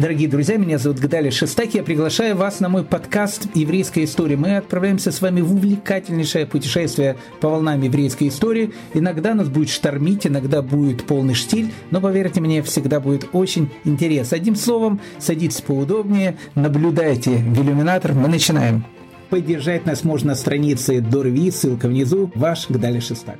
Дорогие 0.00 0.30
друзья, 0.30 0.56
меня 0.56 0.78
зовут 0.78 0.98
Гдали 0.98 1.28
Шестак. 1.28 1.74
Я 1.74 1.82
приглашаю 1.82 2.34
вас 2.34 2.60
на 2.60 2.70
мой 2.70 2.84
подкаст 2.84 3.54
«Еврейская 3.54 4.04
история». 4.04 4.38
Мы 4.38 4.56
отправляемся 4.56 5.12
с 5.12 5.20
вами 5.20 5.42
в 5.42 5.52
увлекательнейшее 5.52 6.46
путешествие 6.46 7.18
по 7.42 7.50
волнам 7.50 7.82
еврейской 7.82 8.28
истории. 8.28 8.72
Иногда 8.94 9.34
нас 9.34 9.50
будет 9.50 9.68
штормить, 9.68 10.26
иногда 10.26 10.62
будет 10.62 11.04
полный 11.04 11.34
штиль, 11.34 11.70
но, 11.90 12.00
поверьте 12.00 12.40
мне, 12.40 12.62
всегда 12.62 12.98
будет 12.98 13.28
очень 13.34 13.68
интересно. 13.84 14.38
Одним 14.38 14.56
словом, 14.56 15.02
садитесь 15.18 15.60
поудобнее, 15.60 16.38
наблюдайте 16.54 17.32
в 17.32 17.62
иллюминатор. 17.62 18.14
Мы 18.14 18.28
начинаем. 18.28 18.86
Поддержать 19.28 19.84
нас 19.84 20.02
можно 20.02 20.28
на 20.28 20.34
странице 20.34 21.02
Дорви, 21.02 21.50
ссылка 21.50 21.88
внизу. 21.88 22.32
Ваш 22.34 22.70
Гдали 22.70 23.00
Шестак. 23.00 23.36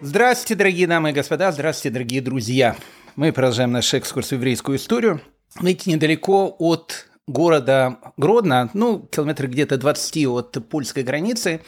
Здравствуйте, 0.00 0.54
дорогие 0.54 0.86
дамы 0.86 1.10
и 1.10 1.12
господа, 1.12 1.50
здравствуйте, 1.50 1.94
дорогие 1.94 2.22
друзья. 2.22 2.76
Мы 3.16 3.32
продолжаем 3.32 3.72
наш 3.72 3.92
экскурс 3.92 4.28
в 4.28 4.32
еврейскую 4.34 4.78
историю. 4.78 5.20
Знаете, 5.58 5.92
недалеко 5.92 6.56
от 6.58 7.06
города 7.26 7.98
Гродно, 8.16 8.70
ну, 8.74 8.98
километр 8.98 9.46
где-то 9.46 9.78
20 9.78 10.26
от 10.26 10.68
польской 10.68 11.04
границы, 11.04 11.60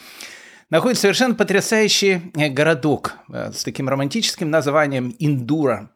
находится 0.69 1.03
совершенно 1.03 1.35
потрясающий 1.35 2.31
э, 2.35 2.49
городок 2.49 3.13
э, 3.31 3.51
с 3.53 3.63
таким 3.63 3.87
романтическим 3.87 4.49
названием 4.49 5.15
Индура. 5.19 5.89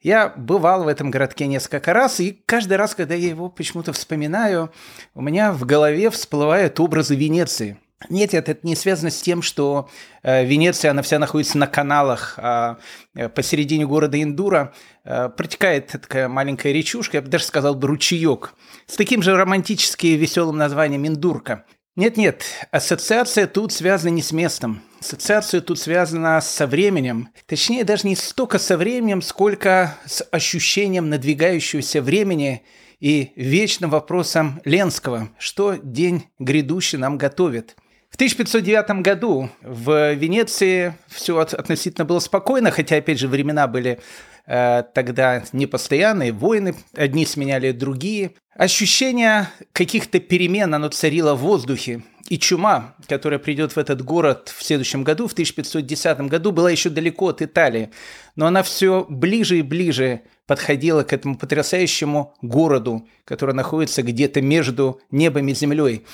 Я 0.00 0.28
бывал 0.28 0.84
в 0.84 0.88
этом 0.88 1.10
городке 1.10 1.48
несколько 1.48 1.92
раз, 1.92 2.20
и 2.20 2.40
каждый 2.46 2.76
раз, 2.76 2.94
когда 2.94 3.14
я 3.14 3.28
его 3.30 3.48
почему-то 3.48 3.92
вспоминаю, 3.92 4.70
у 5.14 5.20
меня 5.20 5.52
в 5.52 5.66
голове 5.66 6.10
всплывают 6.10 6.78
образы 6.78 7.16
Венеции– 7.16 7.78
нет, 8.08 8.32
это 8.32 8.56
не 8.62 8.76
связано 8.76 9.10
с 9.10 9.20
тем, 9.20 9.42
что 9.42 9.90
э, 10.22 10.44
Венеция, 10.44 10.92
она 10.92 11.02
вся 11.02 11.18
находится 11.18 11.58
на 11.58 11.66
каналах, 11.66 12.34
а 12.36 12.78
э, 13.14 13.28
посередине 13.28 13.86
города 13.86 14.22
Индура 14.22 14.72
э, 15.04 15.28
протекает 15.28 15.88
такая 15.88 16.28
маленькая 16.28 16.72
речушка, 16.72 17.16
я 17.16 17.22
бы 17.22 17.28
даже 17.28 17.44
сказал 17.44 17.74
бы 17.74 17.88
ручеек, 17.88 18.54
с 18.86 18.94
таким 18.94 19.20
же 19.20 19.36
романтически 19.36 20.06
веселым 20.08 20.56
названием 20.56 21.06
Индурка. 21.06 21.64
Нет-нет, 21.96 22.44
ассоциация 22.70 23.48
тут 23.48 23.72
связана 23.72 24.10
не 24.10 24.22
с 24.22 24.30
местом. 24.30 24.80
Ассоциация 25.00 25.60
тут 25.60 25.80
связана 25.80 26.40
со 26.40 26.68
временем. 26.68 27.30
Точнее, 27.46 27.82
даже 27.82 28.06
не 28.06 28.14
столько 28.14 28.60
со 28.60 28.76
временем, 28.76 29.22
сколько 29.22 29.96
с 30.06 30.24
ощущением 30.30 31.08
надвигающегося 31.10 32.00
времени 32.00 32.62
и 33.00 33.32
вечным 33.34 33.90
вопросом 33.90 34.60
Ленского, 34.64 35.30
что 35.38 35.74
день 35.74 36.28
грядущий 36.38 36.96
нам 36.96 37.18
готовит– 37.18 37.74
1509 38.18 39.00
году 39.00 39.48
в 39.62 40.12
Венеции 40.14 40.92
все 41.06 41.38
относительно 41.38 42.04
было 42.04 42.18
спокойно, 42.18 42.72
хотя, 42.72 42.96
опять 42.96 43.20
же, 43.20 43.28
времена 43.28 43.68
были 43.68 44.00
э, 44.44 44.82
тогда 44.92 45.44
непостоянные, 45.52 46.32
войны 46.32 46.74
одни 46.96 47.24
сменяли 47.24 47.70
другие. 47.70 48.32
Ощущение 48.56 49.48
каких-то 49.72 50.18
перемен, 50.18 50.74
оно 50.74 50.88
царило 50.88 51.36
в 51.36 51.42
воздухе. 51.42 52.02
И 52.28 52.40
чума, 52.40 52.96
которая 53.06 53.38
придет 53.38 53.76
в 53.76 53.78
этот 53.78 54.02
город 54.02 54.52
в 54.52 54.64
следующем 54.64 55.04
году, 55.04 55.28
в 55.28 55.32
1510 55.32 56.22
году, 56.22 56.50
была 56.50 56.72
еще 56.72 56.90
далеко 56.90 57.28
от 57.28 57.40
Италии. 57.40 57.90
Но 58.34 58.48
она 58.48 58.64
все 58.64 59.06
ближе 59.08 59.60
и 59.60 59.62
ближе 59.62 60.22
подходила 60.48 61.04
к 61.04 61.12
этому 61.12 61.38
потрясающему 61.38 62.34
городу, 62.42 63.06
который 63.24 63.54
находится 63.54 64.02
где-то 64.02 64.42
между 64.42 65.00
небом 65.12 65.46
и 65.46 65.54
землей. 65.54 66.04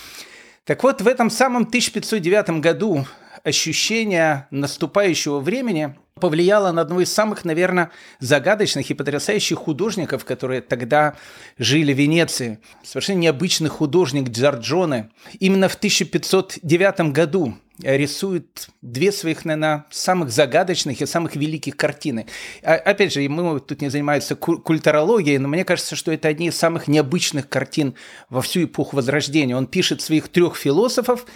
Так 0.65 0.83
вот, 0.83 1.03
в 1.03 1.07
этом 1.07 1.29
самом 1.29 1.65
1509 1.65 2.61
году 2.61 3.07
ощущение 3.43 4.47
наступающего 4.51 5.41
времени 5.41 5.95
повлияло 6.21 6.71
на 6.71 6.83
одного 6.83 7.01
из 7.01 7.13
самых, 7.13 7.45
наверное, 7.45 7.91
загадочных 8.21 8.89
и 8.89 8.95
потрясающих 8.95 9.59
художников, 9.59 10.25
которые 10.25 10.61
тогда 10.63 11.17
жили 11.59 11.93
в 11.93 11.99
Венеции. 11.99 12.61
Совершенно 12.85 13.19
необычный 13.19 13.69
художник 13.69 14.29
Джорджоне. 14.31 15.11
Именно 15.41 15.69
в 15.69 15.75
1509 15.75 17.13
году 17.13 17.59
рисует 17.83 18.69
две 18.81 19.11
своих, 19.11 19.45
наверное, 19.45 19.87
самых 19.91 20.31
загадочных 20.31 21.03
и 21.03 21.07
самых 21.07 21.35
великих 21.35 21.77
картины. 21.77 22.27
А, 22.63 22.75
опять 22.75 23.13
же, 23.13 23.29
мы 23.29 23.59
тут 23.59 23.83
не 23.83 23.89
занимаемся 23.89 24.37
культурологией, 24.37 25.39
но 25.39 25.49
мне 25.49 25.65
кажется, 25.65 25.97
что 25.97 26.13
это 26.13 26.29
одни 26.29 26.47
из 26.47 26.57
самых 26.57 26.87
необычных 26.87 27.49
картин 27.49 27.97
во 28.31 28.41
всю 28.41 28.65
эпоху 28.65 28.95
Возрождения. 28.95 29.57
Он 29.57 29.67
пишет 29.67 30.01
своих 30.01 30.29
трех 30.29 30.57
философов 30.57 31.27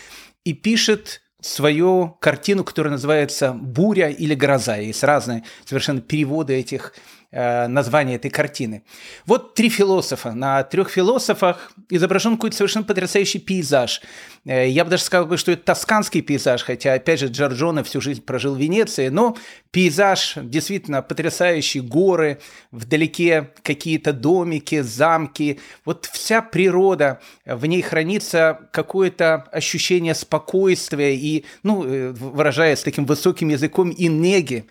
и 0.45 0.53
пишет 0.53 1.21
свою 1.41 2.17
картину, 2.21 2.65
которая 2.65 2.93
называется 2.93 3.53
«Буря» 3.53 4.09
или 4.09 4.35
«Гроза». 4.35 4.77
Есть 4.77 5.05
разные 5.05 5.45
совершенно 5.65 6.01
переводы 6.01 6.55
этих 6.55 6.95
название 7.31 8.17
этой 8.17 8.31
картины. 8.31 8.83
Вот 9.27 9.55
три 9.55 9.69
философа. 9.69 10.33
На 10.33 10.63
трех 10.63 10.89
философах 10.89 11.73
изображен 11.91 12.37
какой-то 12.37 12.57
совершенно 12.57 12.85
потрясающий 12.85 13.39
пейзаж. 13.39 14.01
Э, 14.45 14.69
я 14.69 14.85
бы 14.85 14.91
даже 14.91 15.03
сказал, 15.03 15.37
что 15.37 15.53
это 15.53 15.63
тосканский 15.63 16.23
пейзаж, 16.23 16.63
хотя, 16.63 16.95
опять 16.95 17.21
же, 17.21 17.27
Джорджоне 17.27 17.83
всю 17.83 18.01
жизнь 18.01 18.23
прожил 18.23 18.55
в 18.55 18.59
Венеции, 18.59 19.09
но 19.09 19.37
пейзаж 19.71 20.35
действительно 20.37 21.03
потрясающий, 21.03 21.81
горы, 21.81 22.41
вдалеке 22.71 23.51
какие-то 23.63 24.13
домики, 24.13 24.81
замки. 24.81 25.61
Вот 25.85 26.07
вся 26.07 26.41
природа, 26.41 27.21
в 27.45 27.67
ней 27.67 27.83
хранится 27.83 28.59
какое-то 28.73 29.47
ощущение 29.53 30.15
спокойствия 30.15 31.15
и, 31.15 31.45
ну, 31.63 31.85
э, 31.85 32.11
выражаясь 32.13 32.83
таким 32.83 33.05
высоким 33.05 33.49
языком, 33.49 33.91
и 33.91 34.09
неги. 34.09 34.67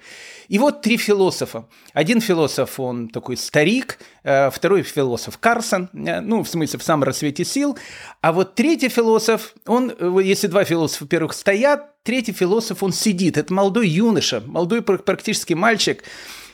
И 0.48 0.60
вот 0.60 0.82
три 0.82 0.98
философа. 0.98 1.68
Один 1.94 2.22
философ, 2.22 2.80
он 2.80 3.10
такой 3.10 3.38
старик, 3.38 4.00
э, 4.24 4.50
второй 4.50 4.84
философ 4.84 5.38
Карсон, 5.38 5.90
э, 5.94 6.22
ну, 6.22 6.44
в 6.44 6.50
смысле, 6.50 6.80
в 6.80 6.84
самом 6.84 7.04
рассвете 7.04 7.44
сил, 7.44 7.78
а 8.22 8.32
вот 8.32 8.56
третий 8.56 8.90
философ, 8.90 9.54
он, 9.66 9.94
э, 9.98 10.20
если 10.24 10.48
два 10.48 10.64
философа, 10.64 11.04
во-первых, 11.04 11.34
стоят, 11.34 12.02
третий 12.04 12.34
философ, 12.34 12.82
он 12.84 12.94
сидит. 12.94 13.38
Это 13.38 13.54
молодой 13.54 13.90
юноша, 13.90 14.42
молодой 14.46 14.82
практически 14.82 15.54
мальчик, 15.54 16.04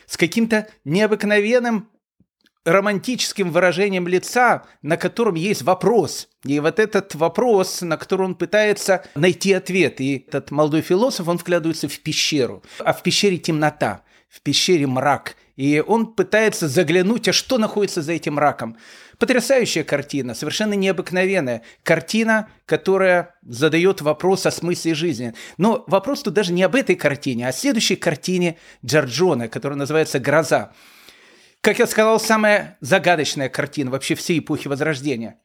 с 0.07 0.17
каким-то 0.17 0.67
необыкновенным 0.85 1.89
романтическим 2.65 3.51
выражением 3.51 4.07
лица, 4.07 4.63
на 4.81 4.97
котором 4.97 5.35
есть 5.35 5.61
вопрос. 5.61 6.29
И 6.43 6.59
вот 6.59 6.79
этот 6.79 7.15
вопрос, 7.15 7.81
на 7.81 7.97
который 7.97 8.25
он 8.25 8.35
пытается 8.35 9.03
найти 9.15 9.53
ответ. 9.53 9.99
И 9.99 10.25
этот 10.27 10.51
молодой 10.51 10.81
философ, 10.81 11.27
он 11.27 11.37
вглядывается 11.37 11.87
в 11.87 11.99
пещеру. 11.99 12.63
А 12.79 12.93
в 12.93 13.03
пещере 13.03 13.37
темнота, 13.37 14.03
в 14.29 14.41
пещере 14.41 14.87
мрак. 14.87 15.35
И 15.55 15.83
он 15.85 16.13
пытается 16.13 16.67
заглянуть, 16.67 17.27
а 17.27 17.33
что 17.33 17.59
находится 17.59 18.01
за 18.01 18.13
этим 18.13 18.35
мраком. 18.35 18.75
Потрясающая 19.19 19.83
картина, 19.83 20.33
совершенно 20.33 20.73
необыкновенная. 20.73 21.61
Картина, 21.83 22.49
которая 22.65 23.35
задает 23.43 24.01
вопрос 24.01 24.47
о 24.47 24.51
смысле 24.51 24.95
жизни. 24.95 25.33
Но 25.57 25.83
вопрос 25.87 26.23
тут 26.23 26.33
даже 26.33 26.53
не 26.53 26.63
об 26.63 26.75
этой 26.75 26.95
картине, 26.95 27.45
а 27.45 27.49
о 27.49 27.53
следующей 27.53 27.95
картине 27.95 28.57
Джорджона, 28.83 29.47
которая 29.47 29.77
называется 29.77 30.19
«Гроза». 30.19 30.73
Как 31.63 31.79
я 31.79 31.87
сказал, 31.87 32.19
самая 32.19 32.77
загадочная 32.81 33.47
картина 33.47 33.89
вообще 33.89 34.15
всей 34.15 34.39
эпохи 34.39 34.67
Возрождения. 34.67 35.39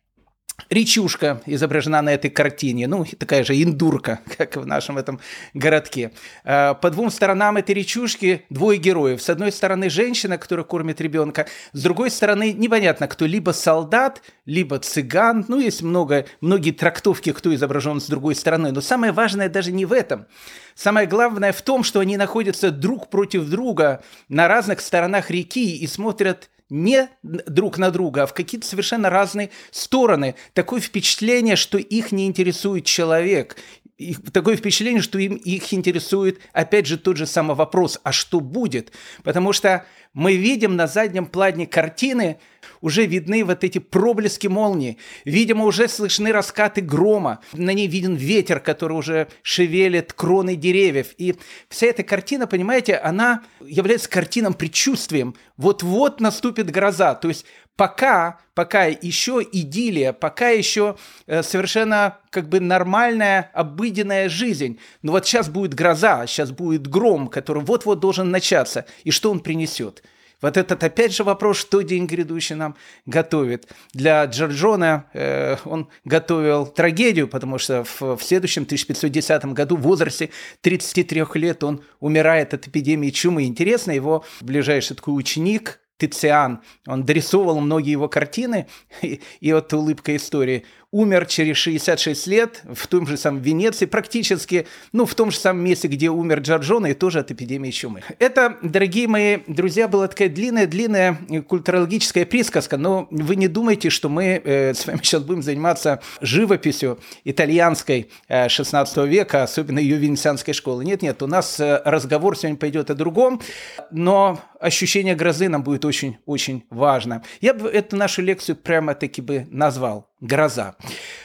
Речушка 0.71 1.41
изображена 1.47 2.03
на 2.03 2.13
этой 2.13 2.31
картине, 2.31 2.89
ну, 2.89 3.07
такая 3.19 3.43
же 3.43 3.55
индурка, 3.55 4.21
как 4.37 4.57
в 4.57 4.67
нашем 4.67 4.99
этом 4.99 5.19
городке. 5.55 6.13
А, 6.45 6.75
по 6.75 6.91
двум 6.91 7.11
сторонам 7.11 7.57
этой 7.57 7.75
речушки 7.75 8.45
двое 8.51 8.79
героев. 8.79 9.23
С 9.23 9.31
одной 9.31 9.51
стороны 9.51 9.89
женщина, 9.89 10.37
которая 10.37 10.65
кормит 10.65 11.01
ребенка, 11.01 11.47
с 11.73 11.83
другой 11.83 12.11
стороны 12.11 12.53
непонятно 12.53 13.09
кто, 13.09 13.25
либо 13.25 13.53
солдат, 13.53 14.21
либо 14.45 14.79
цыган. 14.79 15.47
Ну, 15.49 15.59
есть 15.59 15.81
много, 15.81 16.27
многие 16.43 16.73
трактовки, 16.73 17.33
кто 17.33 17.55
изображен 17.55 17.99
с 17.99 18.07
другой 18.07 18.35
стороны. 18.35 18.71
Но 18.71 18.83
самое 18.83 19.13
важное 19.13 19.49
даже 19.49 19.73
не 19.73 19.87
в 19.87 19.93
этом. 19.95 20.27
Самое 20.75 21.07
главное 21.07 21.53
в 21.53 21.63
том, 21.63 21.83
что 21.83 22.01
они 22.01 22.19
находятся 22.19 22.71
друг 22.71 23.09
против 23.09 23.49
друга 23.49 24.03
на 24.29 24.49
разных 24.49 24.81
сторонах 24.81 25.31
реки 25.31 25.77
и 25.79 25.87
смотрят 25.87 26.51
не 26.71 27.09
друг 27.23 27.79
на 27.79 27.91
друга, 27.91 28.25
а 28.25 28.27
в 28.27 28.35
какие-то 28.35 28.67
совершенно 28.67 29.11
разные 29.11 29.51
стороны. 29.71 30.35
Такое 30.53 30.81
впечатление, 30.81 31.57
что 31.57 31.79
их 31.79 32.13
не 32.13 32.27
интересует 32.27 32.85
человек. 32.85 33.57
И 33.99 34.15
такое 34.15 34.57
впечатление, 34.57 35.03
что 35.03 35.19
им 35.19 35.35
их 35.35 35.75
интересует, 35.75 36.39
опять 36.53 36.87
же, 36.87 36.99
тот 36.99 37.17
же 37.17 37.27
самый 37.27 37.57
вопрос, 37.57 37.99
а 38.05 38.13
что 38.13 38.39
будет? 38.39 38.93
Потому 39.25 39.53
что 39.53 39.85
мы 40.15 40.37
видим 40.37 40.77
на 40.77 40.87
заднем 40.87 41.27
плане 41.27 41.67
картины, 41.67 42.39
уже 42.81 43.07
видны 43.07 43.45
вот 43.45 43.65
эти 43.65 43.79
проблески 43.79 44.47
молнии. 44.47 44.99
Видимо, 45.25 45.65
уже 45.65 45.89
слышны 45.89 46.31
раскаты 46.31 46.81
грома. 46.81 47.41
На 47.53 47.73
ней 47.73 47.89
виден 47.89 48.15
ветер, 48.15 48.61
который 48.61 48.97
уже 48.97 49.29
шевелит 49.43 50.13
кроны 50.13 50.55
деревьев. 50.55 51.09
И 51.19 51.35
вся 51.69 51.89
эта 51.89 52.05
картина, 52.05 52.47
понимаете, 52.47 52.95
она 52.95 53.43
является 53.61 54.09
картином 54.09 54.55
предчувствием. 54.55 55.35
Вот-вот 55.57 56.21
наступит 56.21 56.71
гроза. 56.71 57.17
То 57.17 57.29
есть 57.29 57.45
пока, 57.79 58.41
пока 58.55 58.87
еще 58.87 59.41
идиллия, 59.53 60.13
пока 60.13 60.51
еще 60.51 60.97
э, 61.29 61.45
совершенно 61.45 62.19
как 62.31 62.49
бы 62.49 62.59
нормальная, 62.59 63.51
обыденная 63.55 64.29
жизнь. 64.29 64.81
Но 65.03 65.13
вот 65.13 65.25
сейчас 65.25 65.49
будет 65.49 65.75
гроза, 65.75 66.27
сейчас 66.27 66.51
будет 66.51 66.89
гром, 66.89 67.29
который 67.29 67.63
вот-вот 67.63 68.01
должен 68.01 68.33
начаться. 68.33 68.85
И 69.05 69.13
что 69.13 69.31
он 69.31 69.39
принесет? 69.39 70.03
Вот 70.41 70.57
этот 70.57 70.83
опять 70.83 71.15
же 71.15 71.23
вопрос, 71.23 71.57
что 71.59 71.81
день 71.83 72.07
грядущий 72.07 72.57
нам 72.57 72.77
готовит. 73.07 73.69
Для 73.93 74.25
Джорджона 74.25 75.05
э, 75.13 75.57
он 75.65 75.89
готовил 76.05 76.67
трагедию, 76.67 77.29
потому 77.29 77.59
что 77.59 77.85
в, 77.85 78.17
в 78.17 78.23
следующем 78.23 78.65
1510 78.65 79.45
году 79.47 79.77
в 79.77 79.83
возрасте 79.83 80.31
33 80.63 81.25
лет 81.35 81.63
он 81.63 81.85
умирает 82.01 82.55
от 82.55 82.67
эпидемии 82.67 83.11
чумы. 83.11 83.45
Интересно, 83.45 83.93
его 83.93 84.25
ближайший 84.41 84.97
такой 84.97 85.17
ученик, 85.17 85.79
Тициан, 85.99 86.63
он 86.87 87.05
дорисовывал 87.05 87.61
многие 87.61 87.91
его 87.91 88.09
картины, 88.09 88.67
и, 89.03 89.21
и 89.41 89.53
вот 89.53 89.73
улыбка 89.73 90.17
истории– 90.17 90.65
умер 90.91 91.27
через 91.27 91.57
66 91.59 92.27
лет 92.27 92.63
в 92.73 92.87
том 92.87 93.07
же 93.07 93.17
самом 93.17 93.43
Венеции, 93.43 93.85
практически, 93.85 94.67
ну, 94.93 95.05
в 95.05 95.15
том 95.15 95.31
же 95.31 95.39
самом 95.39 95.63
месте, 95.63 95.87
где 95.87 96.09
умер 96.09 96.41
Джорджона, 96.41 96.87
и 96.89 96.95
тоже 96.95 97.21
от 97.21 97.31
эпидемии 97.31 97.71
чумы. 97.71 98.03
Это, 98.19 98.57
дорогие 98.63 99.07
мои 99.07 99.39
друзья, 99.47 99.87
была 99.87 100.09
такая 100.09 100.31
длинная-длинная 100.31 101.19
культурологическая 101.47 102.25
присказка, 102.25 102.79
но 102.79 103.07
вы 103.11 103.37
не 103.37 103.49
думайте, 103.49 103.91
что 103.91 104.09
мы 104.09 104.41
э, 104.43 104.73
с 104.73 104.87
вами 104.87 105.01
сейчас 105.03 105.23
будем 105.23 105.43
заниматься 105.43 106.01
живописью 106.23 106.99
итальянской 107.25 108.09
э, 108.29 108.49
16 108.49 108.97
века, 109.09 109.43
особенно 109.43 109.79
ее 109.79 109.97
венецианской 109.97 110.55
школы. 110.55 110.85
Нет-нет, 110.87 111.23
у 111.23 111.27
нас 111.27 111.61
э, 111.61 111.83
разговор 111.85 112.37
сегодня 112.37 112.57
пойдет 112.57 112.91
о 112.91 112.95
другом, 112.95 113.43
но 113.91 114.41
ощущение 114.59 115.15
грозы 115.15 115.49
нам 115.49 115.63
будет 115.63 115.85
очень-очень 115.85 116.65
важно. 116.71 117.23
Я 117.43 117.53
бы 117.53 117.69
эту 117.69 117.97
нашу 117.97 118.23
лекцию 118.23 118.57
прямо-таки 118.57 119.21
бы 119.21 119.47
назвал 119.51 120.09
гроза. 120.21 120.77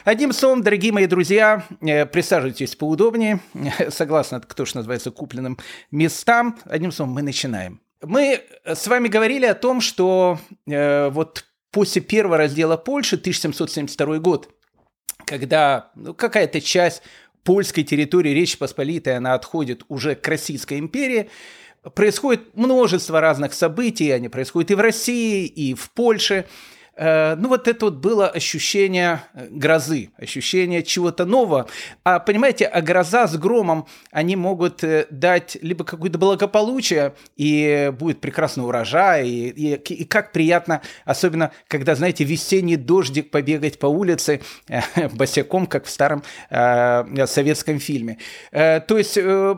Одним 0.04 0.32
словом, 0.32 0.62
дорогие 0.62 0.92
мои 0.92 1.06
друзья, 1.06 1.64
э, 1.80 2.06
присаживайтесь 2.06 2.76
поудобнее, 2.76 3.40
согласно, 3.88 4.40
кто 4.40 4.64
же 4.64 4.76
называется, 4.76 5.10
купленным 5.10 5.58
местам. 5.90 6.58
Одним 6.64 6.92
словом, 6.92 7.14
мы 7.14 7.22
начинаем. 7.22 7.80
Мы 8.02 8.42
с 8.64 8.86
вами 8.86 9.08
говорили 9.08 9.46
о 9.46 9.54
том, 9.54 9.80
что 9.80 10.38
э, 10.66 11.08
вот 11.08 11.46
после 11.70 12.02
первого 12.02 12.36
раздела 12.36 12.76
Польши, 12.76 13.16
1772 13.16 14.18
год, 14.18 14.50
когда 15.26 15.90
ну, 15.94 16.14
какая-то 16.14 16.60
часть 16.60 17.02
польской 17.42 17.82
территории 17.82 18.30
Речи 18.30 18.58
Посполитой, 18.58 19.16
она 19.16 19.34
отходит 19.34 19.84
уже 19.88 20.14
к 20.14 20.26
Российской 20.28 20.78
империи, 20.78 21.30
происходит 21.94 22.54
множество 22.56 23.20
разных 23.20 23.54
событий, 23.54 24.10
они 24.10 24.28
происходят 24.28 24.70
и 24.70 24.74
в 24.74 24.80
России, 24.80 25.46
и 25.46 25.74
в 25.74 25.90
Польше– 25.90 26.46
Э, 26.96 27.34
ну 27.36 27.48
вот 27.48 27.66
это 27.68 27.86
вот 27.86 27.94
было 27.94 28.28
ощущение 28.28 29.22
э, 29.34 29.48
грозы, 29.50 30.10
ощущение 30.16 30.82
чего-то 30.82 31.24
нового. 31.24 31.66
А 32.04 32.20
понимаете, 32.20 32.66
а 32.66 32.80
гроза 32.80 33.26
с 33.26 33.36
громом, 33.36 33.86
они 34.12 34.36
могут 34.36 34.84
э, 34.84 35.06
дать 35.10 35.56
либо 35.60 35.84
какое-то 35.84 36.18
благополучие, 36.18 37.14
и 37.36 37.92
будет 37.98 38.20
прекрасный 38.20 38.64
урожай, 38.64 39.28
и, 39.28 39.74
и, 39.74 39.74
и 39.74 40.04
как 40.04 40.32
приятно, 40.32 40.82
особенно 41.04 41.50
когда, 41.68 41.94
знаете, 41.94 42.24
весенний 42.24 42.76
дождик 42.76 43.30
побегать 43.30 43.78
по 43.78 43.86
улице 43.86 44.40
босиком, 45.12 45.66
как 45.66 45.86
в 45.86 45.90
старом 45.90 46.22
э, 46.50 47.26
советском 47.26 47.80
фильме. 47.80 48.18
Э, 48.52 48.80
то 48.80 48.98
есть 48.98 49.16
э, 49.16 49.56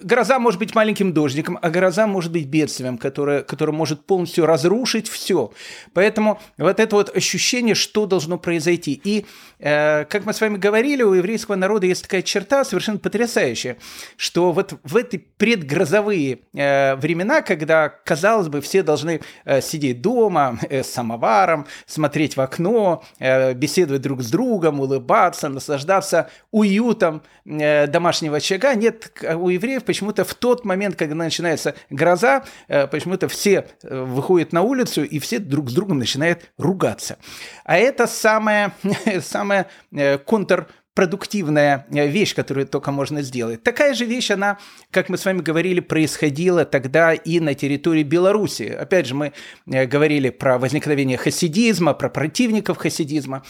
гроза 0.00 0.38
может 0.38 0.60
быть 0.60 0.74
маленьким 0.74 1.12
дождиком, 1.12 1.58
а 1.60 1.70
гроза 1.70 2.06
может 2.06 2.32
быть 2.32 2.46
бедствием, 2.46 2.98
которое, 2.98 3.42
которое 3.42 3.72
может 3.72 4.06
полностью 4.06 4.46
разрушить 4.46 5.08
все. 5.08 5.52
Поэтому 5.92 6.35
вот 6.58 6.80
это 6.80 6.96
вот 6.96 7.16
ощущение, 7.16 7.74
что 7.74 8.06
должно 8.06 8.38
произойти. 8.38 9.00
И, 9.02 9.26
э, 9.58 10.04
как 10.04 10.24
мы 10.24 10.32
с 10.32 10.40
вами 10.40 10.56
говорили, 10.56 11.02
у 11.02 11.12
еврейского 11.14 11.56
народа 11.56 11.86
есть 11.86 12.02
такая 12.02 12.22
черта 12.22 12.64
совершенно 12.64 12.98
потрясающая, 12.98 13.76
что 14.16 14.52
вот 14.52 14.74
в 14.82 14.96
эти 14.96 15.16
предгрозовые 15.16 16.40
э, 16.54 16.96
времена, 16.96 17.42
когда, 17.42 17.88
казалось 17.88 18.48
бы, 18.48 18.60
все 18.60 18.82
должны 18.82 19.20
э, 19.44 19.60
сидеть 19.60 20.00
дома 20.00 20.58
э, 20.68 20.82
с 20.82 20.92
самоваром, 20.92 21.66
смотреть 21.86 22.36
в 22.36 22.40
окно, 22.40 23.02
э, 23.18 23.54
беседовать 23.54 24.02
друг 24.02 24.22
с 24.22 24.30
другом, 24.30 24.80
улыбаться, 24.80 25.48
наслаждаться 25.48 26.30
уютом 26.50 27.22
э, 27.44 27.86
домашнего 27.86 28.36
очага, 28.36 28.74
нет, 28.74 29.12
у 29.22 29.48
евреев 29.48 29.84
почему-то 29.84 30.24
в 30.24 30.34
тот 30.34 30.64
момент, 30.64 30.96
когда 30.96 31.14
начинается 31.14 31.74
гроза, 31.90 32.44
э, 32.68 32.86
почему-то 32.86 33.28
все 33.28 33.66
э, 33.82 34.02
выходят 34.02 34.52
на 34.52 34.62
улицу 34.62 35.04
и 35.04 35.18
все 35.18 35.38
друг 35.38 35.70
с 35.70 35.74
другом 35.74 35.98
начинают 35.98 36.25
начинает 36.26 36.50
ругаться. 36.58 37.18
А 37.64 37.76
это 37.76 38.06
самая, 38.06 38.72
самая 39.20 39.66
э, 39.92 40.18
контр 40.18 40.68
продуктивная 40.94 41.86
э, 41.90 42.08
вещь, 42.08 42.34
которую 42.34 42.66
только 42.66 42.90
можно 42.90 43.22
сделать. 43.22 43.62
Такая 43.62 43.94
же 43.94 44.04
вещь, 44.04 44.30
она, 44.30 44.58
как 44.90 45.08
мы 45.08 45.18
с 45.18 45.24
вами 45.24 45.42
говорили, 45.42 45.80
происходила 45.80 46.64
тогда 46.64 47.12
и 47.12 47.40
на 47.40 47.54
территории 47.54 48.02
Беларуси. 48.02 48.64
Опять 48.64 49.06
же, 49.06 49.14
мы 49.14 49.32
э, 49.66 49.86
говорили 49.86 50.30
про 50.30 50.58
возникновение 50.58 51.18
хасидизма, 51.18 51.94
про 51.94 52.08
противников 52.08 52.78
хасидизма. 52.78 53.42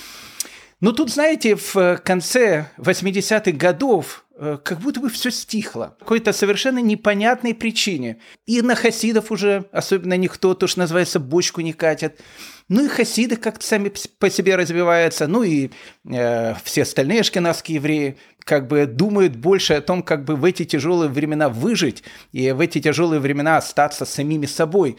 Но 0.81 0.93
тут, 0.93 1.11
знаете, 1.11 1.57
в 1.57 1.97
конце 2.05 2.67
80-х 2.77 3.53
годов 3.53 4.26
как 4.39 4.81
будто 4.81 5.01
бы 5.01 5.09
все 5.09 5.31
стихло. 5.31 5.97
Какой-то 5.99 6.33
совершенно 6.33 6.79
непонятной 6.79 7.55
причине. 7.55 8.19
И 8.45 8.61
на 8.61 8.75
хасидов 8.75 9.33
уже, 9.33 9.65
особенно 9.73 10.15
никто, 10.17 10.55
то, 10.55 10.67
что 10.67 10.81
называется, 10.81 11.21
бочку 11.21 11.63
не 11.63 11.73
катят. 11.73 12.21
Ну 12.69 12.85
и 12.85 12.89
хасиды 12.89 13.37
как-то 13.37 13.65
сами 13.65 13.93
по 14.19 14.29
себе 14.29 14.57
развиваются. 14.57 15.27
Ну 15.27 15.43
и 15.43 15.71
э, 16.05 16.55
все 16.65 16.83
остальные 16.83 17.21
ашкенадские 17.21 17.77
евреи 17.77 18.19
как 18.45 18.69
бы 18.69 18.87
думают 18.87 19.37
больше 19.37 19.75
о 19.75 19.81
том, 19.81 20.03
как 20.03 20.25
бы 20.25 20.37
в 20.37 20.45
эти 20.45 20.65
тяжелые 20.65 21.09
времена 21.09 21.49
выжить 21.49 22.05
и 22.33 22.53
в 22.53 22.61
эти 22.61 22.81
тяжелые 22.81 23.21
времена 23.21 23.57
остаться 23.57 24.05
самими 24.05 24.47
собой. 24.47 24.99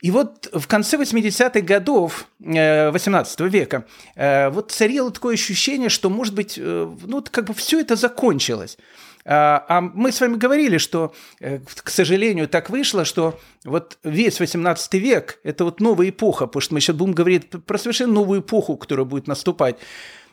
И 0.00 0.12
вот 0.12 0.48
в 0.52 0.66
конце 0.68 0.96
80-х 0.96 1.60
годов 1.60 2.28
18 2.38 3.40
э, 3.40 3.48
века 3.48 3.84
э, 4.14 4.48
вот 4.48 4.70
царило 4.70 5.10
такое 5.10 5.34
ощущение, 5.34 5.88
что, 5.88 6.08
может 6.08 6.34
быть, 6.34 6.54
э, 6.56 6.96
ну, 7.04 7.24
как 7.28 7.46
бы 7.46 7.54
все 7.54 7.80
это 7.80 7.96
закончилось. 7.96 8.78
А, 9.24 9.64
а 9.68 9.80
мы 9.80 10.12
с 10.12 10.20
вами 10.20 10.36
говорили, 10.36 10.78
что, 10.78 11.12
к 11.38 11.90
сожалению, 11.90 12.48
так 12.48 12.70
вышло, 12.70 13.04
что 13.04 13.38
вот 13.64 13.98
весь 14.02 14.40
18 14.40 14.94
век– 14.94 15.40
это 15.42 15.64
вот 15.64 15.80
новая 15.80 16.08
эпоха, 16.08 16.46
потому 16.46 16.62
что 16.62 16.74
мы 16.74 16.80
сейчас 16.80 16.96
будем 16.96 17.12
говорить 17.12 17.50
про 17.50 17.76
совершенно 17.76 18.14
новую 18.14 18.40
эпоху, 18.40 18.76
которая 18.76 19.04
будет 19.04 19.26
наступать 19.26 19.76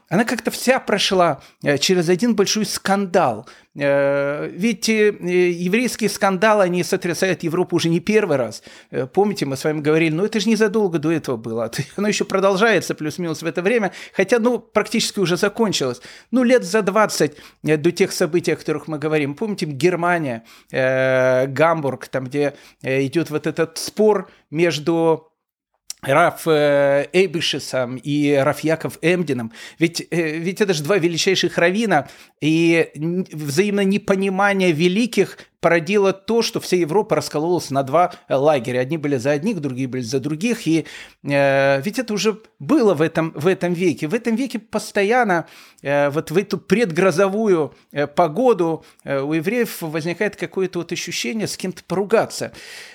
она 0.08 0.24
как-то 0.24 0.52
вся 0.52 0.80
прошла 0.80 1.42
э, 1.64 1.78
через 1.78 2.10
один 2.10 2.36
большой 2.36 2.66
скандал. 2.66 3.48
Э, 3.76 4.48
ведь 4.48 4.88
э, 4.88 5.10
еврейские 5.10 6.10
скандалы, 6.10 6.64
они 6.64 6.84
сотрясают 6.84 7.42
Европу 7.42 7.76
уже 7.76 7.90
не 7.90 8.00
первый 8.00 8.38
раз. 8.38 8.62
Помните, 9.14 9.46
мы 9.46 9.58
с 9.58 9.64
вами 9.64 9.82
говорили, 9.82 10.14
ну 10.14 10.24
это 10.24 10.40
же 10.40 10.48
незадолго 10.48 11.00
до 11.00 11.12
этого 11.12 11.38
было. 11.38 11.72
Оно 11.96 12.08
еще 12.08 12.24
продолжается 12.24 12.94
плюс-минус 12.94 13.42
в 13.42 13.46
это 13.48 13.64
время, 13.64 13.94
хотя, 14.14 14.38
ну, 14.38 14.60
практически 14.60 15.20
уже 15.20 15.38
закончилось. 15.38 16.02
Ну, 16.30 16.44
лет 16.44 16.64
за 16.64 16.84
20 16.84 17.36
до 17.64 17.92
тех 17.92 18.12
событий, 18.12 18.52
о 18.52 18.58
которых 18.58 18.88
мы 18.88 19.00
говорим. 19.00 19.34
Помните, 19.34 19.66
Германия, 19.66 20.44
Гамбург, 20.72 22.08
там, 22.08 22.26
где 22.26 22.54
идет 22.84 23.32
вот 23.32 23.48
этот 23.48 23.78
спор 23.78 24.30
между 24.52 25.32
Раф 26.06 26.48
э, 26.48 27.08
Эйбышесом 27.14 27.98
и 27.98 28.32
Раф 28.34 28.60
Яков 28.62 28.98
Эмдином. 29.02 29.52
Ведь, 29.80 30.08
э, 30.12 30.38
ведь 30.38 30.62
это 30.62 30.74
же 30.74 30.84
два 30.84 30.98
величайших 30.98 31.58
равина, 31.58 32.08
и 32.42 32.90
взаимное 32.96 33.86
непонимание 33.86 34.72
великих 34.72 35.38
породило 35.66 36.14
то, 36.14 36.44
что 36.44 36.60
вся 36.60 36.78
Европа 36.78 37.16
раскололась 37.16 37.72
на 37.72 37.82
два 37.82 38.14
лагеря. 38.30 38.82
Одни 38.82 39.00
были 39.00 39.18
за 39.18 39.32
одних, 39.32 39.62
другие 39.62 39.88
были 39.88 40.04
за 40.04 40.20
других. 40.20 40.68
И 40.68 40.86
э, 41.24 41.82
ведь 41.82 41.98
это 41.98 42.14
уже 42.14 42.40
было 42.60 42.94
в 42.94 43.02
этом, 43.02 43.32
в 43.32 43.48
этом 43.48 43.74
веке. 43.74 44.06
В 44.08 44.14
этом 44.14 44.36
веке 44.36 44.60
постоянно 44.60 45.48
э, 45.82 46.12
вот 46.12 46.30
в 46.30 46.38
эту 46.38 46.60
предгрозовую 46.60 47.74
э, 47.92 48.06
погоду 48.06 48.86
э, 49.04 49.20
у 49.20 49.34
евреев 49.34 49.82
возникает 49.82 50.36
какое-то 50.36 50.78
вот 50.78 50.92
ощущение 50.92 51.48
с 51.48 51.58
кем-то 51.58 51.84
поругаться. 51.84 52.52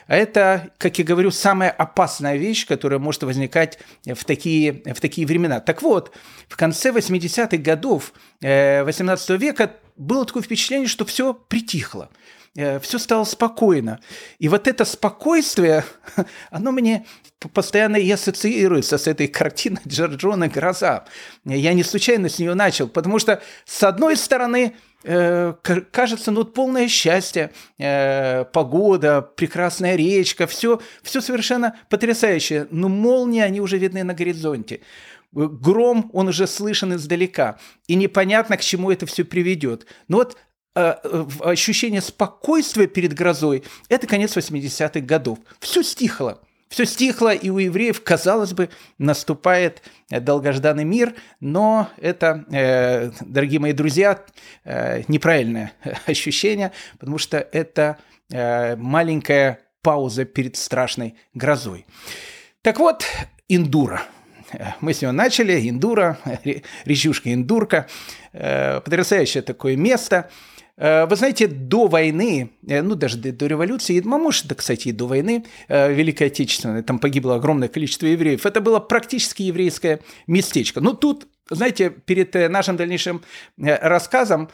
А 0.06 0.14
это, 0.14 0.70
как 0.78 0.96
я 1.00 1.04
говорю, 1.04 1.32
самая 1.32 1.72
опасная 1.72 2.36
вещь, 2.36 2.68
которая 2.68 3.00
может 3.00 3.24
возникать 3.24 3.80
в 4.06 4.24
такие, 4.24 4.84
в 4.94 5.00
такие 5.00 5.26
времена. 5.26 5.58
Так 5.58 5.82
вот, 5.82 6.12
в 6.48 6.56
конце 6.56 6.90
80-х 6.90 7.56
годов 7.56 8.12
э, 8.40 8.84
18 8.84 9.30
века 9.40 9.72
было 9.96 10.24
такое 10.24 10.44
впечатление, 10.44 10.86
что 10.86 11.04
все 11.04 11.34
притихло. 11.34 12.10
Э, 12.56 12.80
все 12.80 12.98
стало 12.98 13.24
спокойно. 13.24 14.00
И 14.38 14.48
вот 14.48 14.66
это 14.66 14.84
спокойствие, 14.84 15.84
оно 16.50 16.72
мне 16.72 17.06
постоянно 17.54 17.96
и 17.96 18.10
ассоциируется 18.10 18.98
с 18.98 19.06
этой 19.06 19.28
картиной 19.28 19.80
Джорджона 19.86 20.48
«Гроза». 20.48 21.04
Я 21.44 21.72
не 21.74 21.84
случайно 21.84 22.28
с 22.28 22.38
нее 22.38 22.54
начал, 22.54 22.88
потому 22.88 23.20
что, 23.20 23.40
с 23.64 23.82
одной 23.84 24.16
стороны, 24.16 24.74
э, 25.04 25.54
кажется, 25.92 26.32
ну, 26.32 26.44
полное 26.44 26.88
счастье, 26.88 27.52
э, 27.78 28.44
погода, 28.46 29.22
прекрасная 29.22 29.94
речка, 29.94 30.48
все, 30.48 30.80
все 31.02 31.20
совершенно 31.20 31.76
потрясающее. 31.88 32.66
Но 32.72 32.88
молнии, 32.88 33.42
они 33.42 33.60
уже 33.60 33.78
видны 33.78 34.02
на 34.02 34.12
горизонте. 34.12 34.80
Гром, 35.32 36.10
он 36.12 36.26
уже 36.26 36.48
слышен 36.48 36.92
издалека. 36.94 37.60
И 37.86 37.94
непонятно, 37.94 38.56
к 38.56 38.62
чему 38.62 38.90
это 38.90 39.06
все 39.06 39.24
приведет. 39.24 39.86
Но 40.08 40.16
вот 40.16 40.36
ощущение 40.74 42.00
спокойствия 42.00 42.86
перед 42.86 43.12
грозой– 43.12 43.64
это 43.88 44.06
конец 44.06 44.36
80-х 44.36 45.00
годов. 45.00 45.38
Все 45.58 45.82
стихло. 45.82 46.40
Все 46.70 46.84
стихло, 46.84 47.34
и 47.34 47.50
у 47.50 47.58
евреев, 47.58 48.00
казалось 48.04 48.52
бы, 48.52 48.70
наступает 48.96 49.82
долгожданный 50.08 50.84
мир, 50.84 51.14
но 51.40 51.90
это, 51.96 52.44
э, 52.52 53.10
дорогие 53.22 53.58
мои 53.58 53.72
друзья, 53.72 54.24
э, 54.64 55.02
неправильное 55.08 55.72
ощущение, 56.06 56.70
потому 57.00 57.18
что 57.18 57.38
это 57.38 57.98
э, 58.30 58.76
маленькая 58.76 59.58
пауза 59.82 60.24
перед 60.24 60.56
страшной 60.56 61.16
грозой. 61.34 61.86
Так 62.62 62.78
вот, 62.78 63.04
Индура. 63.48 64.02
Мы 64.80 64.94
с 64.94 65.02
него 65.02 65.10
начали, 65.10 65.68
Индура, 65.68 66.18
речушка 66.84 67.32
Индурка, 67.32 67.86
потрясающее 68.32 69.42
такое 69.42 69.76
место– 69.76 70.30
Э, 70.40 70.49
вы 70.80 71.14
знаете, 71.14 71.46
до 71.46 71.88
войны, 71.88 72.52
э, 72.66 72.80
ну 72.80 72.94
даже 72.94 73.18
до, 73.18 73.46
революции, 73.46 74.00
а 74.02 74.08
может, 74.08 74.46
да, 74.46 74.54
кстати, 74.54 74.88
и 74.88 74.92
до 74.92 75.06
войны 75.06 75.44
э, 75.68 75.92
Великой 75.92 76.28
Отечественной, 76.28 76.82
там 76.82 76.98
погибло 76.98 77.34
огромное 77.34 77.68
количество 77.68 78.06
евреев, 78.06 78.46
это 78.46 78.62
было 78.62 78.80
практически 78.80 79.42
еврейское 79.42 80.00
местечко. 80.26 80.80
Но 80.80 80.94
тут, 80.94 81.28
знаете, 81.50 81.90
перед 81.90 82.32
нашим 82.50 82.76
дальнейшим 82.76 83.22
рассказом 83.58 84.48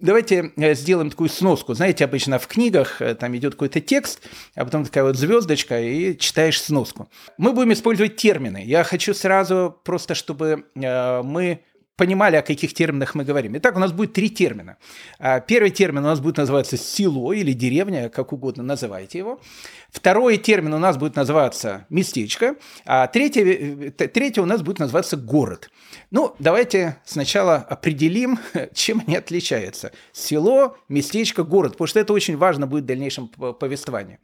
Давайте 0.00 0.50
сделаем 0.56 1.10
такую 1.10 1.28
сноску. 1.28 1.74
Знаете, 1.74 2.04
обычно 2.04 2.40
в 2.40 2.48
книгах 2.48 3.00
там 3.20 3.36
идет 3.36 3.52
какой-то 3.52 3.80
текст, 3.80 4.20
а 4.56 4.64
потом 4.64 4.84
такая 4.84 5.04
вот 5.04 5.16
звездочка, 5.16 5.80
и 5.80 6.18
читаешь 6.18 6.60
сноску. 6.60 7.08
Мы 7.38 7.52
будем 7.52 7.72
использовать 7.72 8.16
термины. 8.16 8.64
Я 8.66 8.82
хочу 8.82 9.14
сразу 9.14 9.78
просто, 9.84 10.16
чтобы 10.16 10.64
мы 10.74 11.60
понимали, 12.02 12.34
о 12.34 12.42
каких 12.42 12.74
терминах 12.74 13.14
мы 13.14 13.22
говорим. 13.22 13.56
Итак, 13.58 13.76
у 13.76 13.78
нас 13.78 13.92
будет 13.92 14.12
три 14.12 14.28
термина. 14.28 14.76
А, 15.20 15.38
первый 15.38 15.70
термин 15.70 15.98
у 16.04 16.08
нас 16.08 16.18
будет 16.18 16.36
называться 16.36 16.76
село 16.76 17.32
или 17.32 17.52
деревня, 17.52 18.08
как 18.08 18.32
угодно 18.32 18.64
называйте 18.64 19.18
его. 19.18 19.40
Второй 19.88 20.36
термин 20.38 20.74
у 20.74 20.80
нас 20.80 20.96
будет 20.96 21.14
называться 21.14 21.86
местечко. 21.90 22.56
А 22.84 23.06
третий, 23.06 23.90
третий 23.90 24.40
у 24.40 24.46
нас 24.46 24.62
будет 24.62 24.80
называться 24.80 25.16
город. 25.16 25.70
Ну, 26.10 26.34
давайте 26.40 26.96
сначала 27.04 27.54
определим, 27.54 28.40
чем 28.74 29.04
они 29.06 29.14
отличаются. 29.14 29.92
Село, 30.12 30.76
местечко, 30.88 31.44
город, 31.44 31.72
потому 31.74 31.86
что 31.86 32.00
это 32.00 32.12
очень 32.12 32.36
важно 32.36 32.66
будет 32.66 32.82
в 32.82 32.86
дальнейшем 32.88 33.28
повествовании. 33.28 34.18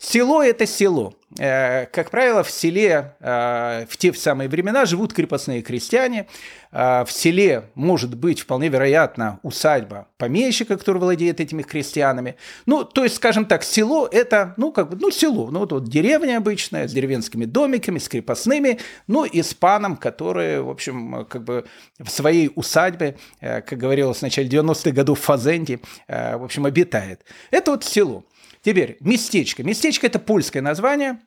Село– 0.00 0.42
это 0.42 0.66
село. 0.66 1.12
Э, 1.38 1.84
как 1.92 2.10
правило, 2.10 2.42
в 2.42 2.50
селе 2.50 3.14
э, 3.20 3.84
в 3.86 3.98
те 3.98 4.14
самые 4.14 4.48
времена 4.48 4.86
живут 4.86 5.12
крепостные 5.12 5.60
крестьяне. 5.60 6.26
Э, 6.72 7.04
в 7.04 7.12
селе 7.12 7.64
может 7.74 8.16
быть 8.16 8.40
вполне 8.40 8.68
вероятно 8.68 9.38
усадьба 9.42 10.08
помещика, 10.16 10.78
который 10.78 10.98
владеет 10.98 11.38
этими 11.38 11.60
крестьянами. 11.62 12.36
Ну, 12.64 12.82
то 12.82 13.04
есть, 13.04 13.16
скажем 13.16 13.44
так, 13.44 13.62
село– 13.62 14.08
это, 14.10 14.54
ну, 14.56 14.72
как 14.72 14.88
бы, 14.88 14.96
ну, 14.96 15.10
село. 15.10 15.50
Ну, 15.50 15.60
вот, 15.60 15.72
вот 15.72 15.84
деревня 15.84 16.38
обычная 16.38 16.88
с 16.88 16.92
деревенскими 16.92 17.44
домиками, 17.44 17.98
с 17.98 18.08
крепостными, 18.08 18.78
ну, 19.06 19.24
и 19.24 19.42
с 19.42 19.52
паном, 19.52 19.98
который, 19.98 20.62
в 20.62 20.70
общем, 20.70 21.26
как 21.28 21.44
бы 21.44 21.66
в 21.98 22.08
своей 22.10 22.50
усадьбе, 22.54 23.16
как 23.40 23.74
говорилось 23.74 24.20
в 24.20 24.22
начале 24.22 24.48
90-х 24.48 24.92
годов 24.92 25.20
в 25.20 25.24
Фазенде, 25.24 25.78
в 26.08 26.42
общем, 26.42 26.64
обитает. 26.64 27.20
Это 27.50 27.72
вот 27.72 27.84
село. 27.84 28.24
Теперь 28.62 28.96
местечко. 29.00 29.62
Местечко– 29.62 30.06
это 30.08 30.18
польское 30.18 30.62
название. 30.62 31.20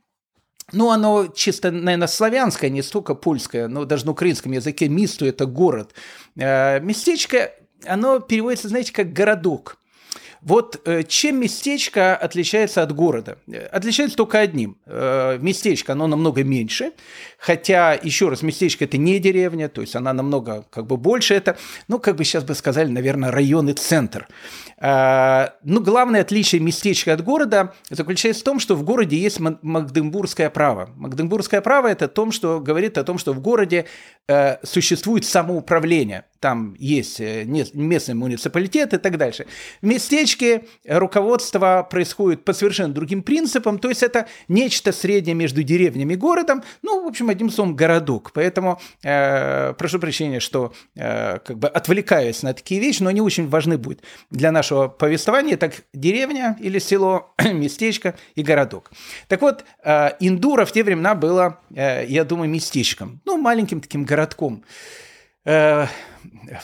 Ну, 0.72 0.92
оно 0.92 1.28
чисто, 1.28 1.72
наверное, 1.72 2.08
славянское, 2.08 2.70
не 2.70 2.82
столько 2.82 3.16
польское, 3.16 3.68
но 3.68 3.86
даже 3.86 4.06
на 4.06 4.12
украинском 4.12 4.52
языке 4.52 4.88
Мисту– 4.88 5.26
это 5.28 5.46
город. 5.46 5.94
Э, 6.36 6.80
местечко, 6.80 7.52
оно 7.86 8.20
переводится, 8.20 8.70
знаете, 8.70 8.94
как 8.94 9.12
городок. 9.12 9.78
Вот 10.44 10.82
э, 10.86 11.04
чем 11.04 11.40
местечко 11.40 12.16
отличается 12.16 12.84
от 12.84 12.92
города? 12.94 13.38
Отличается 13.72 14.18
только 14.18 14.40
одним. 14.40 14.78
Э, 14.86 15.38
местечко, 15.40 15.94
оно 15.94 16.08
намного 16.08 16.44
меньше, 16.44 16.92
хотя, 17.38 17.94
еще 17.94 18.28
раз, 18.28 18.42
местечко– 18.42 18.84
это 18.86 18.98
не 18.98 19.20
деревня, 19.20 19.70
то 19.70 19.80
есть 19.80 19.96
она 19.96 20.12
намного 20.12 20.66
как 20.70 20.86
бы 20.86 20.98
больше. 20.98 21.34
Это, 21.34 21.58
ну, 21.88 21.98
как 21.98 22.18
бы 22.18 22.26
сейчас 22.26 22.44
бы 22.44 22.56
сказали, 22.56 22.90
наверное, 22.90 23.32
район 23.32 23.70
и 23.70 23.74
центр. 23.74 24.28
Э, 24.82 25.50
ну, 25.64 25.82
главное 25.82 26.22
отличие 26.22 26.60
местечка 26.60 27.14
от 27.14 27.24
города 27.24 27.74
заключается 27.90 28.42
в 28.42 28.46
том, 28.46 28.60
что 28.60 28.76
в 28.76 28.84
городе 28.84 29.16
есть 29.16 29.40
Магдебургское 29.40 30.50
право. 30.50 30.90
Магдебургское 30.98 31.62
право– 31.62 31.88
это 31.90 32.10
то, 32.10 32.30
что 32.32 32.60
говорит 32.60 32.98
о 32.98 33.06
том, 33.06 33.18
что 33.18 33.32
в 33.34 33.40
городе 33.40 33.86
существует 34.64 35.26
самоуправление. 35.26 36.26
Там 36.44 36.76
есть 36.78 37.22
местный 37.22 38.16
муниципалитет 38.16 38.94
и 38.94 38.98
так 38.98 39.18
дальше. 39.18 39.46
В 39.82 39.86
местечке 39.86 40.66
руководство 40.86 41.88
происходит 41.90 42.44
по 42.44 42.52
совершенно 42.52 42.94
другим 42.94 43.24
принципам, 43.24 43.80
то 43.80 43.88
есть 43.88 44.04
это 44.04 44.28
нечто 44.50 44.92
среднее 44.92 45.36
между 45.36 45.64
деревнями 45.64 46.16
и 46.16 46.18
городом, 46.18 46.62
ну, 46.82 47.02
в 47.02 47.08
общем, 47.08 47.30
одним 47.30 47.50
словом, 47.50 47.78
городок. 47.78 48.32
Поэтому 48.34 48.82
э, 49.04 49.72
прошу 49.78 50.00
прощения, 50.00 50.42
что 50.42 50.74
э, 50.98 51.40
как 51.40 51.58
бы 51.58 51.70
отвлекаюсь 51.70 52.44
на 52.44 52.54
такие 52.54 52.82
вещи, 52.82 53.02
но 53.02 53.10
они 53.10 53.22
очень 53.22 53.48
важны 53.48 53.78
будут 53.78 54.02
для 54.30 54.52
нашего 54.52 54.90
повествования. 54.90 55.56
Так, 55.56 55.76
деревня 55.94 56.58
или 56.60 56.78
село, 56.78 57.34
местечко 57.54 58.16
и 58.36 58.44
городок. 58.44 58.92
Так 59.30 59.42
вот, 59.42 59.64
э, 59.86 60.10
Индура 60.20 60.66
в 60.66 60.74
те 60.74 60.84
времена 60.84 61.16
было, 61.16 61.62
э, 61.74 62.06
я 62.06 62.26
думаю, 62.26 62.50
местечком, 62.50 63.22
ну, 63.24 63.38
маленьким 63.38 63.80
таким 63.80 64.04
городком. 64.04 64.66
Э, 65.46 65.88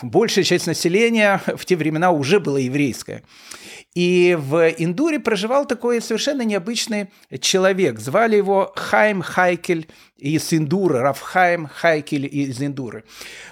большая 0.02 0.44
часть 0.44 0.68
населения 0.68 1.42
в 1.46 1.66
те 1.66 1.76
времена 1.76 2.12
уже 2.12 2.40
была 2.40 2.60
еврейская. 2.60 3.24
И 3.96 4.38
в 4.40 4.70
Индуре 4.78 5.20
проживал 5.20 5.66
такой 5.66 6.02
совершенно 6.02 6.44
необычный 6.44 7.10
человек. 7.42 8.00
Звали 8.00 8.38
его 8.38 8.72
Хайм 8.76 9.22
Хайкель 9.22 9.90
из 10.18 10.54
Индуры, 10.54 11.00
Рафхайм 11.00 11.68
Хайкель 11.68 12.26
из 12.26 12.62
Индуры. 12.62 13.04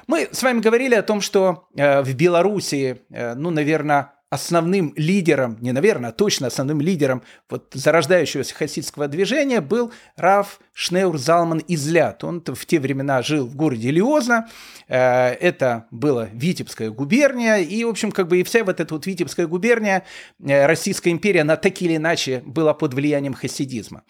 Мы 0.05 0.29
с 0.31 0.43
вами 0.43 0.59
говорили 0.59 0.95
о 0.95 1.01
том, 1.01 1.21
что 1.21 1.67
э, 1.75 2.01
в 2.01 2.13
Белоруссии, 2.13 2.97
э, 3.09 3.33
ну, 3.33 3.49
наверное, 3.49 4.11
основным 4.29 4.93
лидером, 4.97 5.57
не 5.61 5.71
наверное, 5.71 6.09
а 6.09 6.13
точно 6.13 6.47
основным 6.47 6.81
лидером 6.81 7.23
вот 7.49 7.67
зарождающегося 7.73 8.53
хасидского 8.53 9.07
движения 9.07 9.61
был 9.61 9.91
Рав 10.17 10.59
Шнеур 10.73 11.17
Залман 11.17 11.63
Излят. 11.67 12.23
Он 12.23 12.43
в 12.45 12.65
те 12.65 12.79
времена 12.79 13.21
жил 13.21 13.47
в 13.47 13.55
городе 13.55 13.89
Лиозна, 13.89 14.49
э, 14.87 15.29
это 15.29 15.85
была 15.91 16.27
Витебская 16.33 16.89
губерния, 16.89 17.57
и, 17.57 17.83
в 17.85 17.89
общем, 17.89 18.11
как 18.11 18.27
бы 18.27 18.39
и 18.39 18.43
вся 18.43 18.63
вот 18.63 18.79
эта 18.79 18.93
вот 18.93 19.05
Витебская 19.05 19.47
губерния, 19.47 20.03
э, 20.45 20.65
Российская 20.65 21.11
империя, 21.11 21.41
она 21.41 21.55
так 21.55 21.81
или 21.81 21.95
иначе 21.95 22.43
была 22.45 22.73
под 22.73 22.93
влиянием 22.93 23.33
хасидизма. 23.33 24.03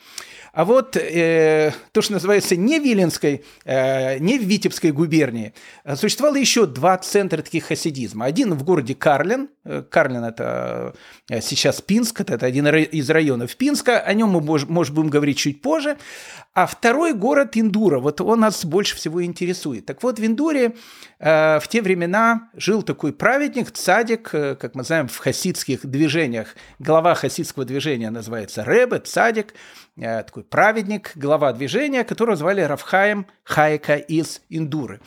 А 0.57 0.65
вот 0.65 0.97
э, 0.97 1.71
то, 1.91 2.01
что 2.01 2.13
называется 2.13 2.55
не 2.55 2.79
Виленской, 2.79 3.45
э, 3.63 4.17
не 4.17 4.39
Витебской 4.39 4.91
губернии, 4.91 5.53
а 5.83 5.95
существовало 5.95 6.37
еще 6.37 6.65
два 6.65 6.97
центра 6.97 7.43
таких 7.43 7.65
хасидизма. 7.65 8.25
Один 8.25 8.55
в 8.55 8.63
городе 8.63 8.95
Карлин. 8.95 9.49
Э, 9.67 9.83
Карлин– 9.89 10.23
это 10.25 10.93
э, 11.29 11.41
сейчас 11.41 11.81
Пинск, 11.81 12.21
это 12.21 12.45
один 12.45 12.67
из 12.67 13.09
районов 13.09 13.55
Пинска. 13.57 13.99
О 13.99 14.13
нем 14.13 14.29
мы, 14.29 14.41
может, 14.41 14.93
будем 14.93 15.09
говорить 15.09 15.37
чуть 15.37 15.61
позже. 15.61 15.97
А 16.53 16.65
второй 16.65 17.13
город 17.13 17.55
Индура, 17.55 17.99
вот 17.99 18.21
он 18.21 18.39
нас 18.39 18.65
больше 18.65 18.95
всего 18.95 19.23
интересует. 19.23 19.85
Так 19.85 20.01
вот, 20.01 20.19
в 20.19 20.25
Индуре 20.25 20.73
в 21.19 21.63
те 21.67 21.81
времена 21.81 22.49
жил 22.53 22.83
такой 22.83 23.11
праведник, 23.11 23.71
цадик, 23.71 24.29
э, 24.33 24.55
как 24.55 24.75
мы 24.75 24.83
знаем, 24.83 25.07
в 25.07 25.17
хасидских 25.17 25.85
движениях. 25.85 26.55
Глава 26.77 27.15
хасидского 27.15 27.65
движения 27.65 28.11
называется 28.11 28.63
Ребе, 28.63 28.99
цадик, 28.99 29.55
э, 29.97 30.23
такой 30.23 30.43
праведник, 30.43 31.13
глава 31.15 31.53
движения, 31.53 32.03
которого 32.03 32.35
звали 32.35 32.61
Равхаем 32.61 33.25
Хайка 33.43 33.95
из 33.95 34.41
Индуры. 34.49 34.99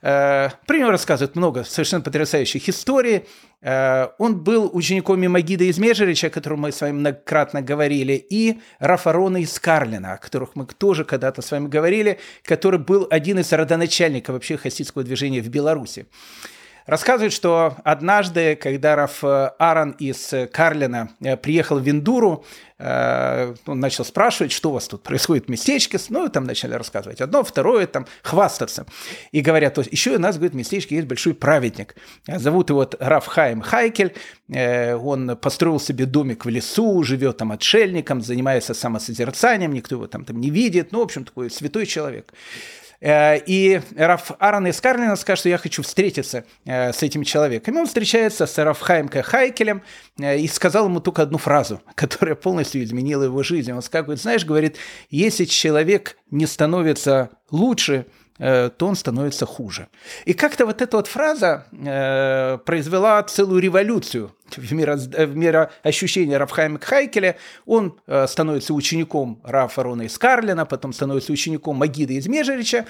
Э, 0.00 0.50
про 0.66 0.78
него 0.78 0.90
рассказывают 0.90 1.34
много 1.34 1.64
совершенно 1.64 2.02
потрясающих 2.02 2.68
историй. 2.68 3.24
Э, 3.60 4.08
он 4.18 4.38
был 4.38 4.70
учеником 4.72 5.20
Мимагида 5.20 5.64
из 5.64 5.78
Межерича, 5.78 6.28
о 6.28 6.30
котором 6.30 6.60
мы 6.60 6.72
с 6.72 6.80
вами 6.80 6.92
многократно 6.92 7.62
говорили, 7.62 8.12
и 8.12 8.60
Рафарона 8.78 9.38
из 9.38 9.58
Карлина, 9.58 10.12
о 10.12 10.18
которых 10.18 10.54
мы 10.54 10.66
тоже 10.66 11.04
когда-то 11.04 11.42
с 11.42 11.50
вами 11.50 11.66
говорили, 11.66 12.18
который 12.44 12.78
был 12.78 13.08
один 13.10 13.40
из 13.40 13.52
родоначальников 13.52 14.34
вообще 14.34 14.56
хасидского 14.56 15.02
движения 15.02 15.40
в 15.40 15.47
Беларуси. 15.48 16.06
Рассказывают, 16.88 17.34
что 17.34 17.76
однажды, 17.84 18.56
когда 18.56 18.96
Раф 18.96 19.22
э, 19.22 19.50
Аарон 19.58 19.90
из 19.98 20.32
Карлина 20.50 21.10
э, 21.20 21.36
приехал 21.36 21.78
в 21.78 21.82
Виндуру, 21.82 22.46
э, 22.78 23.54
он 23.66 23.78
начал 23.78 24.06
спрашивать, 24.06 24.52
что 24.52 24.70
у 24.70 24.72
вас 24.72 24.88
тут 24.88 25.02
происходит 25.02 25.44
в 25.44 25.48
местечке. 25.50 25.98
Ну, 26.08 26.30
там 26.30 26.44
начали 26.44 26.72
рассказывать 26.72 27.20
одно, 27.20 27.44
второе, 27.44 27.86
там, 27.86 28.06
хвастаться. 28.22 28.86
И 29.32 29.42
говорят, 29.42 29.74
то 29.74 29.82
есть, 29.82 29.92
еще 29.92 30.16
у 30.16 30.18
нас, 30.18 30.36
говорит, 30.36 30.54
в 30.54 30.56
местечке 30.56 30.94
есть 30.94 31.06
большой 31.06 31.34
праведник. 31.34 31.94
Зовут 32.26 32.70
его 32.70 32.88
Раф 33.00 33.26
Хайм 33.26 33.60
Хайкель. 33.60 34.14
Он 34.48 35.36
построил 35.36 35.80
себе 35.80 36.06
домик 36.06 36.46
в 36.46 36.48
лесу, 36.48 37.02
живет 37.02 37.36
там 37.36 37.52
отшельником, 37.52 38.22
занимается 38.22 38.72
самосозерцанием, 38.72 39.74
никто 39.74 39.96
его 39.96 40.06
там, 40.06 40.24
там 40.24 40.40
не 40.40 40.48
видит. 40.48 40.92
Ну, 40.92 41.00
в 41.00 41.02
общем, 41.02 41.26
такой 41.26 41.50
святой 41.50 41.84
человек. 41.84 42.32
Э, 43.00 43.38
и 43.38 43.80
Раф 43.96 44.32
Аарон 44.38 44.66
из 44.66 44.80
Карлина 44.80 45.16
скажет, 45.16 45.40
что 45.40 45.48
я 45.48 45.58
хочу 45.58 45.82
встретиться 45.82 46.44
э, 46.64 46.92
с 46.92 47.02
этим 47.02 47.22
человеком. 47.24 47.74
И 47.74 47.78
он 47.78 47.86
встречается 47.86 48.46
с 48.46 48.58
Рафхаем 48.58 49.08
Хайкелем 49.08 49.82
э, 50.18 50.38
и 50.38 50.48
сказал 50.48 50.86
ему 50.86 51.00
только 51.00 51.22
одну 51.22 51.38
фразу, 51.38 51.80
которая 51.94 52.34
полностью 52.34 52.82
изменила 52.82 53.24
его 53.24 53.42
жизнь. 53.42 53.72
Он 53.72 53.82
сказал, 53.82 54.16
знаешь, 54.16 54.44
говорит, 54.44 54.76
если 55.10 55.44
человек 55.44 56.16
не 56.30 56.46
становится 56.46 57.30
лучше, 57.50 58.06
то 58.38 58.86
он 58.86 58.94
становится 58.94 59.46
хуже. 59.46 59.88
И 60.24 60.32
как-то 60.32 60.64
вот 60.66 60.80
эта 60.80 60.96
вот 60.96 61.06
фраза 61.06 61.66
э, 61.72 62.58
произвела 62.64 63.22
целую 63.24 63.60
революцию 63.60 64.32
в, 64.56 64.72
миро, 64.72 64.96
в 64.96 65.36
мироощущении 65.36 66.34
Рафхайма 66.34 66.78
Хайкеля. 66.78 67.36
Он 67.66 67.98
э, 68.06 68.26
становится 68.26 68.74
учеником 68.74 69.40
Рафа 69.44 69.82
Рона 69.82 70.02
из 70.02 70.16
Карлина, 70.18 70.66
потом 70.66 70.92
становится 70.92 71.32
учеником 71.32 71.76
Магида 71.76 72.12
из 72.12 72.26
Межерича. 72.28 72.86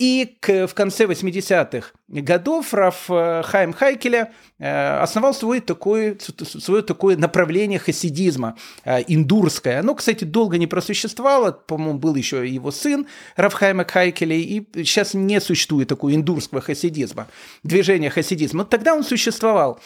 И 0.00 0.38
к, 0.40 0.66
в 0.66 0.72
конце 0.72 1.04
80-х 1.04 1.90
годов 2.08 2.72
Раф 2.72 3.10
э, 3.10 3.42
Хайм 3.44 3.74
Хайкеля 3.74 4.32
э, 4.58 4.98
основал 4.98 5.34
свой 5.34 5.60
такой, 5.60 6.16
свое 6.42 6.80
такое 6.80 7.18
направление 7.18 7.78
хасидизма, 7.78 8.56
э, 8.86 9.02
индурское. 9.08 9.80
Оно, 9.80 9.94
кстати, 9.94 10.24
долго 10.24 10.56
не 10.56 10.66
просуществовало, 10.66 11.52
по-моему, 11.52 11.98
был 11.98 12.14
еще 12.14 12.48
его 12.48 12.70
сын 12.70 13.06
Раф 13.36 13.52
Хайма 13.52 13.84
Хайкеля, 13.84 14.36
и 14.36 14.64
сейчас 14.74 15.12
не 15.12 15.38
существует 15.38 15.88
такого 15.88 16.14
индурского 16.14 16.62
хасидизма, 16.62 17.26
движения 17.62 18.08
хасидизма. 18.08 18.60
Но 18.60 18.64
тогда 18.64 18.94
он 18.94 19.04
существовал. 19.04 19.80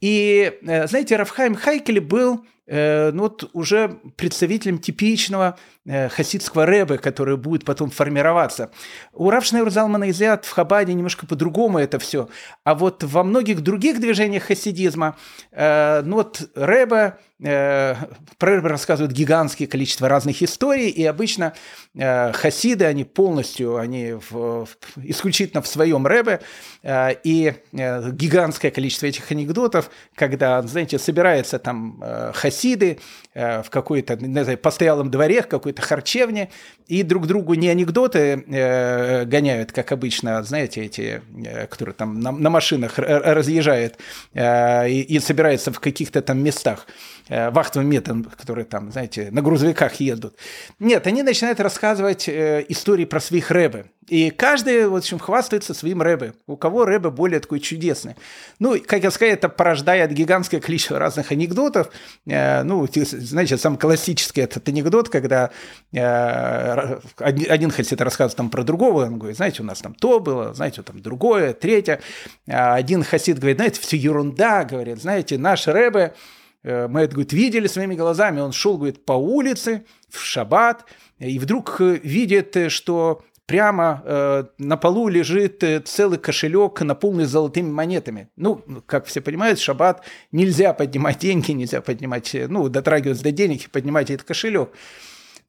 И, 0.00 0.58
знаете, 0.62 1.16
Рафхайм 1.16 1.56
Хайкель 1.56 2.00
был 2.00 2.44
Э, 2.70 3.10
ну 3.10 3.24
вот 3.24 3.50
уже 3.52 3.98
представителем 4.16 4.78
типичного 4.78 5.58
э, 5.84 6.08
хасидского 6.08 6.66
рэбы, 6.66 6.98
который 6.98 7.36
будет 7.36 7.64
потом 7.64 7.90
формироваться. 7.90 8.70
У 9.12 9.28
Равшнейр 9.28 9.68
Залмана 9.70 10.08
Изят 10.10 10.44
в 10.44 10.52
Хабаде 10.52 10.94
немножко 10.94 11.26
по-другому 11.26 11.78
это 11.78 11.98
все. 11.98 12.28
А 12.62 12.76
вот 12.76 13.02
во 13.02 13.24
многих 13.24 13.62
других 13.62 13.98
движениях 13.98 14.44
хасидизма, 14.44 15.16
э, 15.50 16.02
ну 16.04 16.16
вот 16.16 16.48
рэба, 16.54 17.18
про 17.40 18.06
рэба 18.40 18.68
рассказывают 18.68 19.12
гигантское 19.12 19.66
количество 19.66 20.08
разных 20.08 20.42
историй, 20.42 20.88
и 20.88 21.04
обычно 21.04 21.54
хасиды, 21.96 22.84
они 22.84 23.04
полностью, 23.04 23.76
они 23.76 24.14
в, 24.30 24.68
исключительно 24.96 25.62
в 25.62 25.66
своем 25.66 26.06
рэбе, 26.06 26.40
и 26.84 27.54
гигантское 27.72 28.70
количество 28.70 29.06
этих 29.06 29.30
анекдотов, 29.32 29.90
когда, 30.14 30.62
знаете, 30.62 30.98
собирается 30.98 31.58
там 31.58 32.02
хасид 32.34 32.60
хасиды 32.60 32.98
э, 33.34 33.62
в 33.62 33.70
какой-то, 33.70 34.16
не 34.16 34.44
знаю, 34.44 34.58
постоялом 34.58 35.10
дворе, 35.10 35.42
в 35.42 35.48
какой-то 35.48 35.82
харчевне, 35.82 36.50
и 36.88 37.02
друг 37.02 37.26
другу 37.26 37.54
не 37.54 37.68
анекдоты 37.68 38.44
э, 38.46 39.24
гоняют, 39.24 39.72
как 39.72 39.92
обычно, 39.92 40.42
знаете, 40.42 40.84
эти, 40.84 41.22
э, 41.44 41.66
которые 41.66 41.94
там 41.94 42.20
на, 42.20 42.32
на 42.32 42.50
машинах 42.50 42.98
разъезжают 42.98 43.98
э, 44.34 44.90
и, 44.90 45.00
и 45.02 45.20
собираются 45.20 45.72
в 45.72 45.80
каких-то 45.80 46.22
там 46.22 46.42
местах. 46.42 46.86
э, 47.28 47.29
вахтовым 47.30 47.88
методом, 47.88 48.24
которые 48.24 48.64
там, 48.64 48.90
знаете, 48.90 49.28
на 49.30 49.42
грузовиках 49.42 49.94
едут. 49.94 50.34
Нет, 50.78 51.06
они 51.06 51.22
начинают 51.22 51.60
рассказывать 51.60 52.28
э, 52.28 52.64
истории 52.68 53.04
про 53.04 53.20
своих 53.20 53.50
рэбы. 53.50 53.86
И 54.08 54.30
каждый, 54.30 54.88
в 54.88 54.96
общем, 54.96 55.20
хвастается 55.20 55.72
своим 55.72 56.02
рэбе. 56.02 56.34
У 56.48 56.56
кого 56.56 56.84
рэбе 56.84 57.10
более 57.10 57.38
такой 57.38 57.60
чудесный. 57.60 58.16
Ну, 58.58 58.76
как 58.84 59.04
я 59.04 59.12
сказал, 59.12 59.32
это 59.32 59.48
порождает 59.48 60.10
гигантское 60.10 60.60
количество 60.60 60.98
разных 60.98 61.30
анекдотов. 61.30 61.90
Э, 62.26 62.64
ну, 62.64 62.88
знаете, 62.92 63.56
самый 63.56 63.78
классический 63.78 64.40
этот 64.40 64.68
анекдот, 64.68 65.08
когда 65.08 65.50
э, 65.92 66.98
один 67.18 67.70
хасид 67.70 68.00
рассказывает 68.00 68.36
там 68.36 68.50
про 68.50 68.64
другого, 68.64 69.04
он 69.04 69.18
говорит, 69.18 69.36
знаете, 69.36 69.62
у 69.62 69.66
нас 69.66 69.80
там 69.80 69.94
то 69.94 70.18
было, 70.18 70.52
знаете, 70.54 70.82
там 70.82 71.00
другое, 71.00 71.52
третье. 71.52 72.00
А 72.48 72.74
один 72.74 73.04
хасид 73.04 73.38
говорит, 73.38 73.58
знаете, 73.58 73.80
все 73.80 73.96
ерунда, 73.96 74.64
говорит, 74.64 75.00
знаете, 75.00 75.38
наш 75.38 75.68
рэбе, 75.68 76.00
э, 76.00 76.39
мы 76.62 77.00
это, 77.00 77.12
говорит, 77.12 77.32
видели 77.32 77.66
своими 77.66 77.94
глазами, 77.94 78.40
он 78.40 78.52
шел, 78.52 78.76
говорит, 78.76 79.04
по 79.04 79.12
улице 79.12 79.84
в 80.08 80.20
шаббат, 80.20 80.84
и 81.18 81.38
вдруг 81.38 81.80
видит, 81.80 82.56
что 82.70 83.22
прямо 83.50 84.00
э, 84.04 84.44
на 84.58 84.76
полу 84.76 85.08
лежит 85.08 85.64
э, 85.64 85.80
целый 85.80 86.20
кошелек, 86.20 86.80
наполненный 86.82 87.24
золотыми 87.24 87.68
монетами. 87.68 88.28
Ну, 88.36 88.62
как 88.86 89.06
все 89.06 89.20
понимают, 89.20 89.58
шаббат 89.58 90.04
нельзя 90.30 90.72
поднимать 90.72 91.18
деньги, 91.18 91.50
нельзя 91.50 91.80
поднимать, 91.80 92.32
э, 92.32 92.46
ну, 92.46 92.68
дотрагиваться 92.68 93.24
до 93.24 93.32
денег 93.32 93.64
и 93.64 93.68
поднимать 93.68 94.08
этот 94.08 94.24
кошелек. 94.24 94.70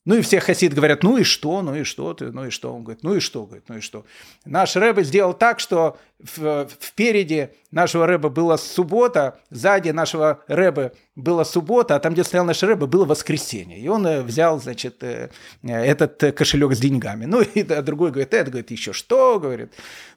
Ну 0.04 0.16
и 0.16 0.22
все 0.22 0.40
хасиды 0.40 0.76
говорят, 0.76 1.04
ну 1.04 1.18
и 1.18 1.24
что, 1.24 1.62
ну 1.62 1.76
и 1.76 1.84
что 1.84 2.16
ты, 2.16 2.32
ну 2.32 2.48
и 2.48 2.50
что? 2.50 2.74
Он 2.74 2.84
говорит, 2.84 3.04
ну 3.04 3.16
и 3.16 3.20
что, 3.20 3.46
говорит, 3.46 3.66
ну 3.68 3.78
и 3.78 3.82
что? 3.82 4.04
Наш 4.46 4.76
рэбе 4.76 5.04
сделал 5.04 5.34
так, 5.36 5.60
что 5.60 6.00
в, 6.18 6.68
впереди 6.80 7.50
нашего 7.70 8.08
рэба 8.08 8.30
была 8.30 8.58
суббота, 8.58 9.40
сзади 9.52 9.92
нашего 9.92 10.44
рэба 10.48 10.94
была 11.16 11.46
суббота, 11.46 11.96
а 11.96 12.00
там, 12.00 12.14
где 12.14 12.24
стоял 12.24 12.46
наш 12.46 12.64
рэбе, 12.64 12.88
было 12.88 13.06
воскресенье. 13.06 13.80
И 13.80 13.88
он 13.88 14.08
э, 14.08 14.24
взял, 14.24 14.60
значит, 14.60 15.04
э, 15.04 15.30
этот 15.62 16.36
кошелек 16.36 16.74
с 16.74 16.80
деньгами. 16.80 17.26
Ну 17.26 17.42
и 17.42 17.62
другой 17.62 18.10
говорит, 18.10 18.34
это, 18.34 18.50
говорит, 18.50 18.72
еще 18.72 18.94
что, 18.94 19.40
говорит. 19.40 19.72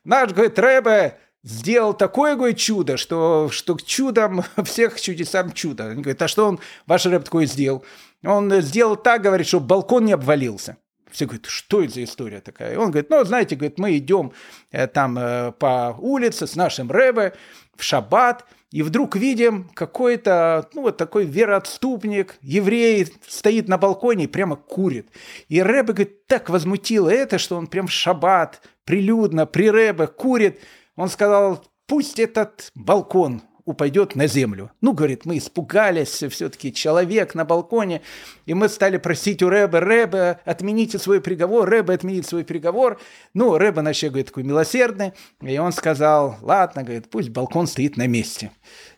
Наш, 0.05 0.33
говорит, 0.33 0.59
рэбе 0.59 1.19
сделал 1.45 1.95
такое, 1.95 2.35
говорит, 2.35 2.57
чудо, 2.57 2.97
что, 2.97 3.49
что 3.53 3.77
чудом 3.79 4.43
всех 4.65 5.01
чудесам 5.01 5.53
чудо. 5.53 5.91
Они 5.91 6.03
говорят, 6.03 6.23
а 6.23 6.29
что 6.29 6.49
он, 6.49 6.59
ваш 6.87 7.07
рэп 7.07 7.25
такое 7.25 7.47
сделал? 7.47 7.85
Он 8.25 8.51
сделал 8.63 8.97
так, 8.97 9.23
говорит, 9.23 9.47
чтобы 9.47 9.67
балкон 9.67 10.07
не 10.07 10.13
обвалился. 10.13 10.79
Все 11.11 11.27
говорят, 11.27 11.47
что 11.47 11.83
это 11.83 11.95
за 11.95 12.05
история 12.05 12.41
такая? 12.41 12.73
И 12.73 12.77
он 12.77 12.91
говорит, 12.91 13.09
ну, 13.11 13.23
знаете, 13.25 13.55
говорит, 13.55 13.79
мы 13.79 13.97
идем 13.97 14.33
э, 14.73 14.89
там 14.89 15.17
э, 15.17 15.53
по 15.53 15.95
улице 15.97 16.49
с 16.49 16.57
нашим 16.57 16.91
рэбе 16.91 17.35
в 17.77 17.85
шаббат, 17.85 18.45
и 18.73 18.83
вдруг 18.83 19.15
видим 19.15 19.71
какой-то, 19.75 20.69
ну, 20.75 20.83
вот 20.83 20.97
такой 20.97 21.25
вероотступник, 21.25 22.35
еврей, 22.41 23.07
стоит 23.29 23.69
на 23.69 23.79
балконе 23.79 24.25
и 24.25 24.27
прямо 24.27 24.57
курит. 24.57 25.09
И 25.49 25.63
рэбе, 25.63 25.93
говорит, 25.93 26.27
так 26.27 26.51
возмутило 26.51 27.11
это, 27.11 27.39
что 27.39 27.57
он 27.57 27.69
прям 27.69 27.87
в 27.87 27.93
шаббат, 27.93 28.63
прилюдно, 28.85 29.47
при 29.47 29.71
рэбе 29.71 30.09
курит. 30.09 30.59
Он 30.97 31.09
сказал, 31.09 31.65
пусть 31.87 32.19
этот 32.19 32.71
балкон 32.75 33.43
упадет 33.65 34.15
на 34.15 34.27
землю. 34.27 34.71
Ну, 34.81 34.93
говорит, 34.93 35.25
мы 35.25 35.39
испугались, 35.39 36.23
все-таки 36.31 36.73
человек 36.73 37.35
на 37.35 37.45
балконе, 37.45 38.03
и 38.47 38.55
мы 38.55 38.69
стали 38.69 38.99
просить 38.99 39.43
у 39.43 39.49
Рэба, 39.49 39.81
Рэба, 39.81 40.41
отмените 40.45 40.99
свой 40.99 41.21
приговор, 41.21 41.69
Рэба 41.69 41.95
отменит 41.95 42.27
свой 42.27 42.45
приговор. 42.45 43.01
Ну, 43.33 43.57
Рэба 43.57 43.81
вообще, 43.81 44.09
говорит, 44.09 44.27
такой 44.27 44.43
милосердный, 44.43 45.13
и 45.41 45.59
он 45.59 45.73
сказал, 45.73 46.37
ладно, 46.43 46.83
говорит, 46.83 47.09
пусть 47.11 47.31
балкон 47.31 47.67
стоит 47.67 47.97
на 47.97 48.07
месте. 48.07 48.51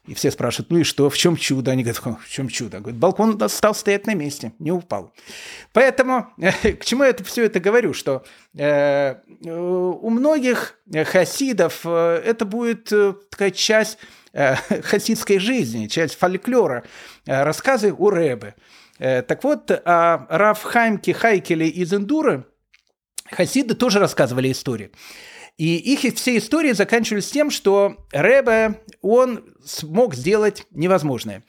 И 0.07 0.15
все 0.15 0.31
спрашивают, 0.31 0.71
ну 0.71 0.79
и 0.79 0.83
что, 0.85 1.11
в 1.11 1.17
чем 1.17 1.37
чудо? 1.37 1.73
Они 1.73 1.83
говорят, 1.83 2.01
в 2.21 2.29
чем 2.29 2.49
чудо? 2.49 2.79
Говорят, 2.79 2.99
балкон 2.99 3.49
стал 3.49 3.75
стоять 3.75 4.07
на 4.07 4.15
месте, 4.15 4.53
не 4.59 4.71
упал. 4.71 5.13
Поэтому 5.73 6.29
к 6.63 6.85
чему 6.85 7.03
я 7.03 7.11
это, 7.11 7.25
все 7.25 7.45
это 7.45 7.59
говорю, 7.59 7.93
что 7.93 8.25
э, 8.55 9.17
у 9.45 10.09
многих 10.11 10.79
хасидов 11.07 11.81
э, 11.85 12.23
это 12.25 12.45
будет 12.45 12.93
э, 12.93 13.15
такая 13.31 13.51
часть 13.51 13.99
э, 14.01 14.07
хасидской 14.83 15.39
жизни, 15.39 15.87
часть 15.87 16.19
фольклора, 16.19 16.85
э, 17.27 17.43
рассказы 17.43 17.93
у 17.93 18.11
Рэбы. 18.11 18.55
Э, 18.99 19.23
так 19.23 19.43
вот, 19.45 19.71
о 19.71 20.27
Раф 20.29 20.63
Хаймке 20.63 21.15
Хайкеле 21.15 21.69
из 21.69 21.93
Индуры 21.95 22.45
хасиды 23.31 23.75
тоже 23.75 23.99
рассказывали 23.99 24.53
истории. 24.53 24.91
И 25.57 25.77
их 25.77 26.15
все 26.15 26.37
истории 26.37 26.73
заканчивались 26.73 27.31
тем, 27.31 27.51
что 27.51 27.97
Рэбе, 28.13 28.83
он 29.01 29.55
смог 29.65 30.15
сделать 30.15 30.67
невозможное. 30.71 31.43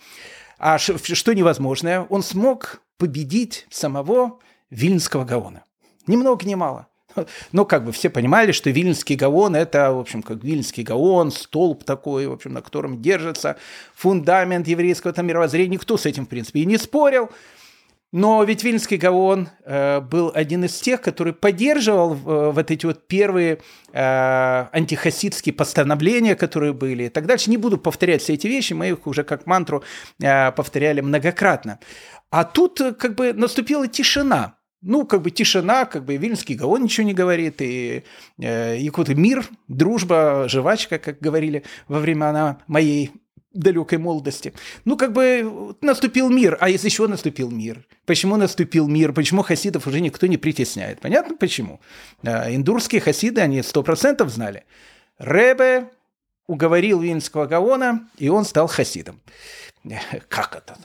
А 0.58 0.78
что 0.78 1.34
невозможное? 1.34 2.02
Он 2.10 2.23
смог 2.23 2.82
победить 2.97 3.67
самого 3.69 4.39
Вильнского 4.69 5.26
Гаона. 5.26 5.65
Ни 6.08 6.15
много 6.15 6.45
ни 6.45 6.56
мало. 6.56 6.88
Ну, 7.51 7.65
как 7.65 7.84
бы 7.86 7.91
все 7.91 8.10
понимали, 8.10 8.51
что 8.51 8.69
Вильнский 8.69 9.15
Гаон– 9.15 9.56
это, 9.58 9.91
в 9.91 9.99
общем, 9.99 10.21
как 10.21 10.43
Вильнский 10.43 10.84
Гаон, 10.84 11.32
столб 11.32 11.84
такой, 11.84 12.27
в 12.27 12.34
общем, 12.34 12.53
на 12.53 12.62
котором 12.62 13.01
держится 13.01 13.58
фундамент 13.95 14.67
еврейского 14.67 15.13
там 15.13 15.27
мировоззрения. 15.27 15.73
Никто 15.73 15.97
с 15.97 16.06
этим, 16.06 16.25
в 16.25 16.30
принципе, 16.30 16.62
и 16.62 16.65
не 16.65 16.77
спорил. 16.77 17.30
Но 18.13 18.41
ведь 18.43 18.63
Вильнский 18.63 18.95
Гаон 18.95 19.49
э, 19.65 19.99
был 19.99 20.32
один 20.34 20.63
из 20.63 20.80
тех, 20.80 21.01
который 21.01 21.34
поддерживал 21.34 22.13
э, 22.13 22.51
вот 22.51 22.71
эти 22.71 22.86
вот 22.86 23.06
первые 23.08 23.60
э, 23.91 24.65
антихасидские 24.71 25.53
постановления, 25.53 26.36
которые 26.36 26.71
были. 26.71 27.03
И 27.03 27.10
так 27.10 27.25
дальше. 27.25 27.49
Не 27.49 27.58
буду 27.58 27.77
повторять 27.77 28.21
все 28.21 28.36
эти 28.36 28.47
вещи, 28.47 28.71
мы 28.71 28.89
их 28.89 29.08
уже 29.08 29.25
как 29.25 29.45
мантру 29.45 29.84
э, 30.21 30.51
повторяли 30.53 31.01
многократно. 31.01 31.80
А 32.30 32.45
тут 32.45 32.80
э, 32.80 32.93
как 32.93 33.15
бы 33.15 33.34
наступила 33.34 33.89
тишина. 33.89 34.57
Ну, 34.81 35.05
как 35.05 35.23
бы 35.23 35.31
тишина, 35.31 35.85
как 35.85 36.05
бы 36.05 36.17
Вильнский 36.17 36.55
Гаон 36.55 36.83
ничего 36.83 37.07
не 37.07 37.13
говорит, 37.13 37.61
и, 37.61 38.03
э, 38.39 38.77
и 38.77 38.87
какой-то 38.87 39.15
мир, 39.15 39.47
дружба, 39.67 40.45
жвачка, 40.47 40.99
как 40.99 41.19
говорили 41.19 41.63
во 41.87 41.99
времена 41.99 42.59
моей 42.67 43.11
далекой 43.53 43.97
молодости. 43.97 44.53
Ну, 44.85 44.97
как 44.97 45.13
бы 45.13 45.75
наступил 45.81 46.29
мир. 46.29 46.57
А 46.59 46.69
если 46.69 46.87
еще 46.87 47.07
наступил 47.07 47.49
мир? 47.49 47.85
Почему 48.05 48.37
наступил 48.37 48.87
мир? 48.87 49.13
Почему 49.13 49.41
хасидов 49.41 49.87
уже 49.87 49.99
никто 49.99 50.27
не 50.27 50.37
притесняет? 50.37 51.01
Понятно 51.01 51.35
почему? 51.35 51.79
А, 52.23 52.53
индурские 52.53 53.01
хасиды, 53.01 53.41
они 53.41 53.63
сто 53.63 53.83
процентов 53.83 54.29
знали. 54.29 54.63
Ребе 55.17 55.89
уговорил 56.45 57.01
Вильнского 57.01 57.45
Гаона, 57.45 58.07
и 58.17 58.29
он 58.29 58.45
стал 58.45 58.67
хасидом. 58.67 59.19
Как 60.30 60.56
это? 60.56 60.78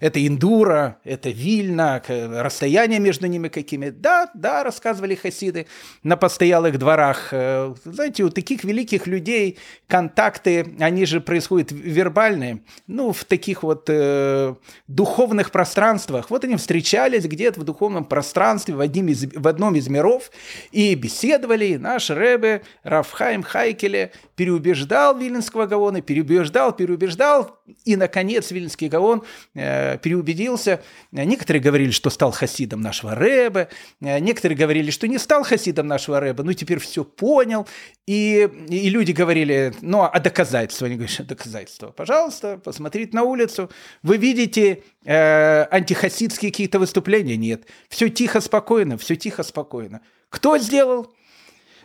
Это 0.00 0.26
Индура, 0.26 0.98
это 1.04 1.30
Вильна, 1.30 2.02
расстояние 2.08 2.98
между 2.98 3.26
ними 3.26 3.48
какими? 3.48 3.90
Да, 3.90 4.30
да, 4.34 4.64
рассказывали 4.64 5.14
хасиды 5.14 5.66
на 6.02 6.16
постоялых 6.16 6.78
дворах. 6.78 7.28
Э, 7.32 7.74
знаете, 7.84 8.24
у 8.24 8.30
таких 8.30 8.64
великих 8.64 9.06
людей 9.06 9.58
контакты, 9.86 10.74
они 10.80 11.06
же 11.06 11.20
происходят 11.20 11.72
вербальные, 11.72 12.62
ну, 12.86 13.12
в 13.12 13.24
таких 13.24 13.62
вот 13.62 13.86
э, 13.88 14.54
духовных 14.86 15.50
пространствах. 15.50 16.30
Вот 16.30 16.44
они 16.44 16.56
встречались 16.56 17.24
где-то 17.24 17.60
в 17.60 17.64
духовном 17.64 18.04
пространстве, 18.04 18.74
в, 18.74 18.80
одним 18.80 19.08
из, 19.08 19.24
в 19.34 19.46
одном 19.46 19.74
из 19.74 19.88
миров, 19.88 20.30
и 20.72 20.94
беседовали. 20.94 21.76
Наш 21.76 22.10
Рэбе 22.10 22.62
Рафхайм 22.82 23.42
Хайкеле 23.42 24.12
переубеждал 24.36 25.16
Вильнского 25.16 25.66
Гаона, 25.66 26.00
переубеждал, 26.00 26.72
переубеждал, 26.72 27.58
и, 27.88 27.96
наконец, 27.96 28.50
Вильнский 28.50 28.88
Гаон 28.88 29.22
э, 29.54 29.96
переубедился. 29.96 30.82
Некоторые 31.10 31.62
говорили, 31.62 31.90
что 31.90 32.10
стал 32.10 32.32
хасидом 32.32 32.82
нашего 32.82 33.14
Рэба, 33.14 33.68
э, 34.02 34.18
некоторые 34.18 34.58
говорили, 34.58 34.90
что 34.90 35.08
не 35.08 35.16
стал 35.16 35.42
хасидом 35.42 35.86
нашего 35.86 36.20
Рэба, 36.20 36.42
ну, 36.42 36.52
теперь 36.52 36.80
все 36.80 37.02
понял. 37.02 37.66
И, 38.06 38.46
и 38.68 38.90
люди 38.90 39.12
говорили, 39.12 39.72
ну, 39.80 40.02
а 40.02 40.20
доказательства? 40.20 40.86
Они 40.86 40.96
говорят, 40.96 41.26
доказательства. 41.26 41.86
Пожалуйста, 41.88 42.60
посмотрите 42.62 43.16
на 43.16 43.22
улицу. 43.22 43.70
Вы 44.02 44.18
видите 44.18 44.82
э, 45.06 45.66
антихасидские 45.70 46.50
какие-то 46.50 46.78
выступления? 46.78 47.38
Нет. 47.38 47.64
Все 47.88 48.10
тихо, 48.10 48.42
спокойно, 48.42 48.98
все 48.98 49.16
тихо, 49.16 49.42
спокойно. 49.42 50.02
Кто 50.28 50.58
сделал? 50.58 51.10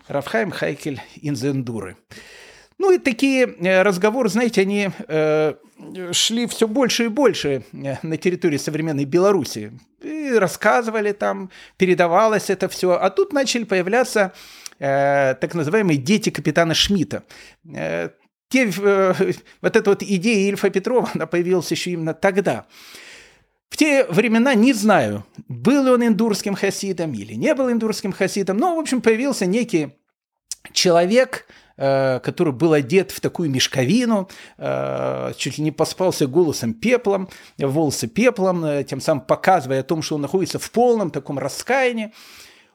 Рафхайм 0.09 0.51
Хайкель 0.51 1.01
Инзендуры. 1.21 1.95
Ну 2.83 2.91
и 2.91 2.97
такие 2.97 3.45
э, 3.45 3.81
разговоры, 3.81 4.27
знаете, 4.27 4.59
они 4.59 4.89
э, 5.07 5.53
шли 6.11 6.47
все 6.47 6.67
больше 6.67 7.05
и 7.05 7.07
больше 7.07 7.63
э, 7.71 7.95
на 8.03 8.17
территории 8.17 8.57
современной 8.57 9.05
Беларуси. 9.05 9.71
И 10.01 10.33
рассказывали 10.33 11.13
там, 11.13 11.49
передавалось 11.77 12.49
это 12.49 12.67
все. 12.67 12.91
А 12.91 13.09
тут 13.09 13.31
начали 13.31 13.63
появляться 13.63 14.33
э, 14.79 15.35
так 15.39 15.53
называемые 15.53 15.97
дети 15.97 16.29
капитана 16.29 16.73
Шмидта. 16.73 17.23
Э, 17.73 18.09
те, 18.49 18.69
э, 18.69 19.13
вот 19.61 19.75
эта 19.77 19.89
вот 19.89 20.03
идея 20.03 20.49
Ильфа 20.49 20.69
Петрова, 20.69 21.09
она 21.13 21.25
появилась 21.25 21.71
еще 21.71 21.91
именно 21.91 22.13
тогда. 22.13 22.65
В 23.69 23.77
те 23.77 24.03
времена 24.09 24.55
не 24.55 24.73
знаю, 24.73 25.25
был 25.47 25.85
ли 25.85 25.89
он 25.89 26.05
индурским 26.05 26.55
хасидом 26.55 27.13
или 27.13 27.33
не 27.35 27.55
был 27.55 27.71
индурским 27.71 28.11
хасидом, 28.11 28.57
но, 28.57 28.75
в 28.75 28.79
общем, 28.79 29.01
появился 29.01 29.45
некий 29.45 29.93
человек, 30.73 31.47
который 31.75 32.53
был 32.53 32.73
одет 32.73 33.11
в 33.11 33.19
такую 33.19 33.49
мешковину, 33.49 34.29
э, 34.57 35.33
чуть 35.37 35.57
ли 35.57 35.63
не 35.63 35.71
поспался 35.71 36.27
голосом 36.27 36.73
пеплом, 36.73 37.29
волосы 37.57 38.07
пеплом, 38.07 38.63
э, 38.63 38.83
тем 38.83 39.01
самым 39.01 39.25
показывая 39.25 39.79
о 39.79 39.83
том, 39.83 40.01
что 40.01 40.15
он 40.15 40.21
находится 40.21 40.59
в 40.59 40.69
полном 40.71 41.09
таком 41.09 41.39
раскаянии. 41.39 42.13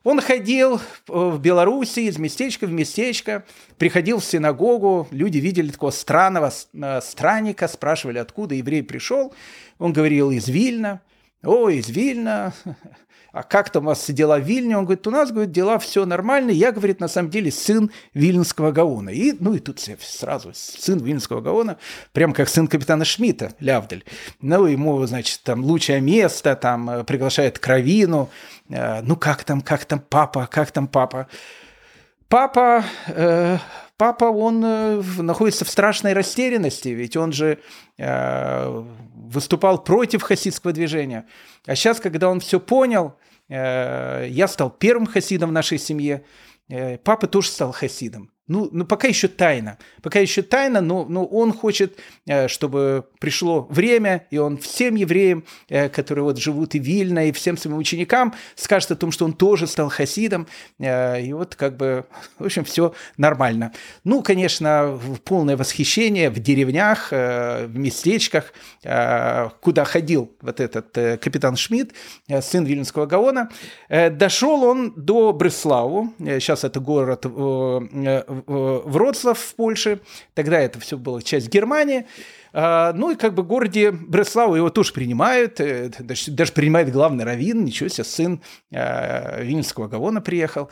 Он 0.04 0.20
ходил 0.20 0.80
в 1.06 1.38
Беларуси 1.38 2.00
из 2.00 2.18
местечка 2.18 2.66
в 2.66 2.72
местечко, 2.72 3.44
приходил 3.76 4.20
в 4.20 4.24
синагогу, 4.24 5.08
люди 5.10 5.38
видели 5.38 5.70
такого 5.70 5.90
странного 5.90 6.52
странника, 7.00 7.68
спрашивали, 7.68 8.18
откуда 8.18 8.54
еврей 8.54 8.82
пришел. 8.82 9.34
Он 9.78 9.92
говорил 9.92 10.30
из 10.30 10.48
Вильна. 10.48 11.02
О, 11.42 11.68
из 11.68 11.88
Вильна, 11.88 12.52
а 13.32 13.42
как 13.42 13.70
там 13.70 13.84
у 13.84 13.86
вас 13.88 14.08
дела 14.10 14.38
в 14.38 14.42
Вильне? 14.42 14.76
Он 14.76 14.84
говорит, 14.84 15.06
у 15.06 15.10
нас, 15.10 15.30
говорит, 15.30 15.52
дела 15.52 15.78
все 15.78 16.06
нормально. 16.06 16.50
Я, 16.50 16.72
говорит, 16.72 16.98
на 17.00 17.08
самом 17.08 17.30
деле 17.30 17.50
сын 17.50 17.90
Вильнского 18.14 18.72
Гаона. 18.72 19.10
И, 19.10 19.32
ну 19.38 19.54
и 19.54 19.58
тут 19.58 19.80
сразу 20.00 20.52
сын 20.54 20.98
Вильнского 20.98 21.40
Гаона, 21.40 21.78
прям 22.12 22.32
как 22.32 22.48
сын 22.48 22.66
капитана 22.66 23.04
Шмидта, 23.04 23.52
Лявдель. 23.60 24.04
Ну, 24.40 24.66
ему, 24.66 25.04
значит, 25.06 25.42
там 25.42 25.62
лучшее 25.62 26.00
место, 26.00 26.56
там 26.56 26.88
э, 26.88 27.04
приглашает 27.04 27.58
Кровину. 27.58 28.30
Э, 28.70 29.02
ну, 29.02 29.16
как 29.16 29.44
там, 29.44 29.60
как 29.60 29.84
там 29.84 30.00
папа, 30.00 30.48
как 30.50 30.70
там 30.70 30.88
папа? 30.88 31.28
Папа, 32.28 32.84
э, 33.06 33.58
папа, 33.98 34.24
он 34.24 34.64
э, 34.64 35.02
находится 35.18 35.64
в 35.66 35.68
страшной 35.68 36.14
растерянности, 36.14 36.88
ведь 36.88 37.16
он 37.16 37.32
же 37.32 37.58
э, 37.98 38.84
выступал 39.14 39.84
против 39.84 40.22
хасидского 40.22 40.72
движения. 40.72 41.26
А 41.66 41.74
сейчас, 41.74 42.00
когда 42.00 42.30
он 42.30 42.40
все 42.40 42.60
понял, 42.60 43.18
э, 43.48 44.26
я 44.30 44.48
стал 44.48 44.70
первым 44.70 45.06
хасидом 45.06 45.50
в 45.50 45.52
нашей 45.52 45.78
семье, 45.78 46.24
папа 47.02 47.26
тоже 47.26 47.48
стал 47.48 47.72
хасидом. 47.72 48.30
Ну, 48.48 48.70
ну, 48.72 48.86
пока 48.86 49.08
еще 49.08 49.28
тайна. 49.28 49.76
Пока 50.02 50.20
еще 50.20 50.40
тайна, 50.40 50.80
но, 50.80 51.04
но 51.04 51.24
он 51.26 51.52
хочет, 51.52 51.98
э, 52.26 52.48
чтобы 52.48 53.04
пришло 53.20 53.66
время, 53.68 54.26
и 54.30 54.38
он 54.38 54.56
всем 54.56 54.94
евреям, 54.94 55.44
э, 55.68 55.90
которые 55.90 56.24
вот 56.24 56.38
живут 56.38 56.74
и 56.74 56.78
Вильно, 56.78 57.28
и 57.28 57.32
всем 57.32 57.58
своим 57.58 57.76
ученикам 57.76 58.34
скажет 58.56 58.90
о 58.90 58.96
том, 58.96 59.12
что 59.12 59.26
он 59.26 59.34
тоже 59.34 59.66
стал 59.66 59.90
хасидом. 59.90 60.46
Э, 60.78 61.20
и 61.20 61.32
вот 61.34 61.56
как 61.56 61.76
бы, 61.76 62.06
в 62.38 62.46
общем, 62.46 62.64
все 62.64 62.94
нормально. 63.18 63.72
Ну, 64.04 64.22
конечно, 64.22 64.98
полное 65.24 65.56
восхищение 65.56 66.30
в 66.30 66.38
деревнях, 66.38 67.10
в 67.10 67.70
местечках, 67.74 68.52
куда 69.60 69.84
ходил 69.84 70.32
вот 70.40 70.60
этот 70.60 70.92
капитан 71.20 71.56
Шмидт, 71.56 71.92
сын 72.40 72.64
Вильнского 72.64 73.06
Гаона. 73.06 73.50
Дошел 73.88 74.64
он 74.64 74.94
до 74.96 75.32
Бреславу, 75.32 76.14
сейчас 76.18 76.64
это 76.64 76.80
город 76.80 77.26
Вроцлав 78.46 79.38
в 79.38 79.54
Польше, 79.54 80.00
тогда 80.34 80.58
это 80.58 80.80
все 80.80 80.96
было 80.96 81.22
часть 81.22 81.48
Германии. 81.48 82.06
А, 82.52 82.92
ну 82.94 83.10
и 83.10 83.14
как 83.14 83.34
бы 83.34 83.42
в 83.42 83.46
городе 83.46 83.90
Бреславу 83.90 84.54
его 84.54 84.70
тоже 84.70 84.92
принимают, 84.92 85.60
э, 85.60 85.90
даже, 85.98 86.52
принимает 86.52 86.90
главный 86.90 87.24
раввин, 87.24 87.64
ничего 87.64 87.88
себе, 87.88 88.04
сын 88.04 88.40
э, 88.70 89.44
Вильнского 89.44 89.88
Гавона 89.88 90.20
приехал. 90.20 90.70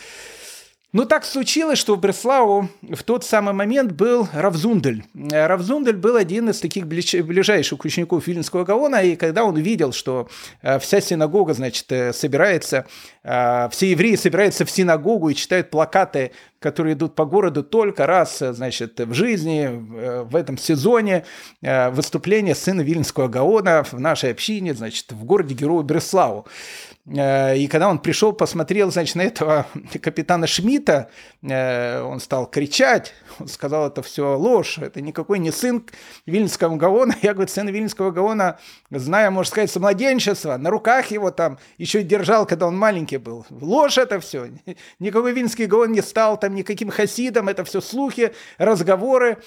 Ну, 0.93 1.05
так 1.05 1.25
случилось, 1.25 1.81
что 1.81 1.97
в 1.97 2.01
Бреславу 2.01 2.69
в 2.81 3.03
тот 3.03 3.25
самый 3.25 3.53
момент 3.53 3.93
был 3.93 4.29
Равзундель. 4.33 5.05
Э, 5.15 5.47
Равзундель 5.49 5.97
был 5.97 6.15
один 6.15 6.49
из 6.49 6.61
таких 6.61 6.87
ближайших 6.87 7.85
учеников 7.85 8.27
Вильнского 8.27 8.65
Гаона, 8.65 9.03
и 9.03 9.17
когда 9.17 9.45
он 9.45 9.57
увидел, 9.57 9.93
что 9.93 10.29
э, 10.63 10.79
вся 10.79 11.01
синагога, 11.01 11.55
значит, 11.55 11.91
э, 11.91 12.13
собирается, 12.13 12.87
все 13.25 13.91
евреи 13.91 14.15
собираются 14.15 14.65
в 14.65 14.71
синагогу 14.71 15.31
и 15.31 15.35
читают 15.35 15.71
плакаты, 15.71 16.31
которые 16.61 16.95
идут 16.95 17.17
по 17.17 17.25
городу 17.25 17.65
только 17.65 18.07
раз, 18.07 18.39
значит, 18.39 19.01
в 19.01 19.13
жизни, 19.13 19.69
в 20.23 20.37
этом 20.37 20.57
сезоне, 20.57 21.25
выступление 21.61 22.55
сына 22.55 22.83
Вильнского 22.83 23.27
Гаона 23.27 23.83
в 23.83 23.99
нашей 23.99 24.31
общине, 24.31 24.75
значит, 24.75 25.11
в 25.11 25.25
городе 25.25 25.57
Герою 25.57 25.83
Бреславу. 25.83 26.47
Э, 27.07 27.57
и 27.57 27.69
когда 27.69 27.89
он 27.89 27.99
пришел, 27.99 28.33
посмотрел, 28.33 28.91
значит, 28.91 29.15
на 29.17 29.23
этого 29.23 29.67
капитана 30.03 30.47
Шмидта, 30.47 31.09
э, 31.43 32.01
он 32.01 32.21
стал 32.21 32.47
кричать, 32.47 33.15
он 33.39 33.49
сказал, 33.49 33.87
это 33.87 34.03
все 34.03 34.37
ложь, 34.37 34.79
это 34.79 35.01
никакой 35.01 35.39
не 35.39 35.53
сын 35.53 35.85
Вильнского 36.27 36.77
Гаона. 36.77 37.15
Я, 37.23 37.35
говорю, 37.35 37.49
сын 37.49 37.69
Вильнского 37.69 38.11
Гаона, 38.11 38.59
зная, 38.91 39.31
можно 39.31 39.51
сказать, 39.51 39.71
с 39.71 39.77
младенчества, 39.77 40.57
на 40.57 40.71
руках 40.71 41.11
его 41.11 41.31
там 41.31 41.59
еще 41.79 42.03
держал, 42.03 42.47
когда 42.47 42.67
он 42.67 42.77
маленький 42.77 43.19
был. 43.19 43.47
Ложь 43.51 43.99
это 43.99 44.19
все. 44.21 44.49
Никакой 44.99 45.33
Вильнский 45.33 45.67
Гаон 45.67 45.93
не 45.93 46.03
стал 46.03 46.39
там 46.39 46.55
никаким 46.55 46.91
хасидом, 46.91 47.49
это 47.49 47.65
все 47.65 47.81
слухи, 47.81 48.33
разговоры. 48.59 49.39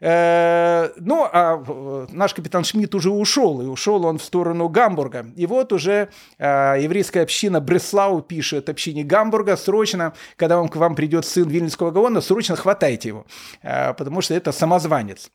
Э, 0.00 0.90
ну, 0.96 1.26
а 1.30 1.62
э, 1.66 2.06
наш 2.10 2.34
капитан 2.34 2.64
Шмидт 2.64 2.94
уже 2.94 3.10
ушел, 3.10 3.60
и 3.62 3.66
ушел 3.66 4.04
он 4.04 4.18
в 4.18 4.24
сторону 4.24 4.68
Гамбурга. 4.68 5.26
И 5.36 5.46
вот 5.46 5.72
уже 5.72 6.08
э, 6.38 6.76
еврейская 6.80 7.22
община 7.22 7.60
Бреслау 7.60 8.20
пишет 8.20 8.68
общине 8.68 9.04
Гамбурга, 9.04 9.56
срочно, 9.56 10.12
когда 10.36 10.60
он 10.60 10.68
к 10.68 10.76
вам 10.76 10.94
придет 10.94 11.24
сын 11.24 11.48
Вильнюсского 11.48 11.90
Гаона, 11.90 12.20
срочно 12.20 12.56
хватайте 12.56 13.08
его, 13.08 13.26
потому 13.62 14.20
что 14.20 14.34
это 14.34 14.52
самозванец. 14.52 15.30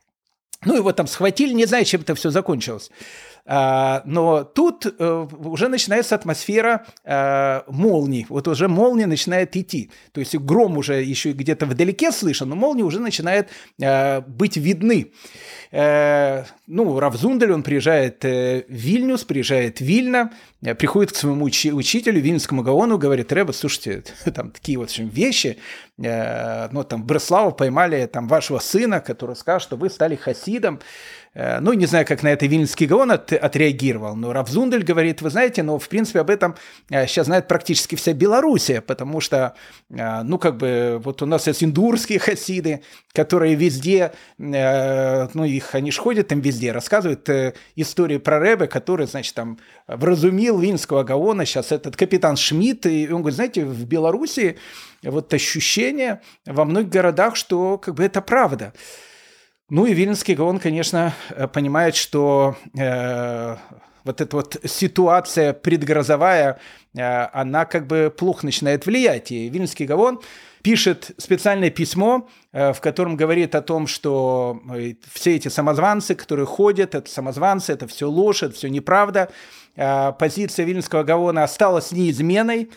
Ну, 0.63 0.75
его 0.75 0.91
там 0.91 1.07
схватили, 1.07 1.53
не 1.53 1.65
знаю, 1.65 1.85
чем 1.85 2.01
это 2.01 2.13
все 2.13 2.29
закончилось. 2.29 2.91
Но 3.45 4.43
тут 4.43 4.85
уже 4.99 5.67
начинается 5.67 6.15
атмосфера 6.15 6.85
молний. 7.67 8.25
Вот 8.29 8.47
уже 8.47 8.67
молния 8.67 9.07
начинает 9.07 9.55
идти. 9.55 9.91
То 10.11 10.19
есть 10.19 10.35
гром 10.35 10.77
уже 10.77 11.01
еще 11.01 11.31
где-то 11.31 11.65
вдалеке 11.65 12.11
слышен, 12.11 12.49
но 12.49 12.55
молнии 12.55 12.83
уже 12.83 12.99
начинают 12.99 13.49
быть 14.27 14.57
видны. 14.57 15.11
Ну, 15.71 16.99
Равзундель, 16.99 17.51
он 17.51 17.63
приезжает 17.63 18.23
в 18.23 18.63
Вильнюс, 18.67 19.23
приезжает 19.23 19.79
в 19.79 19.81
Вильно, 19.81 20.31
приходит 20.77 21.11
к 21.11 21.15
своему 21.15 21.45
учителю, 21.45 22.21
Вильнюсскому 22.21 22.61
Гаону, 22.61 22.97
говорит, 22.97 23.31
Рэба, 23.31 23.51
слушайте, 23.51 24.03
там 24.35 24.51
такие 24.51 24.77
вот 24.77 24.95
вещи, 24.97 25.57
ну, 25.97 26.83
там, 26.83 27.03
Бреславу 27.03 27.51
поймали 27.51 28.05
там 28.05 28.27
вашего 28.27 28.59
сына, 28.59 28.99
который 28.99 29.35
сказал, 29.35 29.59
что 29.59 29.75
вы 29.75 29.89
стали 29.89 30.15
хасидом, 30.15 30.79
Э, 30.81 31.20
ну, 31.33 31.71
не 31.71 31.85
знаю, 31.85 32.05
как 32.05 32.23
на 32.23 32.27
это 32.27 32.45
Вильнюсский 32.45 32.87
Гаон 32.87 33.11
от, 33.11 33.31
отреагировал, 33.31 34.17
но 34.17 34.33
Равзундель 34.33 34.83
говорит, 34.83 35.21
вы 35.21 35.29
знаете, 35.29 35.63
но, 35.63 35.73
ну, 35.73 35.79
в 35.79 35.87
принципе, 35.87 36.19
об 36.19 36.29
этом 36.29 36.55
сейчас 36.89 37.25
э, 37.25 37.29
знает 37.29 37.47
практически 37.47 37.95
вся 37.95 38.11
Белоруссия, 38.11 38.81
потому 38.81 39.21
что, 39.21 39.53
э, 39.89 40.23
ну, 40.23 40.37
как 40.37 40.57
бы, 40.57 40.99
вот 41.01 41.21
у 41.21 41.25
нас 41.25 41.47
есть 41.47 41.63
индурские 41.63 42.19
хасиды, 42.19 42.83
которые 43.13 43.55
везде, 43.55 44.11
ну, 44.37 45.43
их, 45.45 45.73
они 45.73 45.91
ж 45.91 45.97
ходят 45.97 46.27
там 46.27 46.41
везде, 46.41 46.73
рассказывают 46.73 47.29
истории 47.75 48.17
про 48.17 48.39
Рэбе, 48.39 48.67
который, 48.67 49.07
значит, 49.07 49.33
там, 49.33 49.57
вразумил 49.87 50.59
Вильнюсского 50.59 51.03
Гаона, 51.03 51.45
сейчас 51.45 51.71
этот 51.71 51.95
капитан 51.95 52.35
Шмидт, 52.35 52.85
и 52.85 53.07
он 53.09 53.21
говорит, 53.21 53.35
знаете, 53.35 53.63
в 53.63 53.85
Белоруссии 53.85 54.57
вот 55.01 55.33
ощущение 55.33 56.21
во 56.45 56.65
многих 56.65 56.89
городах, 56.89 57.35
что, 57.37 57.77
как 57.77 57.95
бы, 57.95 58.03
это 58.03 58.21
правда. 58.21 58.73
Ну 59.71 59.85
и 59.85 59.93
Вильнский 59.93 60.35
Гаон, 60.35 60.59
конечно, 60.59 61.13
э, 61.29 61.47
понимает, 61.47 61.95
что 61.95 62.57
э, 62.77 63.55
вот 64.03 64.19
эта 64.19 64.35
вот 64.35 64.57
ситуация 64.65 65.53
предгрозовая, 65.53 66.59
э, 66.93 67.01
она 67.31 67.63
как 67.63 67.87
бы 67.87 68.13
плохо 68.15 68.45
начинает 68.45 68.85
влиять. 68.85 69.31
И 69.31 69.47
Вильнский 69.47 69.85
Гаон 69.85 70.19
пишет 70.61 71.11
специальное 71.17 71.69
письмо, 71.69 72.27
э, 72.51 72.73
в 72.73 72.81
котором 72.81 73.15
говорит 73.15 73.55
о 73.55 73.61
том, 73.61 73.87
что 73.87 74.61
э, 74.75 74.95
все 75.09 75.37
эти 75.37 75.47
самозванцы, 75.47 76.15
которые 76.15 76.47
ходят, 76.47 76.93
это 76.93 77.09
самозванцы, 77.09 77.71
это 77.71 77.87
все 77.87 78.09
ложь, 78.09 78.43
это 78.43 78.53
все 78.53 78.69
неправда. 78.69 79.31
Позиция 80.19 80.65
Вильнского 80.65 81.03
Гаона 81.03 81.45
осталась 81.45 81.93
неизменной, 81.93 82.69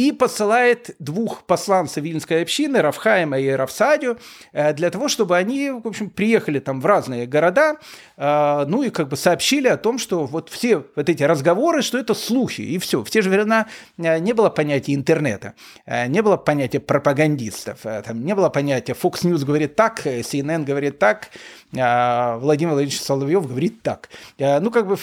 и 0.00 0.12
посылает 0.12 0.96
двух 0.98 1.42
посланцев 1.42 2.02
Вильнской 2.02 2.40
общины, 2.40 2.80
Равхаима 2.80 3.38
и 3.38 3.50
Равсадю, 3.50 4.16
э, 4.52 4.72
для 4.72 4.88
того, 4.88 5.08
чтобы 5.08 5.36
они, 5.36 5.70
в 5.70 5.86
общем, 5.86 6.08
приехали 6.08 6.58
там 6.58 6.80
в 6.80 6.86
разные 6.86 7.26
города, 7.26 7.76
э, 8.16 8.64
ну 8.66 8.82
и 8.82 8.88
как 8.88 9.08
бы 9.08 9.16
сообщили 9.18 9.68
о 9.68 9.76
том, 9.76 9.98
что 9.98 10.24
вот 10.24 10.48
все 10.48 10.84
вот 10.96 11.10
эти 11.10 11.22
разговоры, 11.22 11.82
что 11.82 11.98
это 11.98 12.14
слухи, 12.14 12.62
и 12.62 12.78
все. 12.78 13.04
В 13.04 13.10
те 13.10 13.20
же 13.20 13.28
времена 13.28 13.66
э, 13.98 14.18
не 14.20 14.32
было 14.32 14.48
понятия 14.48 14.94
интернета, 14.94 15.52
не 15.86 16.22
было 16.22 16.38
понятия 16.38 16.80
пропагандистов, 16.80 17.80
там 17.82 18.24
не 18.24 18.34
было 18.34 18.48
понятия 18.48 18.94
Fox 18.94 19.22
News 19.24 19.44
говорит 19.44 19.76
так, 19.76 20.06
CNN 20.06 20.64
говорит 20.64 20.98
так, 20.98 21.28
Владимир 21.72 22.72
Владимирович 22.72 23.00
Соловьев 23.00 23.46
говорит 23.46 23.82
так. 23.82 24.08
Ну, 24.38 24.70
как 24.70 24.86
бы 24.86 24.96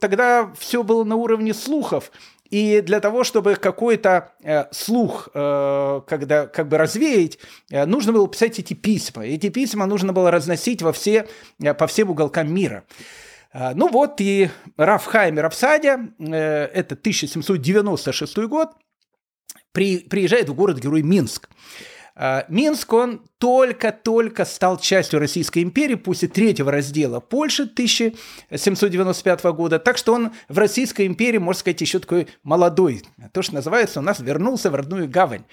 тогда 0.00 0.50
все 0.58 0.82
было 0.82 1.04
на 1.04 1.16
уровне 1.16 1.54
слухов, 1.54 2.10
и 2.50 2.80
для 2.80 3.00
того, 3.00 3.22
чтобы 3.22 3.54
какой-то 3.54 4.32
э, 4.42 4.64
слух 4.72 5.28
э, 5.32 6.00
когда, 6.06 6.46
как 6.46 6.68
бы 6.68 6.78
развеять, 6.78 7.38
э, 7.70 7.86
нужно 7.86 8.12
было 8.12 8.28
писать 8.28 8.58
эти 8.58 8.74
письма. 8.74 9.24
Эти 9.24 9.48
письма 9.48 9.86
нужно 9.86 10.12
было 10.12 10.30
разносить 10.30 10.82
во 10.82 10.92
все, 10.92 11.28
э, 11.62 11.74
по 11.74 11.86
всем 11.86 12.10
уголкам 12.10 12.52
мира. 12.52 12.84
Э, 13.52 13.72
ну 13.74 13.88
вот 13.88 14.20
и 14.20 14.50
Рафхайм 14.76 15.38
и 15.38 15.40
Рафсадя, 15.40 16.00
э, 16.18 16.34
это 16.34 16.96
1796 16.96 18.36
год, 18.48 18.70
при, 19.72 19.98
приезжает 19.98 20.48
в 20.48 20.54
город-герой 20.54 21.02
Минск. 21.02 21.48
Минск, 22.48 22.92
он 22.92 23.22
только-только 23.38 24.44
стал 24.44 24.78
частью 24.78 25.20
Российской 25.20 25.62
империи 25.62 25.94
после 25.94 26.28
третьего 26.28 26.70
раздела 26.70 27.20
Польши 27.20 27.62
1795 27.62 29.44
года, 29.44 29.78
так 29.78 29.96
что 29.96 30.12
он 30.14 30.32
в 30.48 30.58
Российской 30.58 31.06
империи, 31.06 31.38
можно 31.38 31.60
сказать, 31.60 31.80
еще 31.80 31.98
такой 31.98 32.28
молодой, 32.42 33.02
то, 33.32 33.42
что 33.42 33.54
называется, 33.54 34.00
у 34.00 34.02
нас 34.02 34.20
вернулся 34.20 34.70
в 34.70 34.74
родную 34.74 35.08
гавань. 35.08 35.44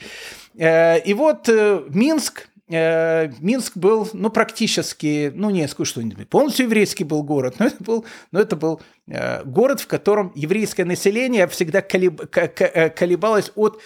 Э, 0.56 1.00
и 1.00 1.14
вот 1.14 1.48
э, 1.50 1.84
Минск 1.90 2.50
Э, 2.70 3.30
Минск 3.40 3.78
был, 3.78 4.10
ну, 4.12 4.30
практически, 4.30 5.32
ну, 5.34 5.50
не 5.50 5.68
скажу, 5.70 5.86
что 5.86 6.26
полностью 6.30 6.66
еврейский 6.66 7.06
был 7.06 7.24
город, 7.24 7.56
но 7.60 7.68
это 7.68 7.82
был, 7.84 8.06
но 8.32 8.42
это 8.42 8.56
был 8.58 8.82
э, 9.08 9.44
город, 9.46 9.80
в 9.80 9.88
котором 9.88 10.34
еврейское 10.36 10.84
население 10.84 11.48
всегда 11.48 11.82
колеб, 11.82 12.22
э, 12.36 12.90
колебалось 12.90 13.52
от 13.56 13.82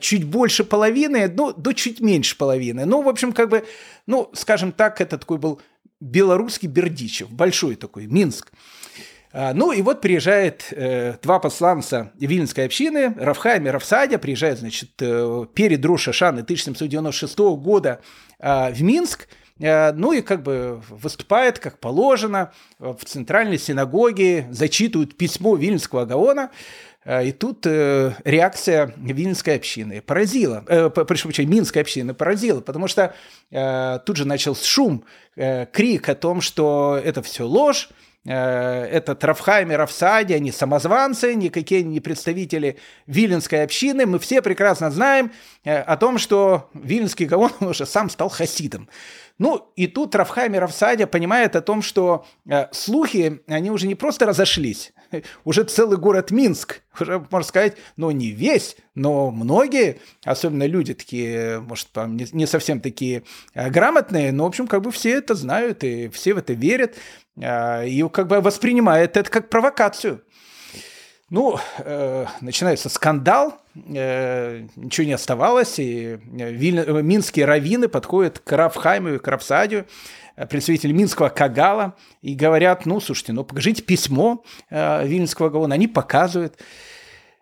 чуть 0.00 0.24
больше 0.24 0.64
половины, 0.64 1.28
ну, 1.28 1.52
до 1.52 1.72
чуть 1.72 2.00
меньше 2.00 2.36
половины. 2.38 2.86
Ну, 2.86 3.02
в 3.02 3.08
общем, 3.08 3.32
как 3.32 3.50
бы, 3.50 3.66
ну, 4.06 4.30
скажем 4.32 4.72
так, 4.72 5.02
это 5.02 5.18
такой 5.18 5.36
был 5.36 5.60
белорусский 6.00 6.68
Бердичев, 6.68 7.30
большой 7.30 7.76
такой, 7.76 8.06
Минск. 8.06 8.50
А, 8.50 8.56
ну 9.32 9.72
и 9.72 9.80
вот 9.80 10.00
приезжает 10.00 10.68
э, 10.72 11.14
два 11.22 11.38
посланца 11.38 12.12
Вильнской 12.18 12.66
общины, 12.66 13.14
Равхайм 13.16 13.66
и 13.66 13.70
Равсадя, 13.70 14.18
приезжают, 14.18 14.58
значит, 14.58 14.90
э, 15.00 15.46
перед 15.54 15.84
Рош 15.84 16.08
Шаны 16.12 16.40
1796 16.40 17.38
года 17.38 18.00
э, 18.38 18.72
в 18.72 18.82
Минск, 18.82 19.28
э, 19.58 19.92
ну 19.92 20.12
и 20.12 20.20
как 20.20 20.42
бы 20.42 20.82
выступает, 20.90 21.58
как 21.58 21.78
положено, 21.78 22.52
в 22.78 23.04
центральной 23.06 23.58
синагоге, 23.58 24.48
зачитывают 24.50 25.16
письмо 25.16 25.56
Вильнского 25.56 26.04
Гаона, 26.04 26.50
и 27.04 27.32
тут 27.32 27.66
э, 27.66 28.12
реакция 28.22 28.94
Вильнской 28.96 29.56
общины 29.56 30.00
поразила, 30.00 30.64
э, 30.68 30.88
прошу 30.88 31.28
прощения, 31.28 31.50
Минской 31.50 31.82
общины 31.82 32.14
поразила, 32.14 32.60
потому 32.60 32.86
что 32.86 33.12
э, 33.50 33.98
тут 34.06 34.16
же 34.16 34.24
начался 34.24 34.64
шум, 34.64 35.04
э, 35.34 35.66
крик 35.66 36.08
о 36.08 36.14
том, 36.14 36.40
что 36.40 37.00
это 37.02 37.20
все 37.22 37.44
ложь, 37.44 37.88
Э, 38.24 38.84
этот 38.84 39.24
Рафхайм 39.24 39.72
и 39.72 39.74
Рафсади, 39.74 40.32
они 40.32 40.52
самозванцы, 40.52 41.34
никакие 41.34 41.82
не 41.82 41.98
представители 41.98 42.78
Виленской 43.06 43.64
общины. 43.64 44.06
Мы 44.06 44.20
все 44.20 44.42
прекрасно 44.42 44.90
знаем 44.92 45.32
э, 45.64 45.80
о 45.80 45.96
том, 45.96 46.18
что 46.18 46.70
Виленский 46.72 47.26
Гаон 47.26 47.50
уже 47.60 47.84
сам 47.84 48.08
стал 48.10 48.28
хасидом. 48.28 48.88
Ну, 49.38 49.72
и 49.74 49.88
тут 49.88 50.14
Рафхайм 50.14 50.54
и 50.54 50.58
Рафсадя 50.58 51.08
понимает 51.08 51.56
о 51.56 51.62
том, 51.62 51.82
что 51.82 52.24
э, 52.48 52.66
слухи, 52.70 53.40
они 53.48 53.72
уже 53.72 53.88
не 53.88 53.96
просто 53.96 54.26
разошлись, 54.26 54.92
уже 55.44 55.64
целый 55.64 55.98
город 55.98 56.30
Минск, 56.30 56.82
уже, 57.00 57.24
можно 57.30 57.48
сказать, 57.48 57.76
ну, 57.96 58.10
не 58.10 58.30
весь, 58.30 58.76
но 58.94 59.30
многие, 59.30 59.98
особенно 60.24 60.66
люди 60.66 60.94
такие, 60.94 61.60
может, 61.60 61.88
не 61.94 62.46
совсем 62.46 62.80
такие 62.80 63.22
грамотные, 63.54 64.32
но, 64.32 64.44
в 64.44 64.48
общем, 64.48 64.66
как 64.66 64.82
бы 64.82 64.90
все 64.90 65.12
это 65.12 65.34
знают 65.34 65.84
и 65.84 66.08
все 66.08 66.34
в 66.34 66.38
это 66.38 66.52
верят. 66.52 66.96
А, 67.40 67.82
и 67.84 68.06
как 68.08 68.28
бы 68.28 68.40
воспринимает 68.40 69.16
это 69.16 69.30
как 69.30 69.48
провокацию. 69.48 70.22
Ну, 71.30 71.58
э, 71.78 72.26
начинается 72.42 72.90
скандал, 72.90 73.58
э, 73.74 74.66
ничего 74.76 75.06
не 75.06 75.14
оставалось, 75.14 75.78
и 75.78 76.18
Виль... 76.30 76.80
Э, 76.80 77.00
минские 77.00 77.46
раввины 77.46 77.88
подходят 77.88 78.38
к 78.38 78.52
Рафхайму 78.54 79.14
и 79.14 79.18
к 79.18 79.26
Рафсадию, 79.26 79.86
э, 80.36 80.46
представители 80.46 80.92
Минского 80.92 81.28
Кагала, 81.28 81.96
и 82.20 82.34
говорят, 82.34 82.86
ну, 82.86 83.00
слушайте, 83.00 83.32
ну, 83.32 83.44
покажите 83.44 83.82
письмо 83.82 84.44
э, 84.70 85.06
Вильнского 85.06 85.48
Гаона. 85.48 85.74
Они 85.74 85.88
показывают. 85.88 86.58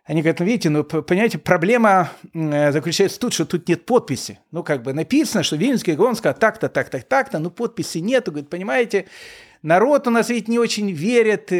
Они 0.05 0.22
говорят, 0.22 0.40
ну, 0.40 0.46
видите, 0.46 0.70
ну, 0.70 0.83
понимаете, 0.83 1.38
проблема 1.38 2.11
э, 2.35 2.72
заключается 2.72 3.20
тут, 3.20 3.33
что 3.33 3.44
тут 3.44 3.68
нет 3.68 3.87
подписи. 3.87 4.38
Ну, 4.50 4.62
как 4.62 4.83
бы 4.83 4.92
написано, 4.92 5.42
что 5.42 5.57
Вильнский 5.57 5.94
Гаон 5.94 6.16
сказал 6.16 6.38
так-то, 6.38 6.68
так-то, 6.68 7.00
так-то, 7.00 7.38
но 7.38 7.50
подписи 7.50 7.98
нету. 7.98 8.33
Говорит, 8.33 8.50
понимаете, 8.50 9.07
Народ 9.62 10.07
у 10.07 10.11
нас 10.11 10.31
ведь 10.31 10.48
не 10.48 10.59
очень 10.59 10.90
верит. 10.90 11.53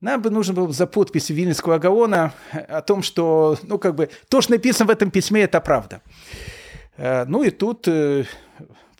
Нам 0.00 0.22
бы 0.22 0.30
нужно 0.30 0.54
было 0.54 0.72
за 0.72 0.86
подпись 0.86 1.30
Вильнюсского 1.30 1.78
Гаона 1.78 2.32
о 2.52 2.82
том, 2.82 3.02
что, 3.02 3.56
ну, 3.62 3.78
как 3.78 3.94
бы, 3.94 4.10
то, 4.28 4.40
что 4.40 4.52
написано 4.52 4.86
в 4.86 4.90
этом 4.90 5.10
письме, 5.10 5.42
это 5.42 5.60
правда. 5.60 6.02
Ну 6.96 7.42
и 7.44 7.50
тут 7.50 7.88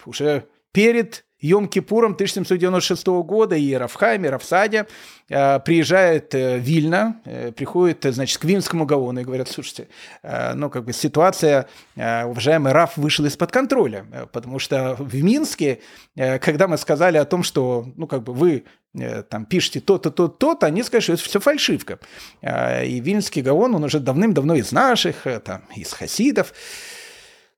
уже 0.04 0.44
перед 0.72 1.24
Йом-Кипуром 1.40 2.14
1796 2.14 3.06
года 3.06 3.54
и 3.54 3.72
Рафхайм, 3.74 4.24
и 4.24 4.28
Рафсадя 4.28 4.86
э, 5.28 5.60
приезжает 5.60 6.34
э, 6.34 6.58
Вильна, 6.58 7.20
э, 7.24 7.52
приходит, 7.52 8.04
значит, 8.12 8.38
к 8.38 8.44
Вильнскому 8.44 8.86
Гаону 8.86 9.20
и 9.20 9.24
говорят, 9.24 9.48
слушайте, 9.48 9.88
э, 10.22 10.54
ну, 10.54 10.68
как 10.68 10.84
бы 10.84 10.92
ситуация, 10.92 11.68
э, 11.94 12.24
уважаемый 12.24 12.72
Раф 12.72 12.96
вышел 12.96 13.24
из-под 13.26 13.52
контроля, 13.52 14.04
э, 14.12 14.26
потому 14.32 14.58
что 14.58 14.96
в 14.98 15.14
Минске, 15.22 15.78
э, 16.16 16.40
когда 16.40 16.66
мы 16.66 16.76
сказали 16.76 17.18
о 17.18 17.24
том, 17.24 17.44
что, 17.44 17.86
ну, 17.96 18.08
как 18.08 18.24
бы 18.24 18.32
вы 18.32 18.64
э, 18.94 19.22
там 19.22 19.44
пишете 19.44 19.80
то-то, 19.80 20.10
то-то, 20.10 20.34
то-то, 20.34 20.66
они 20.66 20.82
скажут, 20.82 21.04
что 21.04 21.12
это 21.12 21.22
все 21.22 21.40
фальшивка. 21.40 22.00
Э, 22.42 22.84
и 22.84 22.98
Вильнский 22.98 23.42
Гаон, 23.42 23.76
он 23.76 23.84
уже 23.84 24.00
давным-давно 24.00 24.56
из 24.56 24.72
наших, 24.72 25.24
э, 25.28 25.38
там, 25.38 25.62
из 25.76 25.92
хасидов, 25.92 26.52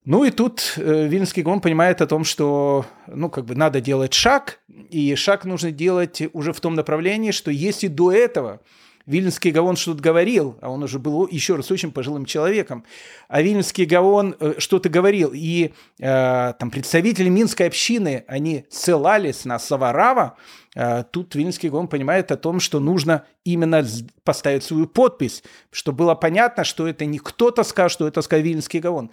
Ну 0.05 0.25
и 0.25 0.31
тут 0.31 0.75
э, 0.77 1.07
Вильнский 1.09 1.43
Гаон 1.43 1.61
понимает 1.61 2.01
о 2.01 2.07
том, 2.07 2.25
что 2.25 2.87
ну, 3.07 3.29
как 3.29 3.45
бы 3.45 3.55
надо 3.55 3.83
делать 3.83 4.15
шаг, 4.15 4.61
и 4.69 5.15
шаг 5.15 5.45
нужно 5.45 5.73
делать 5.73 6.23
уже 6.33 6.53
в 6.55 6.61
том 6.61 6.75
направлении, 6.75 7.33
что 7.33 7.51
если 7.51 7.87
до 7.87 8.11
этого 8.11 8.61
Вильнский 9.05 9.51
Гаон 9.51 9.77
что-то 9.77 10.01
говорил, 10.01 10.57
а 10.61 10.71
он 10.71 10.83
уже 10.83 10.99
был, 10.99 11.27
еще 11.27 11.57
раз, 11.57 11.71
очень 11.71 11.91
пожилым 11.91 12.25
человеком, 12.25 12.85
а 13.29 13.43
Вильнский 13.43 13.85
Гаон 13.85 14.37
э, 14.39 14.55
что-то 14.59 14.89
говорил, 14.89 15.33
и 15.35 15.73
э, 15.99 16.53
там 16.59 16.71
представители 16.71 17.29
Минской 17.29 17.67
общины, 17.67 18.25
они 18.27 18.65
ссылались 18.71 19.45
на 19.45 19.59
Саварава, 19.59 20.37
э, 20.77 21.05
тут 21.11 21.35
Вильнский 21.35 21.69
Гаон 21.69 21.89
понимает 21.89 22.31
о 22.31 22.37
том, 22.37 22.61
что 22.61 22.79
нужно 22.79 23.25
именно 23.45 23.85
поставить 24.25 24.65
свою 24.65 24.87
подпись, 24.87 25.43
чтобы 25.71 25.99
было 25.99 26.15
понятно, 26.15 26.65
что 26.65 26.87
это 26.87 27.05
не 27.05 27.19
кто-то 27.19 27.65
сказал, 27.65 27.89
что 27.91 28.07
это 28.07 28.23
сказал 28.23 28.45
Вильнский 28.45 28.81
Гаон. 28.81 29.11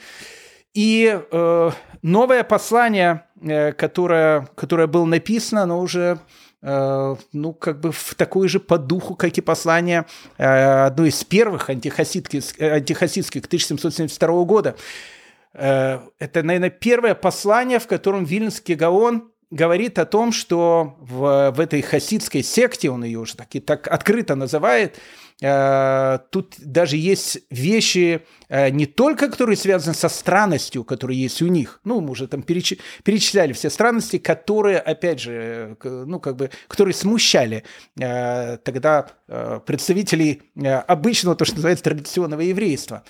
И 0.73 1.19
э, 1.31 1.71
новое 2.01 2.43
послание, 2.43 3.23
э, 3.41 3.71
которое, 3.73 4.47
которое 4.55 4.87
было 4.87 5.05
написано, 5.05 5.63
оно 5.63 5.79
уже 5.79 6.19
э, 6.61 7.15
ну, 7.33 7.53
как 7.53 7.79
бы 7.79 7.91
в 7.91 8.15
такой 8.15 8.47
же 8.47 8.59
по 8.59 8.77
духу, 8.77 9.15
как 9.15 9.37
и 9.37 9.41
послание 9.41 10.05
э, 10.37 10.85
одной 10.85 11.09
из 11.09 11.23
первых 11.23 11.69
антихасидских, 11.69 12.59
антихасидских 12.59 13.45
1772 13.45 14.43
года. 14.43 14.75
Э, 15.53 15.99
это, 16.19 16.43
наверное, 16.43 16.69
первое 16.69 17.15
послание, 17.15 17.79
в 17.79 17.87
котором 17.87 18.23
Вильнский 18.23 18.75
Гаон 18.75 19.31
говорит 19.49 19.97
о 19.97 20.05
том, 20.05 20.31
что 20.31 20.97
в, 20.99 21.51
в 21.55 21.59
этой 21.59 21.81
хасидской 21.81 22.43
секте, 22.43 22.89
он 22.89 23.03
ее 23.03 23.19
уже 23.19 23.35
так, 23.35 23.55
и 23.55 23.59
так 23.59 23.87
открыто 23.87 24.35
называет, 24.35 24.99
э, 25.41 26.19
тут 26.31 26.55
даже 26.59 26.97
есть 26.97 27.39
вещи, 27.49 28.25
не 28.49 28.85
только 28.85 29.29
которые 29.29 29.57
связаны 29.57 29.93
со 29.93 30.09
странностью, 30.09 30.83
которые 30.83 31.21
есть 31.21 31.41
у 31.41 31.47
них, 31.47 31.79
ну, 31.83 32.01
мы 32.01 32.11
уже 32.11 32.27
там 32.27 32.41
переч... 32.41 32.77
перечисляли 33.03 33.53
все 33.53 33.69
странности, 33.69 34.17
которые, 34.17 34.79
опять 34.79 35.19
же, 35.19 35.77
ну, 35.83 36.19
как 36.19 36.35
бы, 36.35 36.49
которые 36.67 36.93
смущали 36.93 37.63
э, 37.99 38.57
тогда 38.57 39.07
э, 39.27 39.59
представителей 39.65 40.41
э, 40.55 40.73
обычного, 40.75 41.35
то, 41.35 41.45
что 41.45 41.55
называется, 41.55 41.83
традиционного 41.83 42.41
еврейства. 42.41 43.03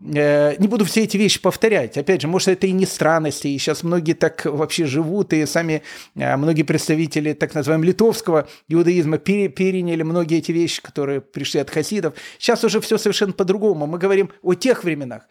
Э, 0.00 0.56
не 0.58 0.68
буду 0.68 0.84
все 0.84 1.04
эти 1.04 1.16
вещи 1.16 1.40
повторять. 1.40 1.96
Опять 1.96 2.22
же, 2.22 2.28
может, 2.28 2.48
это 2.48 2.66
и 2.66 2.72
не 2.72 2.86
странности, 2.86 3.48
и 3.48 3.58
сейчас 3.58 3.82
многие 3.82 4.14
так 4.14 4.44
вообще 4.44 4.86
живут, 4.86 5.32
и 5.32 5.46
сами 5.46 5.82
э, 6.14 6.36
многие 6.36 6.62
представители 6.62 7.32
так 7.32 7.54
называемого 7.54 7.86
литовского 7.86 8.48
иудаизма 8.68 9.18
пере, 9.18 9.48
переняли 9.48 10.02
многие 10.02 10.38
эти 10.38 10.52
вещи, 10.52 10.82
которые 10.82 11.20
пришли 11.20 11.60
от 11.60 11.70
хасидов. 11.70 12.14
Сейчас 12.38 12.64
уже 12.64 12.80
все 12.80 12.98
совершенно 12.98 13.32
по-другому. 13.32 13.86
Мы 13.86 13.98
говорим 13.98 14.30
о 14.42 14.54
тех 14.54 14.81
временах. 14.84 15.28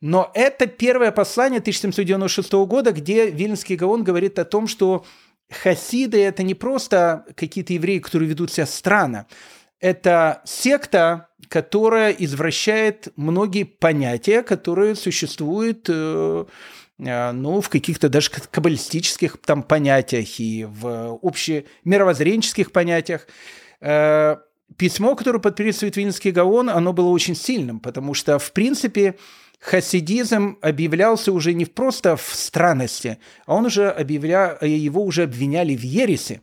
Но 0.00 0.30
это 0.34 0.66
первое 0.66 1.12
послание 1.12 1.60
1796 1.60 2.52
года, 2.66 2.92
где 2.92 3.30
Вильнский 3.30 3.76
Гаон 3.76 4.04
говорит 4.04 4.38
о 4.38 4.44
том, 4.44 4.66
что 4.66 5.04
хасиды– 5.50 6.22
это 6.24 6.42
не 6.42 6.54
просто 6.54 7.24
какие-то 7.36 7.72
евреи, 7.72 8.00
которые 8.00 8.28
ведут 8.28 8.52
себя 8.52 8.66
странно. 8.66 9.26
Это 9.80 10.42
секта, 10.44 11.28
которая 11.48 12.10
извращает 12.10 13.08
многие 13.16 13.64
понятия, 13.64 14.42
которые 14.42 14.94
существуют 14.94 15.86
э, 15.88 16.44
э, 16.98 17.32
ну, 17.32 17.60
в 17.60 17.68
каких-то 17.68 18.08
даже 18.08 18.30
каббалистических 18.30 19.38
там 19.38 19.62
понятиях 19.62 20.40
и 20.40 20.66
в 20.68 21.18
общемировоззренческих 21.22 22.72
понятиях. 22.72 23.26
Э, 23.80 24.36
письмо, 24.76 25.14
которое 25.14 25.38
подписывает 25.38 25.96
Вильнский 25.96 26.30
Гаон, 26.30 26.70
оно 26.70 26.92
было 26.92 27.08
очень 27.08 27.34
сильным, 27.34 27.80
потому 27.80 28.14
что, 28.14 28.38
в 28.38 28.52
принципе, 28.52 29.16
хасидизм 29.60 30.58
объявлялся 30.60 31.32
уже 31.32 31.54
не 31.54 31.64
просто 31.64 32.16
в 32.16 32.30
странности, 32.32 33.18
а 33.46 33.54
он 33.54 33.66
уже 33.66 33.88
объявля... 33.88 34.58
его 34.60 35.02
уже 35.04 35.24
обвиняли 35.24 35.76
в 35.76 35.82
ересе. 35.82 36.42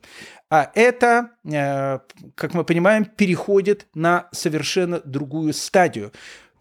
А 0.49 0.69
это, 0.75 1.31
э, 1.45 1.99
как 2.35 2.53
мы 2.53 2.65
понимаем, 2.65 3.05
переходит 3.05 3.87
на 3.93 4.27
совершенно 4.33 4.99
другую 4.99 5.53
стадию. 5.53 6.11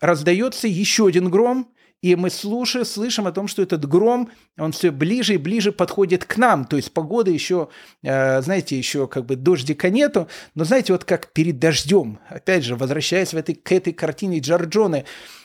Раздается 0.01 0.69
еще 0.69 1.09
один 1.09 1.29
гром, 1.29 1.73
и 2.03 2.17
мы 2.17 2.31
слушаем, 2.31 2.87
слышим 2.87 3.27
о 3.27 3.33
том, 3.33 3.47
что 3.47 3.63
этот 3.63 3.87
гром, 3.87 4.31
он 4.57 4.73
все 4.73 4.91
ближе 4.91 5.35
и 5.35 5.39
ближе 5.39 5.71
подходит 5.71 6.25
к 6.25 6.39
нам. 6.39 6.65
То 6.65 6.77
есть 6.77 6.93
погода 6.93 7.31
еще, 7.31 7.69
э, 8.03 8.41
знаете, 8.41 8.77
еще 8.77 9.07
как 9.07 9.27
бы 9.27 9.37
дождика 9.37 9.91
нету, 9.91 10.29
но 10.55 10.65
знаете, 10.65 10.93
вот 10.93 11.05
как 11.05 11.33
перед 11.33 11.59
дождем, 11.59 12.19
опять 12.29 12.65
же, 12.65 12.75
возвращаясь 12.77 13.35
в 13.35 13.37
этой, 13.37 13.55
к 13.55 13.71
этой 13.73 13.93
картине 13.93 14.39
Джорджоны, 14.39 15.05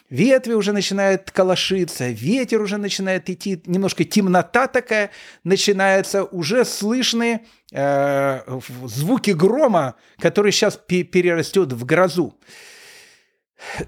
ветви 0.09 0.53
уже 0.53 0.71
начинают 0.71 1.29
колошиться, 1.31 2.07
ветер 2.07 2.61
уже 2.61 2.77
начинает 2.77 3.29
идти, 3.29 3.61
немножко 3.65 4.05
темнота 4.05 4.67
такая 4.67 5.11
начинается, 5.43 6.23
уже 6.23 6.63
слышны 6.63 7.41
э, 7.73 8.59
звуки 8.85 9.31
грома, 9.31 9.95
который 10.19 10.53
сейчас 10.53 10.77
перерастет 10.77 11.73
в 11.73 11.85
грозу. 11.85 12.37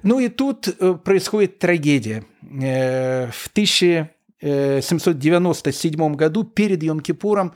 Ну 0.04 0.20
и 0.20 0.28
тут 0.30 0.68
э, 0.68 0.94
происходит 1.04 1.58
трагедия. 1.60 2.24
Э, 2.42 3.30
в 3.32 3.48
1797 3.48 6.16
году, 6.16 6.44
перед 6.44 6.84
Йом-Кипуром, 6.84 7.54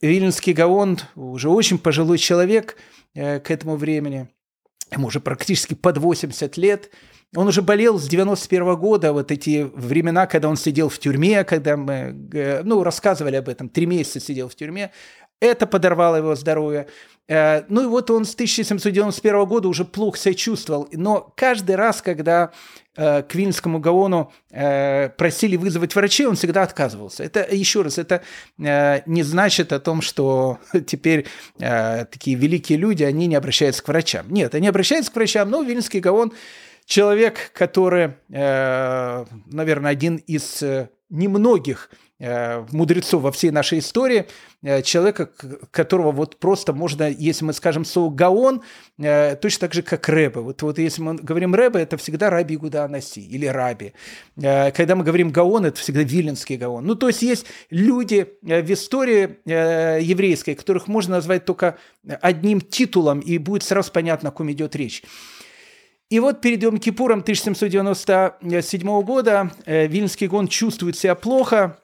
Вильнюсский 0.00 0.52
Гаон, 0.52 0.98
уже 1.14 1.48
очень 1.48 1.78
пожилой 1.78 2.18
человек 2.18 2.76
э, 3.14 3.38
к 3.40 3.50
этому 3.50 3.76
времени, 3.76 4.28
ему 4.92 5.06
уже 5.08 5.18
практически 5.20 5.74
под 5.74 5.98
80 5.98 6.56
лет, 6.56 6.90
он 7.34 7.48
уже 7.48 7.60
болел 7.60 7.98
с 7.98 8.06
91 8.06 8.76
года, 8.76 9.12
вот 9.12 9.32
эти 9.32 9.68
времена, 9.74 10.26
когда 10.26 10.48
он 10.48 10.56
сидел 10.56 10.88
в 10.88 10.98
тюрьме, 10.98 11.44
когда 11.44 11.76
мы, 11.76 12.14
ну, 12.64 12.84
рассказывали 12.84 13.36
об 13.36 13.48
этом, 13.48 13.68
три 13.68 13.84
месяца 13.84 14.20
сидел 14.20 14.48
в 14.48 14.54
тюрьме, 14.54 14.92
это 15.40 15.66
подорвало 15.66 16.16
его 16.16 16.34
здоровье. 16.34 16.86
Э, 17.28 17.64
ну 17.68 17.82
и 17.82 17.86
вот 17.86 18.10
он 18.10 18.24
с 18.24 18.34
1791 18.34 19.44
года 19.46 19.68
уже 19.68 19.84
плохо 19.84 20.18
себя 20.18 20.34
чувствовал. 20.34 20.88
Но 20.92 21.32
каждый 21.36 21.76
раз, 21.76 22.00
когда 22.00 22.52
э, 22.96 23.22
к 23.22 23.34
Вильнскому 23.34 23.80
Гаону 23.80 24.32
э, 24.50 25.08
просили 25.10 25.56
вызвать 25.56 25.94
врачей, 25.94 26.26
он 26.26 26.36
всегда 26.36 26.62
отказывался. 26.62 27.24
Это, 27.24 27.46
еще 27.50 27.82
раз, 27.82 27.98
это 27.98 28.22
не 28.58 29.22
значит 29.22 29.72
о 29.72 29.80
том, 29.80 30.02
что 30.02 30.58
теперь 30.86 31.26
такие 31.58 32.36
великие 32.36 32.78
люди, 32.78 33.02
они 33.02 33.26
не 33.26 33.34
обращаются 33.34 33.82
к 33.82 33.88
врачам. 33.88 34.26
Нет, 34.30 34.54
они 34.54 34.68
обращаются 34.68 35.10
к 35.10 35.16
врачам, 35.16 35.50
но 35.50 35.62
Вильнский 35.62 36.00
Гаон 36.00 36.32
человек, 36.84 37.50
который, 37.52 38.14
наверное, 38.28 39.90
один 39.90 40.16
из 40.16 40.62
немногих 41.08 41.90
Э, 42.18 42.64
мудрецов 42.72 43.20
во 43.20 43.30
всей 43.30 43.50
нашей 43.50 43.80
истории, 43.80 44.26
э, 44.62 44.80
человека, 44.80 45.28
которого 45.70 46.12
вот 46.12 46.38
просто 46.38 46.72
можно, 46.72 47.10
если 47.10 47.44
мы 47.44 47.52
скажем 47.52 47.84
слово 47.84 48.10
«гаон», 48.10 48.62
э, 48.98 49.36
точно 49.36 49.60
так 49.60 49.74
же, 49.74 49.82
как 49.82 50.08
«рэбе». 50.08 50.40
Вот, 50.40 50.62
вот 50.62 50.78
если 50.78 51.02
мы 51.02 51.16
говорим 51.16 51.54
«рэбе», 51.54 51.80
это 51.80 51.98
всегда 51.98 52.30
«раби 52.30 52.56
Гуда 52.56 52.84
Анаси» 52.84 53.20
или 53.20 53.44
«раби». 53.44 53.92
Когда 54.34 54.96
мы 54.96 55.04
говорим 55.04 55.30
«гаон», 55.30 55.66
это 55.66 55.78
всегда 55.78 56.04
«виленский 56.04 56.56
гаон». 56.56 56.86
Ну, 56.86 56.94
то 56.94 57.08
есть 57.08 57.20
есть 57.20 57.46
люди 57.68 58.26
в 58.40 58.72
истории 58.72 59.36
еврейской, 59.44 60.54
которых 60.54 60.88
можно 60.88 61.16
назвать 61.16 61.44
только 61.44 61.76
одним 62.22 62.62
титулом, 62.62 63.20
и 63.20 63.36
будет 63.36 63.62
сразу 63.62 63.92
понятно, 63.92 64.30
о 64.30 64.32
ком 64.32 64.50
идет 64.50 64.74
речь. 64.74 65.02
И 66.08 66.20
вот 66.20 66.40
перед 66.40 66.62
Йом 66.62 66.78
Кипуром 66.78 67.20
1797 67.20 69.02
года 69.02 69.50
Вильнский 69.66 70.28
гон 70.28 70.46
чувствует 70.46 70.96
себя 70.96 71.16
плохо, 71.16 71.80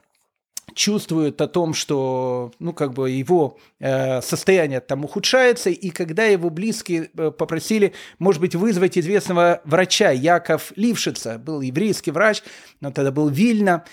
чувствует 0.75 1.41
о 1.41 1.49
том, 1.49 1.75
что, 1.75 2.53
ну, 2.59 2.73
как 2.73 2.93
бы 2.95 3.11
его 3.11 3.59
э, 3.79 4.23
состояние 4.23 4.81
там 4.81 5.05
ухудшается, 5.05 5.71
и 5.71 5.91
когда 5.91 6.25
его 6.25 6.51
близкие 6.51 7.11
э, 7.17 7.31
попросили, 7.31 7.93
может 8.19 8.41
быть, 8.41 8.55
вызвать 8.55 8.97
известного 8.99 9.61
врача, 9.65 10.11
Яков 10.11 10.73
Лившица, 10.77 11.39
был 11.39 11.61
еврейский 11.61 12.11
врач, 12.11 12.43
но 12.81 12.91
тогда 12.91 13.11
был 13.11 13.29
Вильна, 13.29 13.85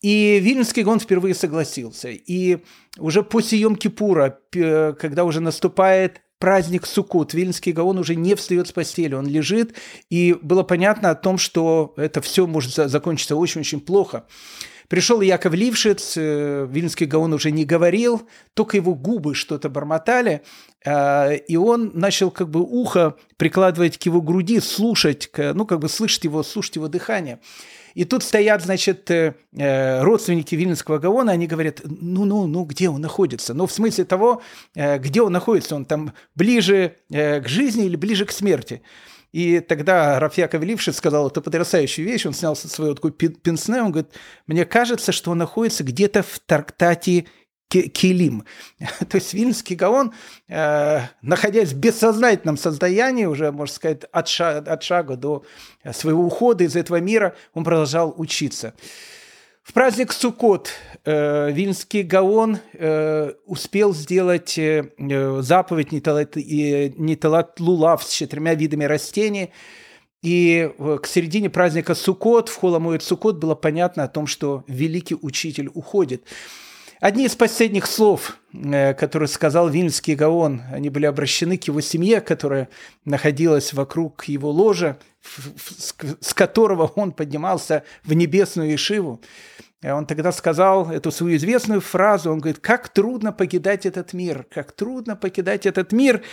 и 0.00 0.38
Вильнский 0.40 0.84
он 0.84 1.00
впервые 1.00 1.34
согласился. 1.34 2.10
И 2.10 2.58
уже 2.98 3.22
после 3.22 3.60
Йом-Кипура, 3.62 4.94
когда 4.94 5.24
уже 5.24 5.40
наступает 5.40 6.20
праздник 6.38 6.86
Суккот, 6.86 7.34
Вильнский 7.34 7.72
Гаон 7.72 7.98
уже 7.98 8.14
не 8.14 8.34
встает 8.34 8.68
с 8.68 8.72
постели, 8.72 9.14
он 9.14 9.26
лежит, 9.26 9.74
и 10.10 10.36
было 10.40 10.62
понятно 10.62 11.10
о 11.10 11.14
том, 11.14 11.38
что 11.38 11.94
это 11.96 12.20
все 12.20 12.46
может 12.46 12.74
закончиться 12.74 13.36
очень-очень 13.36 13.80
плохо. 13.80 14.24
Пришел 14.88 15.20
Яков 15.20 15.52
Лившиц, 15.52 16.14
э, 16.16 16.66
Вильнский 16.70 17.04
Гаон 17.04 17.34
уже 17.34 17.50
не 17.50 17.66
говорил, 17.66 18.26
только 18.54 18.78
его 18.78 18.94
губы 18.94 19.34
что-то 19.34 19.68
бормотали, 19.68 20.42
э, 20.82 21.36
и 21.36 21.56
он 21.56 21.90
начал 21.92 22.30
как 22.30 22.48
бы 22.48 22.60
ухо 22.62 23.16
прикладывать 23.36 23.98
к 23.98 24.02
его 24.04 24.22
груди, 24.22 24.60
слушать, 24.60 25.30
ну 25.36 25.66
как 25.66 25.80
бы 25.80 25.90
слышать 25.90 26.24
его, 26.24 26.42
слушать 26.42 26.76
его 26.76 26.88
дыхание. 26.88 27.38
И 27.98 28.04
тут 28.04 28.22
стоят, 28.22 28.62
значит, 28.62 29.10
э, 29.10 29.34
родственники 30.02 30.54
Вильнского 30.54 30.98
Гаона, 30.98 31.32
они 31.32 31.48
говорят, 31.48 31.80
ну-ну, 31.84 32.46
ну, 32.46 32.64
где 32.64 32.88
он 32.88 33.00
находится? 33.00 33.54
Ну, 33.54 33.66
в 33.66 33.72
смысле 33.72 34.04
того, 34.04 34.40
где 34.74 35.20
он 35.20 35.32
находится, 35.32 35.74
он 35.74 35.84
там 35.84 36.12
ближе 36.36 36.94
к 37.10 37.42
жизни 37.46 37.86
или 37.86 37.96
ближе 37.96 38.24
к 38.24 38.30
смерти? 38.30 38.82
И 39.32 39.58
тогда 39.58 40.20
Рафьяков 40.20 40.62
Лившиц 40.62 40.96
сказал 40.96 41.26
это 41.26 41.40
потрясающую 41.40 42.06
вещь. 42.06 42.24
Он 42.24 42.34
снял 42.34 42.54
своего 42.54 42.94
такой 42.94 43.10
пенсне. 43.10 43.82
Он 43.82 43.90
говорит, 43.90 44.12
мне 44.46 44.64
кажется, 44.64 45.10
что 45.10 45.32
он 45.32 45.38
находится 45.38 45.82
где-то 45.82 46.22
в 46.22 46.38
Тарктате 46.38 47.26
Келим. 47.68 48.44
То 49.08 49.16
есть 49.16 49.34
Вильнюсский 49.34 49.76
Гаон, 49.76 50.12
э, 50.48 51.00
находясь 51.22 51.72
в 51.72 51.78
бессознательном 51.78 52.56
состоянии, 52.56 53.26
уже, 53.26 53.52
можно 53.52 53.74
сказать, 53.74 54.04
от 54.10 54.28
шага, 54.28 54.72
от 54.72 54.82
шага 54.82 55.16
до 55.16 55.44
своего 55.92 56.24
ухода 56.24 56.64
из 56.64 56.76
этого 56.76 57.00
мира, 57.00 57.34
он 57.54 57.64
продолжал 57.64 58.14
учиться. 58.16 58.74
В 59.68 59.74
праздник 59.74 60.12
Суккот 60.12 60.70
э, 61.04 61.52
Вильнский 61.52 62.02
Гаон 62.02 62.58
э, 62.72 63.32
успел 63.44 63.92
сделать 63.92 64.56
э, 64.56 64.90
заповедь 65.40 65.92
Ниталат 65.92 67.60
Лулав 67.60 68.02
с 68.02 68.08
четырьмя 68.10 68.54
видами 68.54 68.84
растений. 68.84 69.52
И 70.22 70.72
к 70.78 71.06
середине 71.06 71.50
праздника 71.50 71.94
Суккот, 71.94 72.48
в 72.48 72.56
Холомоет 72.56 73.02
Суккот, 73.02 73.36
было 73.36 73.54
понятно 73.54 74.04
о 74.04 74.08
том, 74.08 74.26
что 74.26 74.64
великий 74.68 75.16
учитель 75.20 75.68
уходит. 75.74 76.24
Одни 77.00 77.26
из 77.26 77.36
последних 77.36 77.86
слов, 77.86 78.38
э, 78.52 78.92
которые 78.94 79.28
сказал 79.28 79.68
Вильнский 79.68 80.16
Гаон, 80.16 80.62
они 80.72 80.90
были 80.90 81.06
обращены 81.06 81.56
к 81.56 81.64
его 81.64 81.80
семье, 81.80 82.20
которая 82.20 82.68
находилась 83.04 83.72
вокруг 83.72 84.24
его 84.24 84.50
ложа, 84.50 84.98
с 86.20 86.34
которого 86.34 86.86
он 86.96 87.12
поднимался 87.12 87.84
в 88.02 88.14
небесную 88.14 88.74
Ишиву. 88.74 89.20
Он 89.80 90.06
тогда 90.06 90.32
сказал 90.32 90.90
эту 90.90 91.12
свою 91.12 91.36
известную 91.36 91.80
фразу, 91.80 92.32
он 92.32 92.40
говорит, 92.40 92.58
как 92.58 92.88
трудно 92.88 93.32
покидать 93.32 93.86
этот 93.86 94.12
мир, 94.12 94.44
как 94.50 94.72
трудно 94.72 95.14
покидать 95.14 95.66
этот 95.66 95.92
мир, 95.92 96.24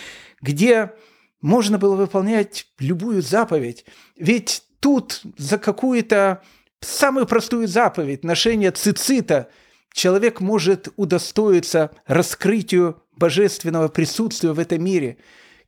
где 0.41 0.93
можно 1.41 1.77
было 1.77 1.95
выполнять 1.95 2.65
любую 2.79 3.21
заповедь. 3.21 3.85
Ведь 4.17 4.63
тут 4.79 5.21
за 5.37 5.59
какую-то 5.59 6.41
самую 6.79 7.27
простую 7.27 7.67
заповедь, 7.67 8.23
ношение 8.23 8.71
цицита– 8.71 9.47
человек 9.95 10.41
может 10.41 10.89
удостоиться 10.97 11.89
раскрытию 12.05 13.01
божественного 13.15 13.87
присутствия 13.87 14.51
в 14.51 14.59
этом 14.59 14.83
мире. 14.83 15.17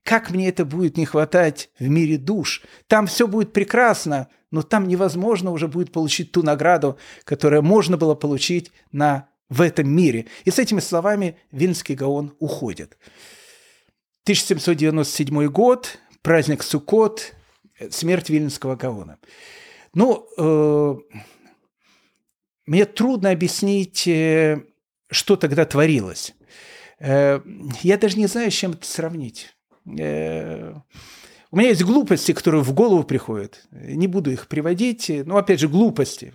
Как 0.03 0.31
мне 0.31 0.49
это 0.49 0.65
будет 0.65 0.97
не 0.97 1.05
хватать 1.05 1.69
в 1.79 1.87
мире 1.87 2.17
душ? 2.17 2.61
Там 2.87 3.07
все 3.07 3.25
будет 3.25 3.53
прекрасно, 3.53 4.27
но 4.51 4.63
там 4.63 4.87
невозможно 4.87 5.51
уже 5.51 5.69
будет 5.69 5.93
получить 5.93 6.33
ту 6.33 6.43
награду, 6.43 6.97
которую 7.23 7.63
можно 7.63 7.95
было 7.97 8.15
получить 8.15 8.71
на, 8.91 9.29
в 9.49 9.61
этом 9.61 9.89
мире. 9.89 10.25
И 10.43 10.51
с 10.51 10.59
этими 10.59 10.81
словами 10.81 11.37
Винский 11.51 11.95
Гаон 11.95 12.35
уходит. 12.39 12.97
1797 14.23 15.47
год, 15.47 15.99
праздник 16.21 16.63
Суккот, 16.63 17.33
смерть 17.89 18.29
Вильнского 18.29 18.75
Гаона. 18.75 19.19
Ну, 19.93 20.27
э, 20.37 20.95
мне 22.67 22.85
трудно 22.85 23.31
объяснить, 23.31 24.07
э, 24.07 24.61
что 25.09 25.37
тогда 25.37 25.65
творилось. 25.65 26.35
Э, 26.99 27.39
я 27.81 27.97
даже 27.97 28.17
не 28.17 28.27
знаю, 28.27 28.51
с 28.51 28.53
чем 28.53 28.71
это 28.71 28.85
сравнить. 28.85 29.55
Э, 29.97 30.73
у 31.49 31.57
меня 31.57 31.69
есть 31.69 31.83
глупости, 31.83 32.33
которые 32.33 32.61
в 32.61 32.73
голову 32.73 33.05
приходят. 33.05 33.65
Не 33.71 34.07
буду 34.07 34.31
их 34.31 34.49
приводить. 34.49 35.09
Но, 35.25 35.37
опять 35.37 35.61
же, 35.61 35.69
глупости. 35.69 36.33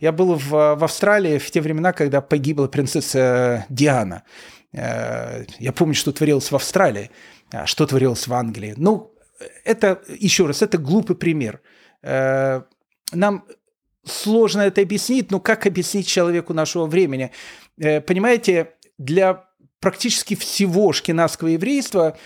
Я 0.00 0.10
был 0.10 0.34
в, 0.34 0.50
в 0.50 0.84
Австралии 0.84 1.38
в 1.38 1.48
те 1.52 1.60
времена, 1.60 1.92
когда 1.92 2.20
погибла 2.20 2.66
принцесса 2.66 3.64
Диана. 3.68 4.24
Я 4.72 5.72
помню, 5.74 5.94
что 5.94 6.12
творилось 6.12 6.50
в 6.50 6.56
Австралии, 6.56 7.12
а 7.52 7.66
что 7.66 7.86
творилось 7.86 8.26
в 8.26 8.34
Англии. 8.34 8.74
Ну, 8.76 9.12
это, 9.64 10.02
еще 10.08 10.46
раз, 10.46 10.62
это 10.62 10.78
глупый 10.78 11.14
пример. 11.14 11.60
Нам 12.02 13.44
сложно 14.10 14.62
это 14.62 14.80
объяснить, 14.80 15.30
но 15.30 15.40
как 15.40 15.66
объяснить 15.66 16.06
человеку 16.06 16.54
нашего 16.54 16.86
времени? 16.86 17.30
Э, 17.78 18.00
понимаете, 18.00 18.74
для 18.98 19.46
практически 19.80 20.34
всего 20.34 20.92
шкинавского 20.92 21.48
еврейства 21.48 22.18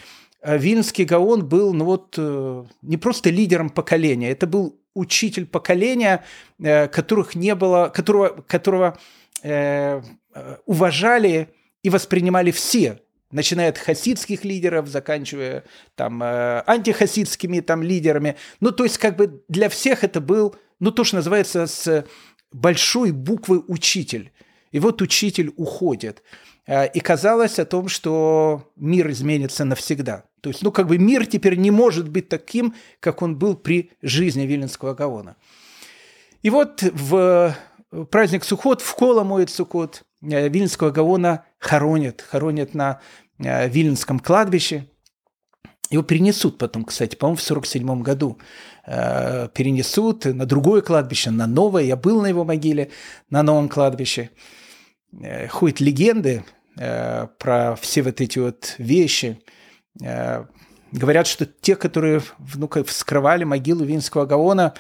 э, 0.43 0.59
Вильнский 0.59 1.05
Гаон 1.05 1.47
был 1.47 1.73
ну 1.73 1.85
вот, 1.85 2.15
э, 2.19 2.65
не 2.83 2.97
просто 2.97 3.31
лидером 3.31 3.71
поколения, 3.71 4.31
это 4.31 4.47
был 4.47 4.81
учитель 4.95 5.47
поколения, 5.47 6.25
которых 6.57 7.35
не 7.35 7.57
было, 7.57 7.89
которого, 7.93 8.29
которого 8.47 8.97
уважали 10.67 11.49
и 11.83 11.91
воспринимали 11.91 12.53
все, 12.53 13.01
начиная 13.33 13.71
от 13.71 13.79
хасидских 13.79 14.45
лидеров, 14.45 14.87
заканчивая 14.87 15.65
там 15.97 16.23
антихасидскими 16.23 17.59
там 17.59 17.83
лидерами. 17.83 18.37
Ну, 18.61 18.71
то 18.71 18.85
есть 18.85 18.99
как 18.99 19.17
бы 19.17 19.43
для 19.49 19.69
всех 19.69 20.05
это 20.05 20.21
был 20.21 20.55
ну, 20.81 20.91
то, 20.91 21.05
что 21.05 21.17
называется 21.17 21.67
с 21.67 22.07
большой 22.53 23.13
буквы 23.13 23.63
«учитель». 23.67 24.33
И 24.71 24.81
вот 24.81 25.03
учитель 25.03 25.53
уходит. 25.57 26.23
А, 26.67 26.85
и 26.85 27.01
казалось 27.01 27.59
о 27.59 27.65
том, 27.65 27.89
что 27.89 28.73
мир 28.77 29.11
изменится 29.11 29.65
навсегда. 29.65 30.25
То 30.41 30.51
есть, 30.51 30.63
ну, 30.63 30.73
как 30.73 30.89
бы 30.89 30.99
мир 30.99 31.27
теперь 31.27 31.57
не 31.57 31.71
может 31.71 32.09
быть 32.09 32.29
таким, 32.29 32.75
как 33.01 33.23
он 33.23 33.37
был 33.37 33.57
при 33.57 33.93
жизни 34.03 34.43
Виленского 34.43 34.95
Гаона. 34.95 35.37
И 36.43 36.51
вот 36.51 36.83
в 36.83 37.57
праздник 38.11 38.45
Сухот, 38.45 38.83
в 38.83 38.95
Кола 38.95 39.25
моет 39.25 39.51
Сухот, 39.51 40.03
э, 40.23 40.49
Виленского 40.49 40.91
Гаона 40.91 41.45
хоронят, 41.59 42.21
хоронят 42.21 42.75
на 42.75 43.01
э, 43.39 43.69
Виленском 43.69 44.19
кладбище. 44.19 44.87
Его 45.91 46.03
перенесут 46.03 46.59
потом, 46.59 46.85
кстати, 46.85 47.15
по-моему, 47.15 47.37
в 47.37 47.43
1947 47.43 48.03
году. 48.03 48.39
Э, 48.87 49.49
перенесут 49.55 50.27
на 50.27 50.45
другое 50.45 50.83
кладбище, 50.83 51.31
на 51.31 51.47
новое. 51.47 51.85
Я 51.85 51.97
был 51.97 52.21
на 52.21 52.27
его 52.27 52.45
могиле, 52.45 52.91
на 53.31 53.43
новом 53.43 53.71
кладбище. 53.71 54.31
Э, 55.23 55.49
ходят 55.49 55.81
легенды 55.81 56.45
э, 56.77 57.27
про 57.39 57.77
все 57.77 58.03
вот 58.03 58.21
эти 58.21 58.39
вот 58.39 58.75
вещи. 58.79 59.41
Говорят, 60.91 61.29
что 61.29 61.47
те, 61.47 61.77
которые 61.77 62.21
ну, 62.57 62.69
вскрывали 62.85 63.45
могилу 63.45 63.85
Винского 63.85 64.27
Гаона, 64.27 64.75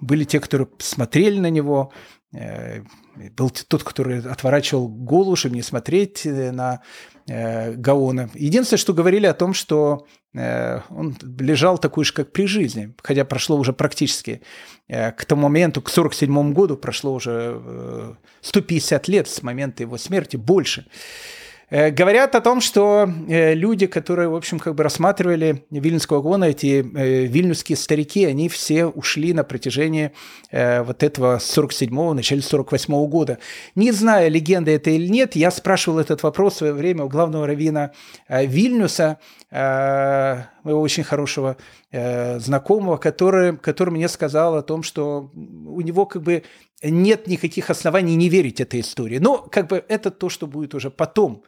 были 0.00 0.24
те, 0.24 0.40
которые 0.40 0.68
смотрели 0.78 1.38
на 1.38 1.48
него, 1.48 1.90
был 2.30 3.50
тот, 3.50 3.82
который 3.82 4.20
отворачивал 4.20 4.88
голову, 4.88 5.36
чтобы 5.36 5.56
не 5.56 5.62
смотреть 5.62 6.26
на 6.26 6.82
Гаона. 7.26 8.30
Единственное, 8.34 8.78
что 8.78 8.94
говорили 8.94 9.26
о 9.26 9.34
том, 9.34 9.54
что 9.54 10.06
Э, 10.34 10.80
он 10.90 11.16
лежал 11.38 11.78
такой 11.78 12.04
же, 12.04 12.12
как 12.12 12.32
при 12.32 12.46
жизни, 12.46 12.94
хотя 13.02 13.24
прошло 13.24 13.56
уже 13.56 13.72
практически 13.72 14.42
э, 14.88 15.12
к 15.12 15.24
тому 15.24 15.42
моменту, 15.42 15.82
к 15.82 15.90
47 15.90 16.52
году 16.52 16.76
прошло 16.76 17.12
уже 17.12 18.16
150 18.40 19.08
э, 19.08 19.12
лет 19.12 19.28
с 19.28 19.42
момента 19.42 19.82
его 19.82 19.98
смерти, 19.98 20.36
больше. 20.36 20.86
Э, 20.86 21.41
говорят 21.72 22.34
о 22.34 22.42
том, 22.42 22.60
что 22.60 23.08
э, 23.28 23.54
люди, 23.54 23.86
которые, 23.86 24.28
в 24.28 24.34
общем, 24.34 24.58
как 24.58 24.74
бы 24.74 24.84
рассматривали 24.84 25.64
Вильнюсского 25.70 26.20
гона, 26.20 26.44
эти 26.44 26.84
э, 26.84 27.24
вильнюсские 27.24 27.76
старики, 27.76 28.26
они 28.26 28.50
все 28.50 28.84
ушли 28.84 29.32
на 29.32 29.42
протяжении 29.42 30.12
вот 30.52 31.02
этого 31.02 31.38
47-го, 31.38 32.12
начале 32.12 32.42
48-го 32.42 33.06
года. 33.06 33.38
Не 33.74 33.90
знаю, 33.90 34.30
легенда 34.30 34.70
это 34.70 34.90
или 34.90 35.08
нет, 35.08 35.34
я 35.34 35.50
спрашивал 35.50 35.98
этот 35.98 36.22
вопрос 36.22 36.54
в 36.54 36.56
свое 36.58 36.74
время 36.74 37.04
у 37.04 37.08
главного 37.08 37.46
раввина 37.46 37.92
Вильнюса, 38.28 39.18
моего 39.50 40.80
очень 40.80 41.04
хорошего 41.04 41.56
знакомого, 41.90 42.98
который, 42.98 43.56
который 43.56 43.90
мне 43.90 44.08
сказал 44.08 44.56
о 44.56 44.62
том, 44.62 44.82
что 44.82 45.30
у 45.34 45.80
него 45.80 46.04
как 46.04 46.22
бы 46.22 46.42
нет 46.82 47.26
никаких 47.26 47.70
оснований 47.70 48.16
не 48.16 48.28
верить 48.28 48.60
этой 48.60 48.80
истории. 48.80 49.18
Но 49.18 49.38
как 49.38 49.68
бы 49.68 49.84
это 49.88 50.10
то, 50.10 50.28
что 50.28 50.46
будет 50.46 50.74
уже 50.74 50.90
потом. 50.90 51.44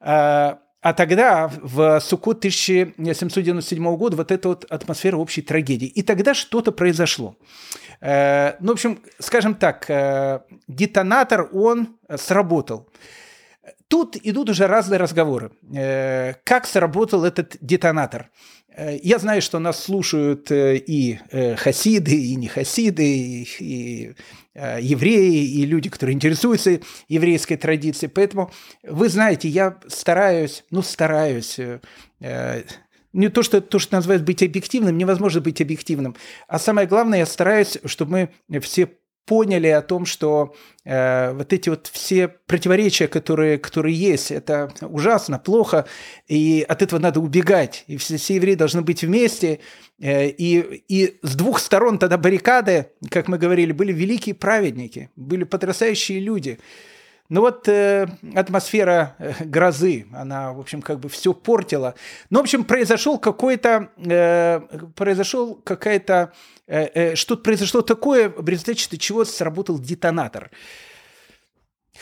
А, 0.00 0.58
а 0.82 0.94
тогда, 0.94 1.50
в 1.62 2.00
Суккот 2.00 2.38
1797 2.38 3.96
года, 3.96 4.16
вот 4.16 4.32
эта 4.32 4.48
вот 4.48 4.64
атмосфера 4.64 5.16
общей 5.16 5.42
трагедии. 5.42 5.88
И 5.88 6.02
тогда 6.02 6.32
что-то 6.32 6.72
произошло. 6.72 7.36
Э, 8.00 8.54
ну, 8.60 8.68
в 8.68 8.72
общем, 8.72 9.00
скажем 9.18 9.54
так, 9.54 9.90
э, 9.90 10.40
детонатор, 10.68 11.48
он 11.52 11.98
сработал. 12.16 12.88
Тут 13.88 14.16
идут 14.22 14.48
уже 14.48 14.66
разные 14.66 14.98
разговоры. 14.98 15.50
Э, 15.74 16.34
как 16.44 16.66
сработал 16.66 17.24
этот 17.24 17.56
детонатор? 17.60 18.30
Я 19.02 19.18
знаю, 19.18 19.42
что 19.42 19.58
нас 19.58 19.82
слушают 19.84 20.48
и 20.50 21.18
хасиды, 21.58 22.14
и 22.14 22.34
не 22.36 22.48
хасиды, 22.48 23.46
и 23.58 24.14
Э, 24.52 24.78
евреи 24.80 25.44
и 25.44 25.64
люди, 25.64 25.88
которые 25.88 26.14
интересуются 26.14 26.80
еврейской 27.08 27.56
традицией. 27.56 28.10
Поэтому 28.10 28.50
вы 28.82 29.08
знаете, 29.08 29.48
я 29.48 29.78
стараюсь, 29.86 30.64
ну 30.70 30.82
стараюсь, 30.82 31.58
э, 31.58 31.80
э, 32.20 32.64
не 33.12 33.28
то, 33.28 33.42
что 33.42 33.60
то, 33.60 33.78
что 33.78 33.96
называют 33.96 34.24
быть 34.24 34.42
объективным, 34.42 34.98
невозможно 34.98 35.40
быть 35.40 35.60
объективным. 35.60 36.16
А 36.48 36.58
самое 36.58 36.88
главное, 36.88 37.20
я 37.20 37.26
стараюсь, 37.26 37.78
чтобы 37.84 38.30
мы 38.48 38.60
все 38.60 38.90
поняли 39.26 39.68
о 39.68 39.82
том, 39.82 40.06
что 40.06 40.54
э, 40.84 41.32
вот 41.32 41.52
эти 41.52 41.68
вот 41.68 41.86
все 41.92 42.28
противоречия, 42.28 43.06
которые, 43.06 43.58
которые 43.58 43.94
есть, 43.94 44.30
это 44.30 44.72
ужасно, 44.82 45.38
плохо, 45.38 45.86
и 46.26 46.64
от 46.68 46.82
этого 46.82 46.98
надо 46.98 47.20
убегать. 47.20 47.84
И 47.86 47.96
все, 47.96 48.16
все 48.16 48.36
евреи 48.36 48.54
должны 48.54 48.82
быть 48.82 49.02
вместе. 49.02 49.60
Э, 50.00 50.28
и, 50.28 50.84
и 50.88 51.18
с 51.22 51.36
двух 51.36 51.60
сторон 51.60 51.98
тогда 51.98 52.18
баррикады, 52.18 52.90
как 53.10 53.28
мы 53.28 53.38
говорили, 53.38 53.72
были 53.72 53.92
великие 53.92 54.34
праведники, 54.34 55.10
были 55.16 55.44
потрясающие 55.44 56.18
люди. 56.18 56.58
Ну 57.30 57.42
вот 57.42 57.68
э, 57.68 58.08
атмосфера 58.34 59.14
э, 59.18 59.44
грозы, 59.44 60.06
она, 60.12 60.52
в 60.52 60.58
общем, 60.58 60.82
как 60.82 60.98
бы 60.98 61.08
все 61.08 61.32
портила. 61.32 61.94
Ну, 62.28 62.40
в 62.40 62.42
общем, 62.42 62.64
произошел 62.64 63.18
какой-то, 63.18 63.90
э, 63.96 64.60
произошел 64.96 65.54
какая-то, 65.54 66.32
э, 66.66 66.88
э, 66.92 67.14
что-то 67.14 67.42
произошло 67.42 67.82
такое, 67.82 68.30
в 68.30 68.48
результате 68.48 68.98
чего 68.98 69.24
сработал 69.24 69.78
детонатор. 69.78 70.50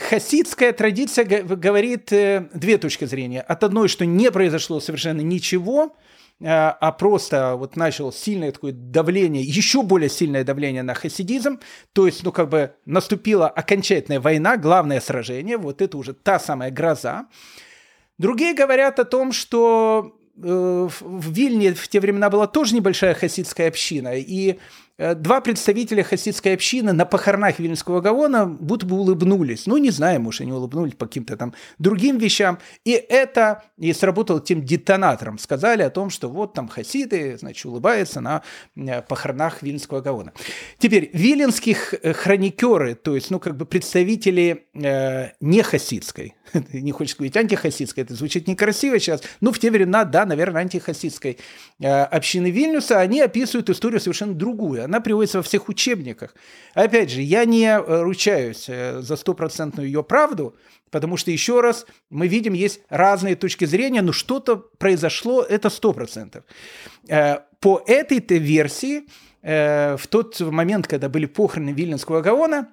Хасидская 0.08 0.72
традиция 0.72 1.26
говорит 1.26 2.10
э, 2.10 2.48
две 2.54 2.78
точки 2.78 3.04
зрения. 3.04 3.42
От 3.42 3.64
одной, 3.64 3.88
что 3.88 4.06
не 4.06 4.30
произошло 4.30 4.80
совершенно 4.80 5.20
ничего– 5.20 5.94
а 6.40 6.92
просто 6.92 7.56
вот 7.56 7.76
начал 7.76 8.12
сильное 8.12 8.52
такое 8.52 8.72
давление, 8.72 9.42
еще 9.42 9.82
более 9.82 10.08
сильное 10.08 10.44
давление 10.44 10.82
на 10.82 10.94
хасидизм, 10.94 11.60
то 11.92 12.06
есть, 12.06 12.22
ну, 12.22 12.32
как 12.32 12.48
бы 12.48 12.74
наступила 12.84 13.48
окончательная 13.48 14.20
война, 14.20 14.56
главное 14.56 15.00
сражение, 15.00 15.56
вот 15.56 15.82
это 15.82 15.96
уже 15.96 16.14
та 16.14 16.38
самая 16.38 16.70
гроза. 16.70 17.26
Другие 18.18 18.54
говорят 18.54 18.98
о 18.98 19.04
том, 19.04 19.32
что 19.32 20.16
э, 20.36 20.88
в 21.00 21.32
Вильне 21.32 21.74
в 21.74 21.88
те 21.88 22.00
времена 22.00 22.30
была 22.30 22.46
тоже 22.46 22.74
небольшая 22.74 23.14
хасидская 23.14 23.68
община, 23.68 24.14
и 24.16 24.52
Э, 24.52 24.56
два 24.98 25.40
представителя 25.40 26.02
хасидской 26.02 26.54
общины 26.54 26.92
на 26.92 27.04
похоронах 27.04 27.58
Вильнюсского 27.58 28.00
Гаона 28.00 28.46
будто 28.46 28.84
бы 28.84 28.96
улыбнулись. 28.96 29.66
Ну, 29.66 29.76
не 29.76 29.90
знаю, 29.90 30.20
может, 30.20 30.40
они 30.40 30.52
улыбнулись 30.52 30.94
по 30.94 31.06
каким-то 31.06 31.36
там 31.36 31.54
другим 31.78 32.18
вещам. 32.18 32.58
И 32.84 32.92
это 32.92 33.62
и 33.78 33.92
сработало 33.92 34.40
тем 34.40 34.64
детонатором. 34.64 35.38
Сказали 35.38 35.82
о 35.82 35.90
том, 35.90 36.10
что 36.10 36.28
вот 36.28 36.54
там 36.54 36.68
хасиды, 36.68 37.38
значит, 37.38 37.64
улыбаются 37.64 38.20
на 38.20 38.42
э, 38.76 39.02
похоронах 39.02 39.62
Вильнюсского 39.62 40.00
Гаона. 40.00 40.32
Теперь, 40.78 41.10
виленских 41.12 41.94
э, 41.94 42.12
хроникеры, 42.12 42.94
то 42.94 43.14
есть, 43.14 43.30
ну, 43.30 43.38
как 43.38 43.56
бы 43.56 43.66
представители 43.66 44.66
э, 44.74 45.30
не 45.40 45.62
хасидской, 45.62 46.34
не 46.72 46.92
хочешь 46.92 47.14
сказать 47.14 47.36
антихасидской, 47.36 48.04
это 48.04 48.14
звучит 48.14 48.48
некрасиво 48.48 48.98
сейчас, 48.98 49.22
но 49.40 49.52
в 49.52 49.58
те 49.58 49.70
времена, 49.70 50.04
да, 50.04 50.26
наверное, 50.26 50.62
антихасидской 50.62 51.38
э, 51.78 51.86
общины 51.86 52.50
Вильнюса, 52.50 52.98
они 53.00 53.20
описывают 53.20 53.70
историю 53.70 54.00
совершенно 54.00 54.34
другую 54.34 54.87
она 54.88 55.00
приводится 55.00 55.38
во 55.38 55.42
всех 55.42 55.68
учебниках. 55.68 56.34
Опять 56.74 57.10
же, 57.10 57.22
я 57.22 57.44
не 57.44 57.66
э, 57.66 58.02
ручаюсь 58.02 58.64
э, 58.68 59.00
за 59.00 59.16
стопроцентную 59.16 59.86
ее 59.86 60.02
правду, 60.02 60.56
потому 60.90 61.16
что, 61.16 61.30
еще 61.30 61.60
раз, 61.60 61.86
мы 62.10 62.26
видим, 62.26 62.54
есть 62.54 62.80
разные 62.88 63.36
точки 63.36 63.66
зрения, 63.66 64.02
но 64.02 64.12
что-то 64.12 64.56
произошло, 64.56 65.42
это 65.42 65.70
сто 65.70 65.92
процентов. 65.92 66.44
Э, 67.08 67.40
по 67.60 67.82
этой 67.86 68.38
версии, 68.38 69.04
в 69.40 70.00
тот 70.08 70.40
момент, 70.40 70.88
когда 70.88 71.08
были 71.08 71.26
похороны 71.26 71.70
Вильнинского 71.70 72.20
Гаона, 72.20 72.68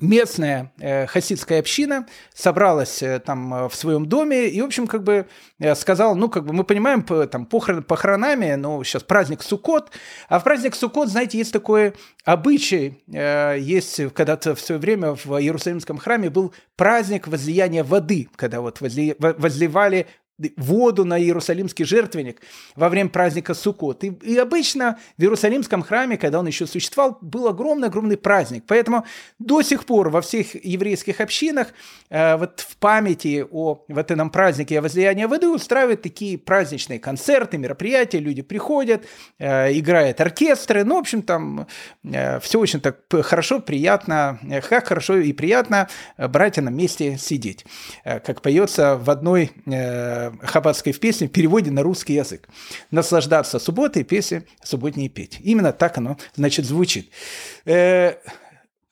местная 0.00 0.72
э, 0.78 1.06
хасидская 1.06 1.60
община 1.60 2.06
собралась 2.34 3.02
э, 3.02 3.20
там 3.20 3.52
э, 3.52 3.68
в 3.68 3.74
своем 3.74 4.06
доме 4.06 4.48
и, 4.48 4.60
в 4.60 4.64
общем, 4.64 4.86
как 4.86 5.02
бы 5.02 5.26
э, 5.58 5.74
сказала, 5.74 6.14
ну, 6.14 6.28
как 6.28 6.46
бы 6.46 6.52
мы 6.52 6.64
понимаем, 6.64 7.02
по, 7.02 7.26
там, 7.26 7.46
похорон, 7.46 7.82
похоронами, 7.82 8.54
но 8.54 8.82
сейчас 8.84 9.02
праздник 9.02 9.42
Суккот, 9.42 9.90
а 10.28 10.38
в 10.38 10.44
праздник 10.44 10.74
Суккот, 10.74 11.08
знаете, 11.08 11.38
есть 11.38 11.52
такой 11.52 11.94
обычай, 12.24 13.02
есть 13.06 14.00
когда-то 14.14 14.54
в 14.54 14.60
свое 14.60 14.80
время 14.80 15.14
в 15.14 15.40
Иерусалимском 15.40 15.98
храме 15.98 16.30
был 16.30 16.54
праздник 16.76 17.28
возлияния 17.28 17.84
воды, 17.84 18.28
когда 18.36 18.60
вот 18.60 18.80
возли, 18.80 19.16
возливали 19.18 20.06
воду 20.56 21.04
на 21.04 21.20
Иерусалимский 21.20 21.84
жертвенник 21.84 22.40
во 22.76 22.88
время 22.88 23.10
праздника 23.10 23.54
Суккот. 23.54 24.04
И, 24.04 24.08
и 24.22 24.36
обычно 24.36 24.98
в 25.18 25.22
Иерусалимском 25.22 25.82
храме, 25.82 26.16
когда 26.16 26.38
он 26.38 26.46
еще 26.46 26.66
существовал, 26.66 27.18
был 27.20 27.48
огромный-огромный 27.48 28.16
праздник. 28.16 28.64
Поэтому 28.66 29.04
до 29.38 29.62
сих 29.62 29.84
пор 29.84 30.10
во 30.10 30.20
всех 30.20 30.54
еврейских 30.64 31.20
общинах 31.20 31.68
э, 32.10 32.36
вот 32.36 32.60
в 32.60 32.76
памяти 32.76 33.46
о 33.50 33.84
вот 33.88 34.10
этом 34.10 34.30
празднике 34.30 34.80
возлияния 34.80 35.28
воды 35.28 35.48
устраивают 35.48 36.02
такие 36.02 36.38
праздничные 36.38 36.98
концерты, 36.98 37.58
мероприятия, 37.58 38.18
люди 38.18 38.42
приходят, 38.42 39.04
э, 39.38 39.72
играют 39.78 40.20
оркестры. 40.20 40.84
Ну, 40.84 40.96
в 40.96 41.00
общем, 41.00 41.22
там 41.22 41.66
э, 42.04 42.40
все 42.40 42.58
очень 42.58 42.80
так 42.80 42.98
хорошо, 43.22 43.60
приятно, 43.60 44.38
э, 44.42 44.60
как 44.60 44.88
хорошо 44.88 45.16
и 45.16 45.32
приятно 45.32 45.88
э, 46.16 46.28
братьям 46.28 46.66
на 46.66 46.70
месте 46.70 47.16
сидеть. 47.18 47.64
Э, 48.04 48.20
как 48.20 48.42
поется 48.42 48.96
в 48.96 49.10
одной 49.10 49.52
э, 49.66 50.31
хаббатской 50.42 50.92
в 50.92 51.00
песне 51.00 51.28
в 51.28 51.32
переводе 51.32 51.70
на 51.70 51.82
русский 51.82 52.14
язык. 52.14 52.48
Наслаждаться 52.90 53.58
субботой, 53.58 54.04
песни 54.04 54.44
субботние 54.62 55.08
петь. 55.08 55.38
Именно 55.42 55.72
так 55.72 55.98
оно, 55.98 56.16
значит, 56.34 56.64
звучит. 56.64 57.10
Э, 57.64 58.14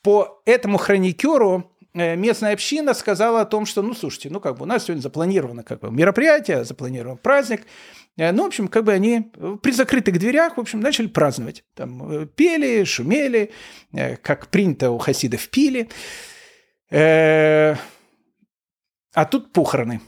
по 0.03 0.43
этому 0.47 0.79
хроникеру 0.79 1.71
э, 1.95 2.17
местная 2.17 2.53
община 2.53 2.95
сказала 2.95 3.43
о 3.43 3.47
том, 3.47 3.67
что, 3.67 3.83
ну, 3.83 3.95
слушайте, 3.95 4.31
ну, 4.31 4.41
как 4.41 4.57
бы 4.57 4.63
у 4.65 4.67
нас 4.67 4.85
сегодня 4.85 5.03
запланировано 5.03 5.63
как 5.63 5.81
бы 5.81 5.91
мероприятие, 5.91 6.65
запланирован 6.65 7.19
праздник, 7.19 7.63
э, 8.17 8.33
ну, 8.33 8.45
в 8.45 8.47
общем, 8.47 8.69
как 8.69 8.85
бы 8.85 8.93
они 8.93 9.31
при 9.63 9.73
закрытых 9.73 10.19
дверях, 10.19 10.57
в 10.57 10.61
общем, 10.61 10.81
начали 10.81 11.07
праздновать. 11.07 11.65
Там 11.75 12.29
пели, 12.29 12.85
шумели, 12.85 13.51
как 14.23 14.49
принято 14.49 14.91
у 14.91 14.99
хасидов 14.99 15.49
пили. 15.49 15.89
А 19.13 19.25
тут 19.25 19.53
похороны. 19.53 20.01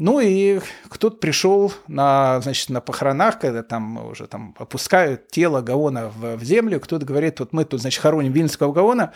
Ну 0.00 0.18
и 0.18 0.60
кто-то 0.88 1.18
пришел 1.18 1.74
на, 1.86 2.40
значит, 2.40 2.70
на 2.70 2.80
похоронах, 2.80 3.38
когда 3.38 3.62
там 3.62 4.06
уже 4.06 4.26
там 4.28 4.56
опускают 4.58 5.28
тело 5.28 5.60
Гаона 5.60 6.08
в, 6.08 6.36
в 6.36 6.42
землю, 6.42 6.80
кто-то 6.80 7.04
говорит, 7.04 7.38
вот 7.38 7.52
мы 7.52 7.66
тут, 7.66 7.82
значит, 7.82 8.00
хороним 8.00 8.32
Вильнского 8.32 8.72
Гаона, 8.72 9.12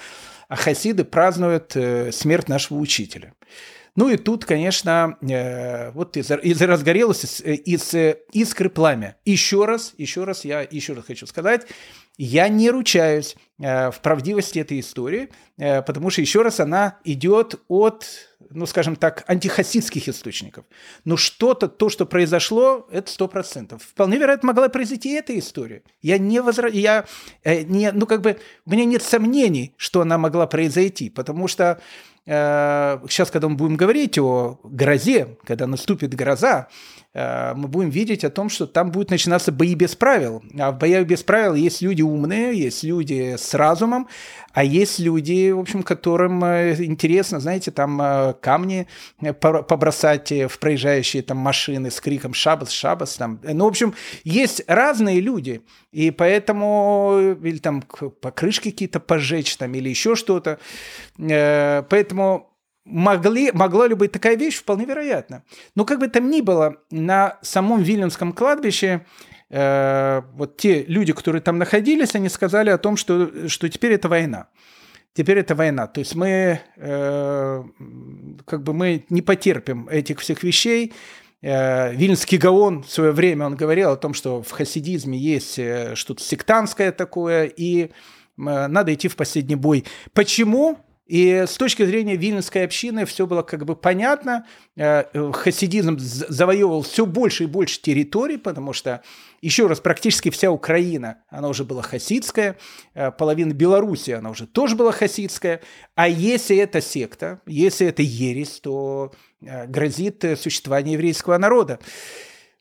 а 0.46 0.56
хасиды 0.56 1.04
празднуют 1.04 1.74
э, 1.74 2.12
смерть 2.12 2.50
нашего 2.50 2.76
учителя. 2.76 3.32
Ну 3.96 4.10
и 4.10 4.18
тут, 4.18 4.44
конечно, 4.44 5.16
э, 5.22 5.90
вот 5.92 6.18
из, 6.18 6.30
из 6.30 6.60
разгорелось 6.60 7.40
из, 7.42 7.94
из 7.94 8.16
искры 8.32 8.68
пламя. 8.68 9.16
Еще 9.24 9.64
раз, 9.64 9.94
еще 9.96 10.24
раз, 10.24 10.44
я 10.44 10.66
еще 10.70 10.92
раз 10.92 11.06
хочу 11.06 11.26
сказать, 11.26 11.66
я 12.16 12.48
не 12.48 12.70
ручаюсь 12.70 13.36
э, 13.58 13.90
в 13.90 14.00
правдивости 14.00 14.58
этой 14.58 14.80
истории, 14.80 15.30
э, 15.56 15.82
потому 15.82 16.10
что, 16.10 16.20
еще 16.20 16.42
раз, 16.42 16.60
она 16.60 16.98
идет 17.04 17.60
от, 17.68 18.06
ну, 18.54 18.66
скажем 18.66 18.96
так, 18.96 19.24
антихасидских 19.26 20.08
источников. 20.08 20.64
Но 21.04 21.16
что-то, 21.16 21.68
то, 21.68 21.90
что 21.90 22.06
произошло, 22.06 22.86
это 22.90 23.10
сто 23.10 23.28
процентов. 23.28 23.82
Вполне 23.82 24.18
вероятно, 24.18 24.48
могла 24.48 24.68
произойти 24.68 25.12
и 25.12 25.16
эта 25.16 25.38
история. 25.38 25.82
Я 26.00 26.18
не 26.18 26.40
возра... 26.40 26.68
я 26.68 27.04
э, 27.42 27.62
не, 27.62 27.90
ну, 27.92 28.06
как 28.06 28.22
бы, 28.22 28.38
у 28.64 28.70
меня 28.70 28.84
нет 28.84 29.02
сомнений, 29.02 29.74
что 29.76 30.00
она 30.00 30.16
могла 30.18 30.46
произойти, 30.46 31.10
потому 31.10 31.48
что 31.48 31.80
сейчас, 32.26 33.30
когда 33.30 33.48
мы 33.48 33.56
будем 33.56 33.76
говорить 33.76 34.18
о 34.18 34.58
грозе, 34.64 35.36
когда 35.44 35.66
наступит 35.66 36.14
гроза, 36.14 36.68
Э, 37.14 37.54
мы 37.54 37.68
будем 37.68 37.90
видеть 37.90 38.24
о 38.24 38.30
том, 38.30 38.48
что 38.48 38.66
там 38.66 38.90
будет 38.90 39.10
начинаться 39.10 39.52
бои 39.52 39.74
без 39.74 39.94
правил. 39.94 40.42
А 40.58 40.72
в 40.72 40.78
боях 40.78 41.06
без 41.06 41.22
правил 41.22 41.54
есть 41.54 41.80
люди 41.80 42.02
умные, 42.02 42.58
есть 42.58 42.82
люди 42.82 43.36
с 43.38 43.54
разумом, 43.54 44.08
а 44.52 44.64
есть 44.64 44.98
люди, 44.98 45.50
в 45.52 45.60
общем, 45.60 45.82
которым 45.84 46.44
э, 46.44 46.74
интересно, 46.84 47.40
знаете, 47.40 47.70
там 47.70 48.00
э, 48.02 48.34
камни 48.40 48.88
побросать 49.40 50.30
в 50.32 50.58
проезжающие 50.58 51.22
там 51.22 51.38
машины 51.38 51.90
с 51.90 52.00
криком 52.00 52.34
«Шабас, 52.34 52.70
Шабас». 52.70 53.14
Там. 53.14 53.38
Ну, 53.42 53.64
в 53.64 53.68
общем, 53.68 53.94
есть 54.24 54.62
разные 54.66 55.20
люди, 55.20 55.62
и 55.92 56.10
поэтому 56.10 57.36
или 57.42 57.58
там 57.58 57.82
покрышки 57.82 58.70
какие-то 58.70 58.98
пожечь 58.98 59.56
там 59.56 59.72
или 59.74 59.88
еще 59.88 60.16
что-то. 60.16 60.58
Поэтому 61.16 62.13
Могли, 62.84 63.50
могла 63.52 63.88
ли 63.88 63.94
быть 63.94 64.12
такая 64.12 64.36
вещь? 64.36 64.56
Вполне 64.58 64.84
вероятно. 64.84 65.42
Но 65.74 65.84
как 65.86 66.00
бы 66.00 66.08
там 66.08 66.30
ни 66.30 66.42
было, 66.42 66.76
на 66.90 67.38
самом 67.40 67.82
Вильнюсском 67.82 68.34
кладбище 68.34 69.06
э, 69.48 70.22
вот 70.34 70.58
те 70.58 70.84
люди, 70.84 71.14
которые 71.14 71.40
там 71.40 71.56
находились, 71.58 72.14
они 72.14 72.28
сказали 72.28 72.68
о 72.68 72.78
том, 72.78 72.98
что, 72.98 73.48
что 73.48 73.68
теперь 73.70 73.92
это 73.92 74.08
война. 74.08 74.48
Теперь 75.14 75.38
это 75.38 75.54
война. 75.54 75.86
То 75.86 76.00
есть 76.00 76.14
мы, 76.14 76.60
э, 76.76 77.64
как 78.44 78.62
бы 78.62 78.74
мы 78.74 79.06
не 79.08 79.22
потерпим 79.22 79.88
этих 79.88 80.20
всех 80.20 80.42
вещей. 80.42 80.92
Э, 81.40 81.94
Вильнский 81.94 82.36
Гаон 82.36 82.82
в 82.82 82.90
свое 82.90 83.12
время 83.12 83.46
он 83.46 83.54
говорил 83.54 83.90
о 83.90 83.96
том, 83.96 84.12
что 84.12 84.42
в 84.42 84.50
хасидизме 84.50 85.16
есть 85.16 85.58
э, 85.58 85.94
что-то 85.94 86.22
сектантское 86.22 86.90
такое, 86.90 87.44
и 87.44 87.84
э, 87.84 87.88
надо 88.36 88.92
идти 88.92 89.08
в 89.08 89.14
последний 89.16 89.54
бой. 89.54 89.84
Почему? 90.14 90.78
И 91.06 91.44
с 91.46 91.56
точки 91.58 91.84
зрения 91.84 92.16
вильнюсской 92.16 92.64
общины 92.64 93.04
все 93.04 93.26
было 93.26 93.42
как 93.42 93.66
бы 93.66 93.76
понятно. 93.76 94.46
Э, 94.74 95.04
хасидизм 95.32 95.98
завоевывал 95.98 96.82
все 96.82 97.04
больше 97.04 97.44
и 97.44 97.46
больше 97.46 97.80
территорий, 97.82 98.38
потому 98.38 98.72
что, 98.72 99.02
еще 99.42 99.66
раз, 99.66 99.80
практически 99.80 100.30
вся 100.30 100.50
Украина, 100.50 101.18
она 101.28 101.48
уже 101.48 101.64
была 101.64 101.82
хасидская, 101.82 102.56
э, 102.94 103.10
половина 103.10 103.52
Беларуси, 103.52 104.12
она 104.12 104.30
уже 104.30 104.46
тоже 104.46 104.76
была 104.76 104.92
хасидская. 104.92 105.60
А 105.94 106.08
если 106.08 106.56
это 106.56 106.80
секта, 106.80 107.42
если 107.46 107.86
это 107.86 108.00
ересь, 108.00 108.60
то 108.60 109.12
э, 109.42 109.66
грозит 109.66 110.24
существование 110.40 110.94
еврейского 110.94 111.36
народа. 111.36 111.80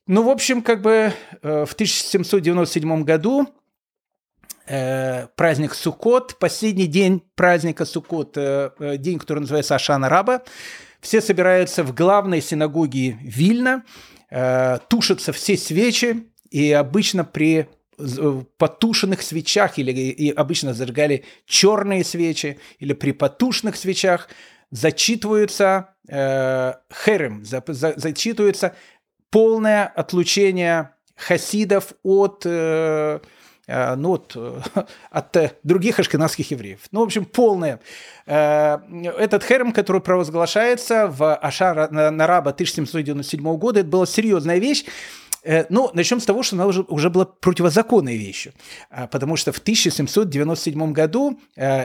Ну, 0.06 0.22
в 0.24 0.30
общем, 0.30 0.62
как 0.62 0.82
бы 0.82 1.14
в 1.42 1.74
1797 1.74 3.04
году 3.04 3.48
э, 4.74 5.28
праздник 5.36 5.76
Суккот, 5.76 6.38
последний 6.40 6.88
день 6.88 7.22
праздника 7.36 7.86
Суккот, 7.86 8.38
э, 8.38 8.72
э, 8.80 8.98
день, 8.98 9.20
который 9.20 9.40
называется 9.40 9.76
Ашана 9.76 10.10
Раба. 10.10 10.42
Все 11.00 11.22
собираются 11.22 11.84
в 11.84 11.94
главной 11.94 12.42
синагоге 12.42 13.18
Вильна, 13.22 13.84
э, 14.32 14.80
тушатся 14.88 15.32
все 15.32 15.58
свечи, 15.58 16.24
и 16.50 16.72
обычно 16.72 17.24
при 17.24 17.68
э, 17.98 18.42
потушенных 18.58 19.22
свечах 19.22 19.78
или 19.78 19.92
и 19.92 20.32
обычно 20.32 20.74
зажигали 20.74 21.24
черные 21.46 22.04
свечи 22.04 22.60
или 22.80 22.94
при 22.94 23.12
потушенных 23.12 23.76
свечах 23.76 24.30
зачитываются 24.72 25.90
э, 26.08 26.74
херем, 27.06 27.46
за, 27.46 27.64
за, 27.68 27.94
зачитывается 27.96 28.76
полное 29.30 29.86
отлучение 29.86 30.92
хасидов 31.16 31.94
от 32.04 32.42
э, 32.46 33.20
ну, 33.68 34.14
от, 34.14 34.36
от 35.12 35.38
э, 35.38 35.52
других 35.64 36.00
ашкенадских 36.00 36.52
евреев. 36.52 36.80
Ну, 36.92 37.00
в 37.00 37.04
общем, 37.04 37.26
полное. 37.26 37.80
Э, 38.26 38.80
этот 39.18 39.44
херем, 39.44 39.72
который 39.72 40.02
провозглашается 40.02 41.08
в 41.08 41.36
Ашара 41.36 41.88
Нараба 41.90 42.52
1797 42.52 43.58
года, 43.58 43.80
это 43.80 43.90
была 43.90 44.06
серьезная 44.06 44.58
вещь. 44.58 44.86
Ну, 45.68 45.92
начнем 45.94 46.22
с 46.22 46.26
того, 46.26 46.42
что 46.42 46.56
она 46.56 46.68
уже, 46.68 46.84
уже 46.84 47.10
была 47.10 47.26
противозаконной 47.26 48.16
вещью, 48.16 48.54
потому 49.12 49.36
что 49.36 49.52
в 49.52 49.58
1797 49.58 50.94
году 50.94 51.38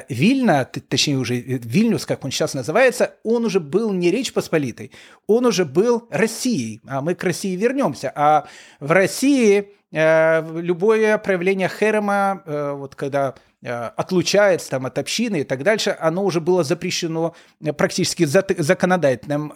Вильна, 0.09 0.65
точнее 0.65 1.17
уже 1.17 1.35
Вильнюс, 1.35 2.07
как 2.07 2.25
он 2.25 2.31
сейчас 2.31 2.55
называется, 2.55 3.17
он 3.25 3.45
уже 3.45 3.59
был 3.59 3.93
не 3.93 4.13
Речь 4.13 4.33
Посполитой, 4.33 4.93
он 5.27 5.45
уже 5.45 5.65
был 5.65 6.07
Россией, 6.09 6.81
а 6.87 7.01
мы 7.01 7.17
к 7.17 7.25
России 7.25 7.57
вернемся. 7.57 8.13
А 8.15 8.47
в 8.79 8.93
России 8.93 9.73
Э, 9.73 9.78
любое 9.91 11.17
проявление 11.17 11.69
херема, 11.69 12.43
э, 12.45 12.73
вот 12.73 12.95
когда 12.95 13.35
э, 13.63 13.73
отлучается 13.73 14.71
там 14.71 14.85
от 14.85 14.99
общины 14.99 15.41
и 15.41 15.45
так 15.45 15.63
дальше, 15.63 15.97
оно 15.99 16.25
уже 16.25 16.41
было 16.43 16.63
запрещено 16.63 17.35
практически 17.77 18.25
законодательным 18.25 19.51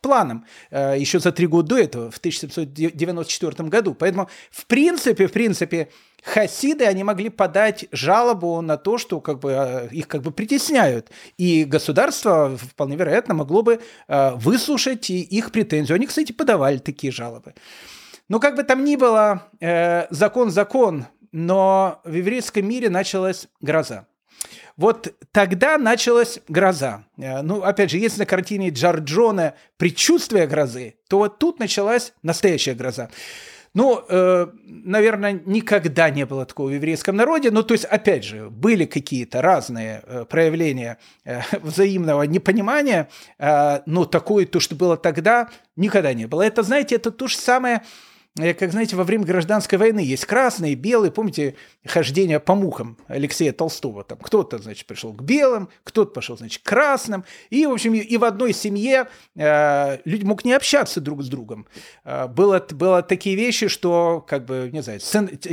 планом 0.00 0.46
еще 0.70 1.18
за 1.18 1.32
три 1.32 1.46
года 1.46 1.68
до 1.68 1.78
этого, 1.78 2.10
в 2.10 2.18
1794 2.18 3.68
году. 3.68 3.94
Поэтому, 3.94 4.28
в 4.50 4.66
принципе, 4.66 5.26
в 5.26 5.32
принципе, 5.32 5.88
хасиды, 6.24 6.86
они 6.86 7.04
могли 7.04 7.28
подать 7.28 7.86
жалобу 7.92 8.60
на 8.62 8.78
то, 8.78 8.96
что 8.96 9.20
как 9.20 9.38
бы, 9.40 9.88
их 9.92 10.08
как 10.08 10.22
бы 10.22 10.30
притесняют. 10.30 11.10
И 11.36 11.64
государство, 11.64 12.56
вполне 12.56 12.96
вероятно, 12.96 13.34
могло 13.34 13.62
бы 13.62 13.80
выслушать 14.08 15.10
их 15.10 15.52
претензию. 15.52 15.96
Они, 15.96 16.06
кстати, 16.06 16.32
подавали 16.32 16.78
такие 16.78 17.12
жалобы. 17.12 17.54
Ну, 18.28 18.40
как 18.40 18.56
бы 18.56 18.62
там 18.62 18.84
ни 18.84 18.96
было, 18.96 19.50
э, 19.60 20.06
закон 20.10 20.50
закон, 20.50 21.06
но 21.32 22.00
в 22.04 22.12
еврейском 22.12 22.66
мире 22.66 22.90
началась 22.90 23.48
гроза. 23.60 24.06
Вот 24.76 25.14
тогда 25.32 25.78
началась 25.78 26.40
гроза. 26.48 27.04
Э, 27.18 27.42
ну, 27.42 27.62
опять 27.62 27.90
же, 27.90 27.98
если 27.98 28.20
на 28.20 28.26
картине 28.26 28.70
Джорджона 28.70 29.54
предчувствие 29.76 30.46
грозы, 30.46 30.94
то 31.08 31.18
вот 31.18 31.38
тут 31.38 31.58
началась 31.58 32.12
настоящая 32.22 32.74
гроза. 32.74 33.10
Ну, 33.74 34.04
э, 34.06 34.48
наверное, 34.66 35.40
никогда 35.46 36.10
не 36.10 36.26
было 36.26 36.44
такого 36.44 36.68
в 36.68 36.74
еврейском 36.74 37.16
народе. 37.16 37.50
Ну, 37.50 37.62
то 37.62 37.72
есть, 37.72 37.86
опять 37.86 38.22
же, 38.22 38.50
были 38.50 38.84
какие-то 38.84 39.40
разные 39.40 40.02
э, 40.04 40.24
проявления 40.28 40.98
э, 41.24 41.40
взаимного 41.62 42.24
непонимания, 42.24 43.08
э, 43.38 43.80
но 43.86 44.04
такое, 44.04 44.44
то, 44.44 44.60
что 44.60 44.74
было 44.74 44.98
тогда, 44.98 45.48
никогда 45.76 46.12
не 46.12 46.26
было. 46.26 46.42
Это, 46.42 46.62
знаете, 46.62 46.96
это 46.96 47.10
то 47.10 47.28
же 47.28 47.36
самое, 47.36 47.80
Э, 47.80 47.86
как 48.34 48.72
знаете, 48.72 48.96
во 48.96 49.04
время 49.04 49.26
гражданской 49.26 49.76
войны 49.76 50.00
есть 50.00 50.24
красные, 50.24 50.74
белые, 50.74 51.12
помните, 51.12 51.54
хождение 51.84 52.40
по 52.40 52.54
мухам 52.54 52.96
Алексея 53.06 53.52
Толстого, 53.52 54.04
там? 54.04 54.16
Кто-то, 54.18 54.56
значит, 54.56 54.86
пришел 54.86 55.12
к 55.12 55.20
белым, 55.20 55.68
кто-то 55.84 56.12
пошел, 56.12 56.38
значит, 56.38 56.62
к 56.62 56.66
красным, 56.66 57.24
и, 57.50 57.66
в 57.66 57.72
общем, 57.72 57.92
и 57.92 58.16
в 58.16 58.24
одной 58.24 58.54
семье 58.54 59.08
э, 59.36 59.98
люди 60.06 60.24
мог 60.24 60.46
не 60.46 60.54
общаться 60.54 61.02
друг 61.02 61.22
с 61.22 61.28
другом. 61.28 61.66
Э, 62.04 62.26
было, 62.26 62.66
было 62.70 63.02
такие 63.02 63.36
вещи, 63.36 63.68
что, 63.68 64.24
как 64.26 64.46
бы, 64.46 64.70
не 64.72 64.82
знаю, 64.82 65.00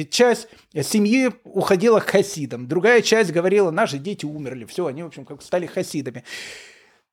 часть 0.09 0.47
семьи 0.81 1.31
уходила 1.43 1.99
к 1.99 2.09
хасидам, 2.09 2.69
другая 2.69 3.01
часть 3.01 3.33
говорила, 3.33 3.71
наши 3.71 3.97
дети 3.97 4.25
умерли, 4.25 4.63
все, 4.63 4.85
они, 4.85 5.03
в 5.03 5.07
общем, 5.07 5.25
как 5.25 5.41
стали 5.41 5.65
хасидами 5.65 6.23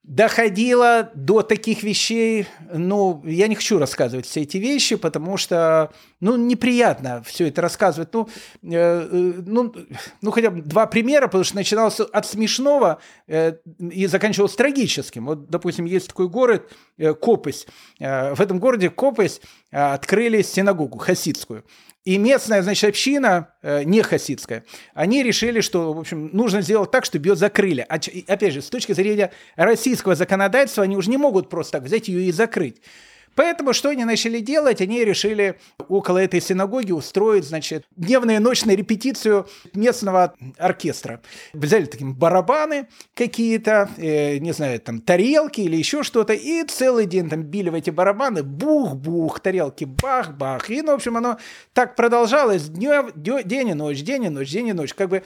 доходило 0.07 1.11
до 1.15 1.43
таких 1.43 1.83
вещей, 1.83 2.47
ну, 2.73 3.23
я 3.25 3.49
не 3.49 3.57
хочу 3.57 3.79
рассказывать 3.79 4.25
все 4.25 4.43
эти 4.43 4.57
вещи, 4.57 4.95
потому 4.95 5.37
что, 5.37 5.93
ну, 6.21 6.37
неприятно 6.37 7.25
все 7.27 7.49
это 7.49 7.61
рассказывать. 7.61 8.15
Ну, 8.15 8.29
э, 8.63 8.69
э, 8.71 9.33
ну, 9.45 9.75
ну, 10.23 10.31
хотя 10.31 10.51
бы 10.51 10.63
два 10.63 10.87
примера, 10.87 11.27
потому 11.27 11.43
что 11.43 11.57
начиналось 11.57 11.99
от 11.99 12.25
смешного 12.25 13.01
э, 13.27 13.55
и 13.81 14.07
заканчивалось 14.07 14.55
трагическим. 14.55 15.27
Вот, 15.27 15.51
допустим, 15.51 15.87
есть 15.87 16.09
такой 16.09 16.29
город 16.29 16.71
э, 16.99 17.13
Копысь. 17.13 17.67
Э, 17.99 18.33
в 18.35 18.41
этом 18.41 18.61
городе 18.61 18.91
Копысь 18.91 19.41
э, 19.73 19.77
открыли 19.77 20.43
синагогу 20.43 20.99
хасидскую. 20.99 21.65
И 22.07 22.19
местная, 22.19 22.63
значит, 22.63 22.89
община, 22.89 23.49
э, 23.63 23.83
не 23.83 24.01
хасидская, 24.01 24.65
они 24.95 25.25
решили, 25.25 25.61
что, 25.61 25.93
в 25.93 25.99
общем, 25.99 26.31
нужно 26.33 26.63
сделать 26.63 26.93
так, 26.93 27.05
чтобы 27.05 27.27
ее 27.27 27.35
закрыли. 27.35 27.85
А, 27.89 27.97
опять 28.29 28.55
же, 28.55 28.63
с 28.63 28.71
точки 28.71 28.93
зрения 28.93 29.33
российского 29.57 30.15
законодательства, 30.15 30.85
они 30.85 30.97
уже 30.97 31.11
не 31.11 31.17
могут 31.17 31.51
просто 31.51 31.73
так 31.79 31.83
взять 31.83 32.07
ее 32.07 32.29
и 32.29 32.31
закрыть. 32.31 32.81
Поэтому 33.37 33.73
что 33.73 33.91
они 33.91 34.05
начали 34.05 34.41
делать? 34.41 34.81
Они 34.81 35.05
решили 35.05 35.59
около 35.89 36.19
этой 36.19 36.41
синагоги 36.41 36.93
устроить, 36.93 37.45
значит, 37.45 37.85
дневную 37.95 38.37
и 38.37 38.41
ночную 38.41 38.77
репетицию 38.77 39.47
местного 39.75 40.35
оркестра. 40.59 41.21
Взяли 41.53 41.85
такие 41.85 42.11
барабаны 42.11 42.89
какие-то, 43.15 43.91
э, 43.99 44.39
не 44.39 44.53
знаю, 44.53 44.81
там 44.81 45.01
тарелки 45.01 45.61
или 45.61 45.77
еще 45.77 46.03
что-то, 46.03 46.33
и 46.33 46.65
целый 46.65 47.07
день 47.07 47.29
там 47.29 47.43
били 47.43 47.69
в 47.69 47.75
эти 47.75 47.91
барабаны, 47.91 48.43
бух-бух, 48.43 49.41
тарелки 49.41 49.85
бах-бах. 49.85 50.71
И, 50.71 50.81
ну, 50.81 50.93
в 50.93 50.95
общем, 50.97 51.17
оно 51.17 51.37
так 51.75 51.95
продолжалось 51.95 52.69
днем, 52.69 53.13
день 53.15 53.69
и 53.69 53.75
ночь, 53.75 54.01
день 54.01 54.25
и 54.25 54.29
ночь, 54.31 54.51
день 54.51 54.69
и 54.69 54.73
ночь. 54.73 54.95
Как 54.95 55.11
бы 55.11 55.23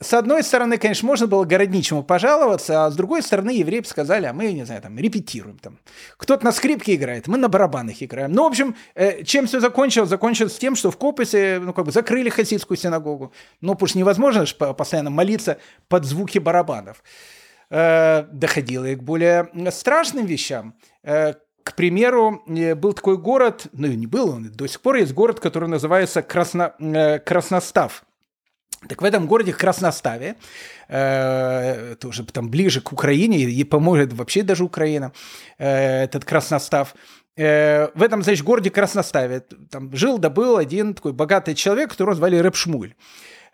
с 0.00 0.14
одной 0.14 0.44
стороны, 0.44 0.78
конечно, 0.78 1.08
можно 1.08 1.26
было 1.26 1.44
городничему 1.44 2.04
пожаловаться, 2.04 2.86
а 2.86 2.90
с 2.90 2.94
другой 2.94 3.20
стороны, 3.20 3.50
евреи 3.50 3.82
сказали, 3.84 4.26
а 4.26 4.32
мы, 4.32 4.52
не 4.52 4.64
знаю, 4.64 4.80
там, 4.80 4.96
репетируем. 4.96 5.58
Там. 5.58 5.78
Кто-то 6.16 6.44
на 6.44 6.52
скрипке 6.52 6.94
играет, 6.94 7.26
мы 7.26 7.36
на 7.36 7.48
барабанах 7.48 8.00
играем. 8.00 8.30
Ну, 8.30 8.44
в 8.44 8.46
общем, 8.46 8.76
э, 8.94 9.24
чем 9.24 9.46
все 9.46 9.58
закончилось? 9.58 10.08
Закончилось 10.08 10.56
тем, 10.56 10.76
что 10.76 10.92
в 10.92 10.96
Копосе, 10.96 11.58
ну, 11.60 11.72
как 11.72 11.84
бы 11.84 11.90
закрыли 11.90 12.28
хасидскую 12.28 12.78
синагогу. 12.78 13.32
Ну, 13.60 13.76
что 13.86 13.98
невозможно 13.98 14.46
же 14.46 14.54
постоянно 14.54 15.10
молиться 15.10 15.58
под 15.88 16.04
звуки 16.04 16.38
барабанов. 16.38 17.02
Э, 17.68 18.22
доходило 18.30 18.84
и 18.84 18.94
к 18.94 19.02
более 19.02 19.50
страшным 19.72 20.26
вещам. 20.26 20.74
Э, 21.02 21.34
к 21.64 21.74
примеру, 21.74 22.44
был 22.46 22.92
такой 22.92 23.18
город, 23.18 23.66
ну, 23.72 23.88
не 23.88 24.06
был, 24.06 24.30
он 24.30 24.50
до 24.52 24.68
сих 24.68 24.80
пор 24.80 24.96
есть 24.96 25.12
город, 25.12 25.40
который 25.40 25.68
называется 25.68 26.22
Красно, 26.22 26.72
Красностав– 27.26 28.04
так 28.88 29.02
в 29.02 29.04
этом 29.04 29.26
городе 29.26 29.52
Красноставе, 29.52 30.36
э, 30.88 31.92
это 31.92 32.08
уже 32.08 32.24
там 32.24 32.48
ближе 32.48 32.80
к 32.80 32.92
Украине, 32.92 33.38
и 33.38 33.64
поможет 33.64 34.12
вообще 34.12 34.42
даже 34.42 34.64
Украина, 34.64 35.12
э, 35.58 36.04
этот 36.04 36.24
Красностав, 36.24 36.94
э, 37.36 37.88
в 37.94 38.02
этом, 38.02 38.22
значит, 38.22 38.44
городе 38.44 38.70
Красноставе 38.70 39.40
там 39.70 39.94
жил 39.96 40.18
да 40.18 40.30
был 40.30 40.56
один 40.56 40.94
такой 40.94 41.12
богатый 41.12 41.54
человек, 41.54 41.90
которого 41.90 42.14
звали 42.14 42.36
Рэпшмуль. 42.36 42.94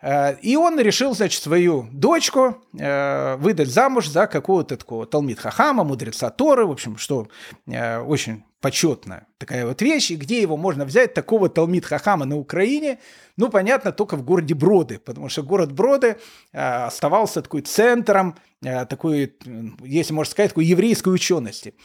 Э, 0.01 0.35
и 0.41 0.55
он 0.55 0.79
решил, 0.79 1.15
значит, 1.15 1.41
свою 1.41 1.87
дочку 1.91 2.57
э, 2.77 3.35
выдать 3.37 3.69
замуж 3.69 4.07
за 4.07 4.27
какого-то 4.27 4.77
такого 4.77 5.07
Талмит 5.07 5.39
Хахама, 5.39 5.83
мудреца 5.83 6.29
Торы, 6.29 6.65
в 6.65 6.71
общем, 6.71 6.97
что 6.97 7.27
э, 7.65 7.99
очень 7.99 8.43
почетная 8.61 9.27
такая 9.37 9.65
вот 9.65 9.81
вещь, 9.81 10.11
и 10.11 10.15
где 10.15 10.41
его 10.41 10.57
можно 10.57 10.85
взять, 10.85 11.13
такого 11.13 11.49
Талмит 11.49 11.85
Хахама 11.85 12.25
на 12.25 12.37
Украине, 12.37 12.99
ну, 13.37 13.49
понятно, 13.49 13.91
только 13.91 14.15
в 14.15 14.23
городе 14.23 14.53
Броды, 14.53 14.97
потому 14.97 15.27
что 15.27 15.43
город 15.43 15.73
Броды 15.73 16.17
э, 16.53 16.85
оставался 16.85 17.41
такой 17.41 17.61
центром 17.61 18.37
э, 18.63 18.85
такой, 18.85 19.35
если 19.83 20.13
можно 20.13 20.31
сказать, 20.31 20.51
такой 20.51 20.65
еврейской 20.65 21.13
учености. 21.13 21.75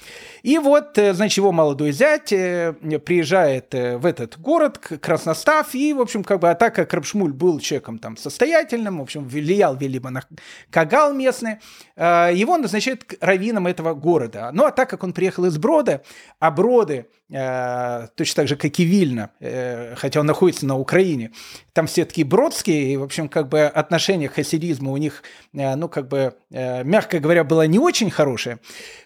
И 0.44 0.58
вот, 0.58 0.96
э, 0.96 1.12
значит, 1.12 1.38
его 1.38 1.50
молодой 1.50 1.90
зять 1.90 2.32
э, 2.32 2.72
приезжает 3.04 3.74
э, 3.74 3.98
в 3.98 4.06
этот 4.06 4.38
город, 4.38 4.78
Красностав, 4.78 5.74
и, 5.74 5.92
в 5.92 6.00
общем, 6.00 6.22
как 6.22 6.38
бы, 6.38 6.50
а 6.50 6.54
так 6.54 6.76
как 6.76 6.94
Рабшмуль 6.94 7.32
был 7.32 7.58
человеком 7.58 7.98
там 7.98 8.16
состоятельным, 8.16 8.98
в 8.98 9.02
общем, 9.02 9.26
влиял, 9.28 9.76
видимо, 9.76 10.10
на 10.10 10.22
Кагал 10.70 11.12
местный, 11.12 11.58
э, 11.96 12.30
его 12.32 12.56
назначают 12.58 13.04
раввином 13.20 13.66
этого 13.66 13.94
города. 13.94 14.50
Ну, 14.52 14.66
а 14.66 14.70
так 14.70 14.88
как 14.88 15.02
он 15.02 15.12
приехал 15.12 15.46
из 15.46 15.58
Брода, 15.58 16.02
а 16.38 16.52
Броды– 16.60 17.06
Э, 17.32 18.08
точно 18.16 18.42
так 18.42 18.48
же, 18.48 18.56
как 18.56 18.76
и 18.80 18.84
Вильна, 18.84 19.30
э, 19.38 19.94
хотя 19.96 20.18
он 20.18 20.26
находится 20.26 20.66
на 20.66 20.76
Украине. 20.76 21.30
Там 21.72 21.86
все 21.86 22.04
такие 22.04 22.26
бродские, 22.26 22.92
и, 22.92 22.96
в 22.96 23.04
общем, 23.04 23.28
как 23.28 23.48
бы 23.48 23.62
отношение 23.62 24.28
к 24.28 24.34
хасидизму 24.34 24.90
у 24.90 24.96
них, 24.96 25.22
э, 25.52 25.76
ну, 25.76 25.88
как 25.88 26.08
бы, 26.08 26.34
мягко 26.50 27.20
говоря, 27.20 27.44
было 27.44 27.66
не 27.68 27.78
очень 27.78 28.10
хорошее. 28.10 28.58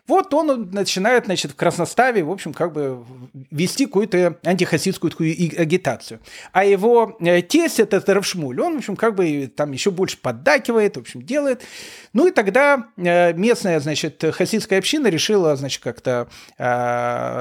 Вот 0.07 0.33
он 0.33 0.71
начинает, 0.71 1.27
значит, 1.27 1.53
в 1.53 1.57
Красноставе, 1.57 2.25
в 2.25 2.31
общем, 2.31 2.55
как 2.55 2.73
бы 2.73 3.05
вести 3.51 3.85
какую-то 3.85 4.39
антихасидскую 4.43 5.11
такую 5.11 5.31
агитацию. 5.59 6.21
А 6.53 6.65
его 6.65 7.19
тесть, 7.49 7.81
этот 7.81 8.09
Равшмуль, 8.09 8.61
он, 8.61 8.75
в 8.77 8.79
общем, 8.79 8.97
как 8.97 9.15
бы 9.15 9.47
там 9.55 9.73
еще 9.73 9.91
больше 9.91 10.19
поддакивает, 10.19 10.97
в 10.97 11.01
общем, 11.01 11.23
делает. 11.23 11.63
Ну 12.13 12.27
и 12.27 12.31
тогда 12.33 12.89
местная, 12.97 13.81
значит, 13.81 14.23
хасидская 14.33 14.79
община 14.79 15.09
решила, 15.09 15.57
значит, 15.57 15.83
как-то 15.83 16.29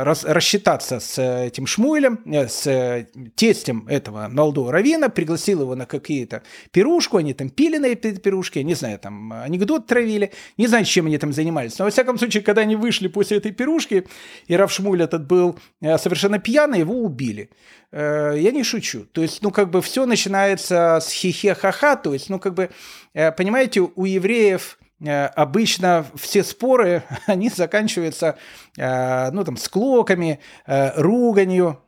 рассчитать 0.04 0.74
расстаться 0.74 0.99
с 0.99 1.20
э, 1.20 1.47
этим 1.47 1.68
Шмуэлем, 1.68 2.20
э, 2.26 2.47
с 2.47 2.68
э, 2.68 3.08
тестем 3.36 3.88
этого 3.88 4.28
молодого 4.30 4.72
равина, 4.72 5.10
пригласил 5.10 5.62
его 5.62 5.76
на 5.76 5.86
какие-то 5.86 6.41
пирушку, 6.72 7.18
они 7.18 7.34
там 7.34 7.49
пили 7.49 7.78
на 7.78 7.88
этой 7.88 8.18
пирушке, 8.18 8.64
не 8.64 8.76
знаю, 8.76 8.99
там 8.99 9.34
анекдот 9.34 9.88
травили, 9.88 10.32
не 10.58 10.68
знаю, 10.68 10.86
чем 10.86 11.08
они 11.08 11.18
там 11.18 11.34
занимались. 11.34 11.78
Но, 11.80 11.86
во 11.86 11.91
всяком 11.91 12.18
случае, 12.18 12.43
когда 12.43 12.62
они 12.62 12.76
вышли 12.76 13.08
после 13.08 13.38
этой 13.38 13.51
пирушки, 13.51 14.06
и 14.47 14.56
Рав 14.56 14.72
Шмуль 14.72 15.01
этот 15.01 15.28
был 15.28 15.60
совершенно 15.82 16.39
пьяный, 16.39 16.80
его 16.80 17.01
убили. 17.01 17.49
Я 17.91 18.51
не 18.51 18.64
шучу. 18.64 19.06
То 19.12 19.22
есть, 19.22 19.41
ну, 19.43 19.51
как 19.51 19.70
бы 19.70 19.82
все 19.82 20.06
начинается 20.06 20.99
с 21.01 21.12
хихе-ха-ха, 21.12 21.95
то 21.95 22.14
есть, 22.14 22.30
ну, 22.30 22.39
как 22.39 22.54
бы, 22.54 22.70
понимаете, 23.14 23.82
у 23.82 24.06
евреев 24.06 24.80
обычно 25.02 26.06
все 26.16 26.44
споры, 26.44 27.04
они 27.28 27.50
заканчиваются, 27.50 28.38
э, 28.78 29.32
ну, 29.32 29.44
там, 29.44 29.58
склоками, 29.58 30.39
э, 30.66 31.00
руганью, 31.02 31.80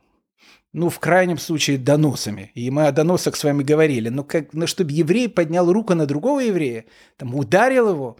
ну, 0.72 0.90
в 0.90 0.98
крайнем 0.98 1.38
случае, 1.38 1.78
доносами. 1.78 2.50
И 2.54 2.70
мы 2.70 2.86
о 2.86 2.92
доносах 2.92 3.36
с 3.36 3.44
вами 3.44 3.62
говорили. 3.62 4.10
Но 4.10 4.24
как, 4.24 4.52
ну, 4.52 4.66
чтобы 4.66 4.92
еврей 4.92 5.28
поднял 5.28 5.72
руку 5.72 5.94
на 5.94 6.06
другого 6.06 6.40
еврея, 6.40 6.84
там, 7.16 7.34
ударил 7.34 7.88
его 7.90 8.18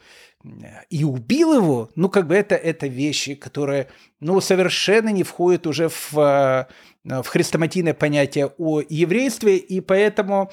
и 0.88 1.02
убил 1.02 1.54
его, 1.54 1.90
ну, 1.96 2.08
как 2.08 2.28
бы 2.28 2.34
это, 2.34 2.54
это 2.54 2.86
вещи, 2.86 3.34
которые, 3.34 3.88
ну, 4.20 4.40
совершенно 4.40 5.08
не 5.08 5.24
входят 5.24 5.66
уже 5.66 5.88
в, 5.88 6.12
в 6.12 7.26
хрестоматийное 7.26 7.94
понятие 7.94 8.52
о 8.56 8.80
еврействе, 8.80 9.56
и 9.56 9.80
поэтому 9.80 10.50
Э, 10.50 10.52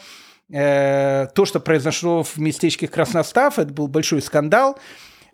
то, 0.54 1.45
что 1.45 1.60
произошло 1.60 2.24
в 2.24 2.38
местечке 2.38 2.88
Красностав, 2.88 3.58
это 3.58 3.74
был 3.74 3.88
большой 3.88 4.22
скандал. 4.22 4.78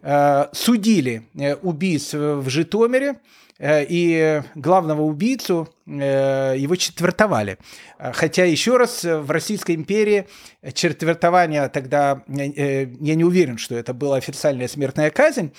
Э, 0.01 0.45
судили 0.53 1.24
э, 1.36 1.55
убийц 1.55 2.13
в 2.13 2.47
Житомире, 2.49 3.20
и 3.62 4.41
главного 4.55 5.01
убийцу 5.01 5.68
его 5.86 6.76
четвертовали. 6.76 7.57
Хотя, 7.97 8.45
еще 8.45 8.78
раз, 8.78 9.03
в 9.03 9.30
Российской 9.32 9.76
империи 9.76 10.28
четвертование 10.74 11.68
тогда, 11.68 12.24
я 12.28 13.16
не 13.16 13.24
уверен, 13.24 13.57
что 13.57 13.76
это 13.76 13.93
была 13.93 14.18
официальная 14.18 14.68
смертная 14.68 15.10
казнь, 15.10 15.51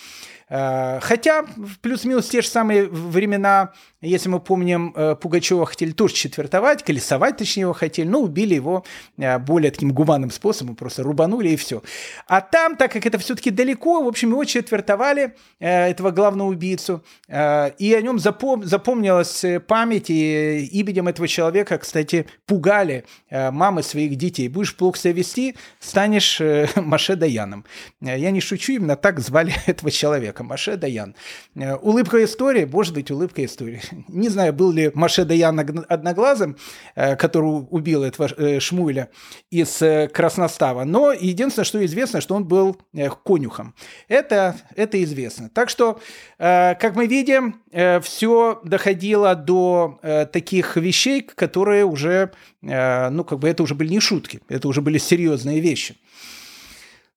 Э, 0.51 0.99
хотя 1.01 1.47
плюс-минус 1.81 2.29
те 2.29 2.43
же 2.43 2.49
самые 2.49 2.87
времена, 2.89 3.73
если 4.01 4.29
мы 4.29 4.41
помним, 4.41 4.93
э, 4.97 5.15
Пугачева 5.15 5.65
хотели 5.65 5.93
тоже 5.93 6.15
четвертовать, 6.15 6.83
колесовать, 6.83 7.37
точнее, 7.37 7.63
его 7.63 7.73
хотели, 7.73 8.09
но 8.09 8.21
убили 8.21 8.55
его 8.55 8.85
э, 9.17 9.39
более 9.39 9.71
таким 9.71 9.93
гуманным 9.93 10.31
способом, 10.31 10.75
просто 10.75 11.05
рубанули 11.05 11.51
и 11.51 11.57
все. 11.57 11.83
А 12.27 12.41
там, 12.41 12.77
так 12.77 12.93
как 12.93 13.07
это 13.07 13.19
все-таки 13.19 13.51
далеко, 13.51 14.03
в 14.03 14.09
общем, 14.09 14.31
его 14.31 14.45
четвертовали, 14.45 15.35
этого 15.61 16.11
главного 16.11 16.49
убийцу, 16.49 17.05
и 17.29 17.90
о 17.95 18.03
нем 18.03 18.17
запом- 18.17 18.65
запомнилась 18.65 19.45
память, 19.67 20.11
и 20.11 20.65
именем 20.73 21.09
этого 21.09 21.29
человека, 21.29 21.79
кстати, 21.79 22.27
пугали 22.47 23.05
мамы 23.31 23.83
своих 23.83 24.17
детей. 24.17 24.49
Будешь 24.49 24.77
плохо 24.77 24.99
себя 24.99 25.13
вести, 25.13 25.57
станешь 25.79 26.41
Маше 26.77 27.17
Даяном. 27.17 27.65
Я 28.01 28.31
не 28.31 28.41
шучу, 28.41 28.73
именно 28.73 28.97
так 28.97 29.21
звали 29.21 29.55
этого 29.67 29.91
человека 29.91 30.45
Маше 30.45 30.77
Даян. 30.77 31.15
Э, 31.55 31.77
улыбка 31.77 32.23
истории, 32.25 32.65
может 32.65 32.95
быть, 32.95 33.11
улыбка 33.11 33.45
истории. 33.45 33.81
Не 34.09 34.29
знаю, 34.29 34.53
был 34.53 34.73
ли 34.73 34.91
Маше 34.95 35.25
Даян 35.25 35.59
одноглазым, 35.89 36.57
э, 36.95 37.17
который 37.17 37.67
убил 37.71 38.03
этого 38.03 38.29
э, 38.37 38.61
Шмуэля 38.61 39.09
из 39.51 39.83
Красностава, 40.13 40.85
но 40.85 41.13
единственное, 41.13 41.65
что 41.65 41.85
известно, 41.85 42.21
что 42.21 42.35
он 42.35 42.45
был 42.45 42.77
конюхом. 43.25 43.75
Это, 44.09 44.57
это 44.77 45.03
известно. 45.03 45.49
Так 45.49 45.71
что, 45.71 46.01
как 46.39 46.95
мы 46.95 47.07
видим, 47.07 47.63
все 47.71 48.61
доходило 48.65 49.35
до 49.37 50.01
таких 50.33 50.77
вещей, 50.77 51.23
которые 51.23 51.85
уже, 51.85 52.33
ну, 52.63 53.25
как 53.25 53.39
бы 53.39 53.49
это 53.49 53.63
уже 53.63 53.75
были 53.75 53.91
не 53.91 54.01
шутки, 54.01 54.41
это 54.49 54.67
уже 54.67 54.81
были 54.81 54.99
серьезные 54.99 55.61
вещи. 55.61 55.97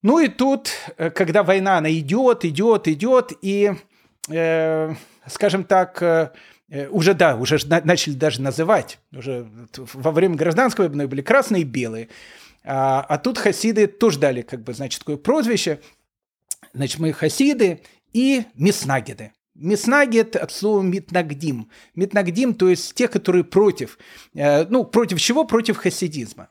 Ну 0.03 0.19
и 0.19 0.27
тут, 0.27 0.69
э, 0.97 1.09
когда 1.09 1.43
война, 1.43 1.77
она 1.77 1.91
идет, 1.91 2.43
идет, 2.43 2.87
идет, 2.89 3.31
и, 3.41 3.71
э, 4.29 4.93
скажем 5.27 5.63
так, 5.63 6.03
э, 6.03 6.31
э 6.69 6.87
уже, 6.89 7.13
да, 7.13 7.37
уже 7.37 7.57
начали 7.67 8.13
даже 8.13 8.41
называть, 8.41 8.99
уже 9.13 9.47
во 9.93 10.11
время 10.11 10.35
гражданской 10.35 10.89
войны 10.89 11.07
были 11.07 11.21
красные 11.21 11.61
и 11.61 11.65
белые, 11.65 12.09
а, 12.65 13.01
а 13.01 13.17
тут 13.17 13.37
хасиды 13.37 13.87
тоже 13.87 14.19
дали, 14.19 14.41
как 14.41 14.61
бы, 14.61 14.73
значит, 14.73 14.99
такое 14.99 15.15
прозвище, 15.17 15.79
значит, 16.73 16.99
мы 16.99 17.13
хасиды 17.13 17.81
и 18.11 18.43
миснагиды. 18.55 19.31
Миснагет 19.55 20.35
от 20.35 20.51
слова 20.51 20.81
митнагдим. 20.81 21.69
Митнагдим, 21.95 22.53
то 22.55 22.69
есть 22.69 22.93
те, 22.95 23.07
которые 23.07 23.43
против. 23.43 23.97
Э, 24.33 24.65
ну, 24.65 24.83
против 24.83 25.21
чего? 25.21 25.45
Против 25.45 25.77
хасидизма. 25.77 26.49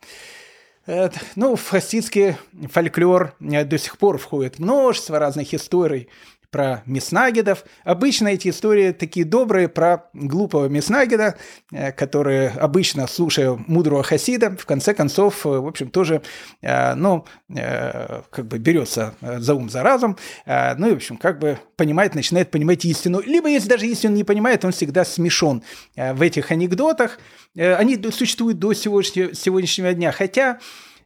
Ну, 1.36 1.54
в 1.54 1.68
хасидский 1.68 2.36
фольклор 2.68 3.36
э, 3.40 3.64
до 3.64 3.78
сих 3.78 3.98
пор 3.98 4.18
входит 4.18 4.58
множество 4.58 5.18
разных 5.18 5.54
историй 5.54 6.08
про 6.52 6.84
Меснагидов. 6.86 7.64
Обычно 7.82 8.28
эти 8.28 8.50
истории 8.50 8.92
такие 8.92 9.26
добрые 9.26 9.68
про 9.68 10.10
глупого 10.12 10.68
Меснагида, 10.68 11.36
э, 11.72 11.90
который 11.90 12.50
обычно, 12.50 13.08
слушая 13.08 13.58
мудрого 13.66 14.04
Хасида, 14.04 14.56
в 14.56 14.64
конце 14.64 14.94
концов, 14.94 15.44
э, 15.44 15.48
в 15.48 15.66
общем, 15.66 15.90
тоже, 15.90 16.22
ну, 16.62 17.24
как 17.48 18.46
бы 18.46 18.58
берется 18.58 19.14
за 19.20 19.54
ум, 19.54 19.68
за 19.68 19.82
разум, 19.82 20.16
ну 20.46 20.88
и, 20.88 20.92
в 20.92 20.96
общем, 20.96 21.16
как 21.16 21.38
бы 21.38 21.58
понимает, 21.76 22.14
начинает 22.14 22.50
понимать 22.50 22.84
истину. 22.84 23.20
Либо, 23.20 23.48
если 23.48 23.68
даже 23.68 23.86
истину 23.86 24.14
не 24.14 24.24
понимает, 24.24 24.64
он 24.64 24.72
всегда 24.72 25.04
смешон 25.04 25.62
в 25.96 26.22
этих 26.22 26.50
анекдотах, 26.50 27.18
Э, 27.54 27.74
они 27.74 27.98
существуют 28.10 28.58
до 28.58 28.72
сегодняшнего 28.72 29.92
дня. 29.92 30.12
Хотя 30.12 30.58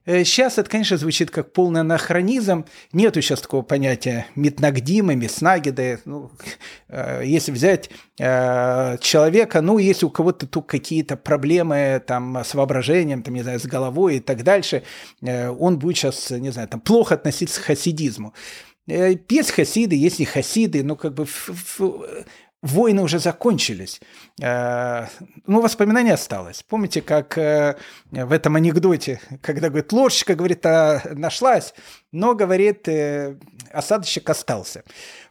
Сейчас 0.07 0.57
э, 0.57 0.61
это, 0.61 0.71
конечно, 0.71 0.97
звучит 0.97 1.31
как 1.31 1.53
полный 1.53 1.81
анахронизм. 1.81 2.65
Нету 2.93 3.21
сейчас 3.21 3.41
такого 3.41 3.63
понятия 3.63 4.27
метнагдима, 4.37 5.15
меснагида. 5.15 6.01
Ну, 6.05 6.31
э, 6.89 7.23
если 7.25 7.51
взять 7.53 7.91
человека, 8.19 9.61
ну, 9.61 9.77
если 9.77 10.07
у 10.07 10.11
кого-то 10.11 10.47
тут 10.47 10.67
какие-то 10.67 11.19
проблемы 11.19 12.03
там, 12.07 12.39
с 12.39 12.55
воображением, 12.55 13.23
там, 13.23 13.35
не 13.35 13.43
знаю, 13.43 13.61
с 13.61 13.67
головой 13.67 14.17
и 14.17 14.21
так 14.21 14.43
дальше, 14.43 14.85
он 15.21 15.79
будет 15.79 15.99
сейчас, 15.99 16.31
не 16.31 16.49
знаю, 16.51 16.67
там, 16.69 16.81
плохо 16.81 17.17
относиться 17.17 17.61
к 17.61 17.65
хасидизму. 17.65 18.33
Есть 18.87 19.51
хасиды, 19.51 19.97
есть 19.97 20.19
не 20.19 20.25
хасиды, 20.25 20.83
но 20.83 20.97
как 20.97 21.13
бы 21.13 21.27
войны 22.67 23.03
уже 23.03 23.19
закончились. 23.19 24.01
Э, 24.43 25.07
ну, 25.47 25.61
воспоминание 25.61 26.15
осталось. 26.15 26.63
Помните, 26.63 27.01
как 27.03 27.39
э, 27.39 27.77
в 28.11 28.33
этом 28.33 28.57
анекдоте, 28.57 29.21
когда, 29.43 29.69
говорит, 29.69 29.93
ложечка, 29.93 30.35
говорит, 30.35 30.65
а, 30.67 31.03
нашлась, 31.13 31.75
но, 32.13 32.35
говорит, 32.35 32.89
э, 32.89 33.37
осадочек 33.73 34.29
остался. 34.29 34.85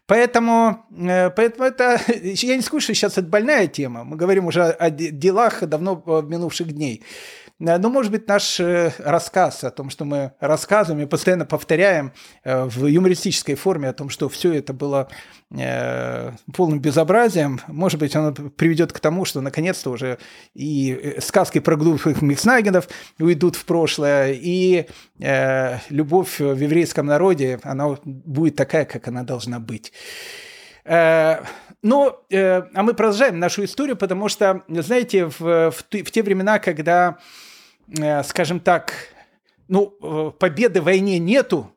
Поэтому, 0.08 0.86
поэтому 1.36 1.66
это, 1.66 2.00
я 2.08 2.56
не 2.56 2.62
скажу, 2.62 2.80
что 2.80 2.94
сейчас 2.94 3.14
это 3.18 3.28
больная 3.28 3.66
тема. 3.68 4.04
Мы 4.04 4.18
говорим 4.18 4.46
уже 4.46 4.64
о 4.64 4.90
делах 4.92 5.64
давно 5.66 6.04
минувших 6.06 6.72
дней. 6.72 7.04
Ну, 7.60 7.90
может 7.90 8.12
быть, 8.12 8.28
наш 8.28 8.60
рассказ 8.60 9.64
о 9.64 9.72
том, 9.72 9.90
что 9.90 10.06
мы 10.06 10.34
рассказываем 10.40 11.06
и 11.06 11.10
постоянно 11.10 11.46
повторяем 11.46 12.12
в 12.44 12.86
юмористической 12.86 13.56
форме 13.56 13.90
о 13.90 13.94
том, 13.94 14.10
что 14.10 14.28
все 14.30 14.54
это 14.54 14.74
было 14.74 15.08
полным 16.54 16.80
безобразием, 16.80 17.62
может 17.68 18.00
быть, 18.00 18.16
оно 18.16 18.34
приведет 18.34 18.92
к 18.92 19.00
тому, 19.00 19.26
что 19.26 19.42
наконец-то 19.42 19.92
уже 19.92 20.18
и 20.54 21.16
сказки 21.20 21.60
про 21.60 21.76
глупых 21.76 22.22
Микснагенов 22.22 22.88
уйдут 23.20 23.56
в 23.56 23.66
прошлое, 23.66 24.34
и 24.34 24.88
э, 25.20 25.78
любовь 25.90 26.40
в 26.40 26.58
еврейском 26.58 27.06
народе, 27.06 27.60
она 27.64 27.98
будет 28.04 28.56
такая, 28.56 28.86
как 28.86 29.08
она 29.08 29.24
должна 29.24 29.60
быть. 29.60 29.94
Э, 30.86 31.44
ну, 31.82 32.16
э, 32.30 32.62
а 32.74 32.84
мы 32.84 32.94
продолжаем 32.94 33.40
нашу 33.40 33.64
историю, 33.66 33.98
потому 33.98 34.30
что, 34.30 34.64
знаете, 34.68 35.26
в, 35.26 35.40
в, 35.40 35.72
в 35.72 36.12
те 36.12 36.24
времена, 36.24 36.60
когда, 36.60 37.18
э, 37.98 38.24
скажем 38.24 38.60
так, 38.60 38.94
ну, 39.68 40.32
победы 40.40 40.82
в 40.82 40.86
войне 40.86 41.18
нету, 41.18 41.72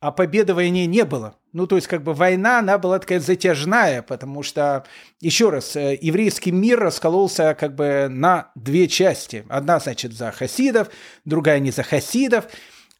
а 0.00 0.12
победы 0.12 0.54
в 0.54 0.56
войне 0.56 0.86
не 0.86 1.04
было. 1.04 1.34
Ну, 1.52 1.66
то 1.66 1.76
есть, 1.76 1.88
как 1.88 2.02
бы 2.02 2.14
война, 2.14 2.60
она 2.60 2.78
была 2.78 2.98
такая 2.98 3.20
затяжная, 3.20 4.00
потому 4.00 4.42
что, 4.42 4.84
еще 5.20 5.50
раз, 5.50 5.76
еврейский 5.76 6.52
мир 6.52 6.78
раскололся 6.78 7.54
как 7.58 7.74
бы 7.74 8.06
на 8.08 8.50
две 8.54 8.86
части. 8.88 9.44
Одна, 9.48 9.78
значит, 9.78 10.12
за 10.12 10.30
хасидов, 10.30 10.88
другая 11.24 11.58
не 11.58 11.70
за 11.70 11.82
хасидов. 11.82 12.46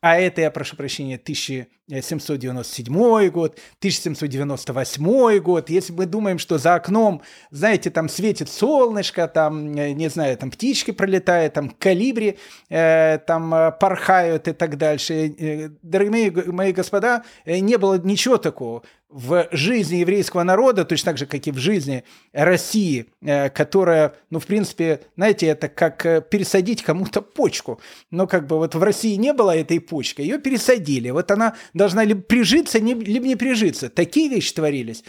А 0.00 0.16
это, 0.16 0.40
я 0.40 0.52
прошу 0.52 0.76
прощения, 0.76 1.16
1797 1.16 3.30
год, 3.30 3.58
1798 3.80 5.38
год. 5.40 5.70
Если 5.70 5.92
мы 5.92 6.06
думаем, 6.06 6.38
что 6.38 6.56
за 6.56 6.76
окном, 6.76 7.20
знаете, 7.50 7.90
там 7.90 8.08
светит 8.08 8.48
солнышко, 8.48 9.26
там, 9.26 9.74
э, 9.74 9.90
не 9.90 10.08
знаю, 10.08 10.36
там 10.36 10.52
птички 10.52 10.92
пролетают, 10.92 11.54
там 11.54 11.70
калибри 11.70 12.38
э, 12.68 13.18
там 13.26 13.52
э, 13.52 13.72
порхают 13.72 14.46
и 14.46 14.52
так 14.52 14.78
дальше. 14.78 15.34
Э, 15.36 15.70
дорогие 15.82 16.30
мои, 16.30 16.44
мои 16.46 16.72
господа, 16.72 17.24
не 17.44 17.76
было 17.76 17.98
ничего 17.98 18.38
такого 18.38 18.84
в 19.08 19.48
жизни 19.52 19.96
еврейского 19.96 20.42
народа, 20.42 20.84
точно 20.84 21.12
так 21.12 21.18
же, 21.18 21.26
как 21.26 21.46
и 21.46 21.50
в 21.50 21.58
жизни 21.58 22.04
России, 22.32 23.06
э, 23.22 23.48
которая, 23.48 24.14
ну, 24.28 24.38
в 24.38 24.46
принципе, 24.46 25.00
знаете, 25.16 25.46
это 25.46 25.68
как 25.68 26.04
э, 26.04 26.20
пересадить 26.20 26.82
кому-то 26.82 27.22
почку. 27.22 27.80
Но 28.10 28.26
как 28.26 28.46
бы 28.46 28.58
вот 28.58 28.74
в 28.74 28.82
России 28.82 29.14
не 29.14 29.32
было 29.32 29.56
этой 29.56 29.80
почки, 29.80 30.20
ее 30.20 30.38
пересадили. 30.38 31.08
Вот 31.10 31.30
она 31.30 31.54
должна 31.72 32.04
либо 32.04 32.20
прижиться, 32.20 32.78
либо 32.78 33.26
не 33.26 33.36
прижиться. 33.36 33.88
Такие 33.88 34.28
вещи 34.28 34.52
творились. 34.52 35.04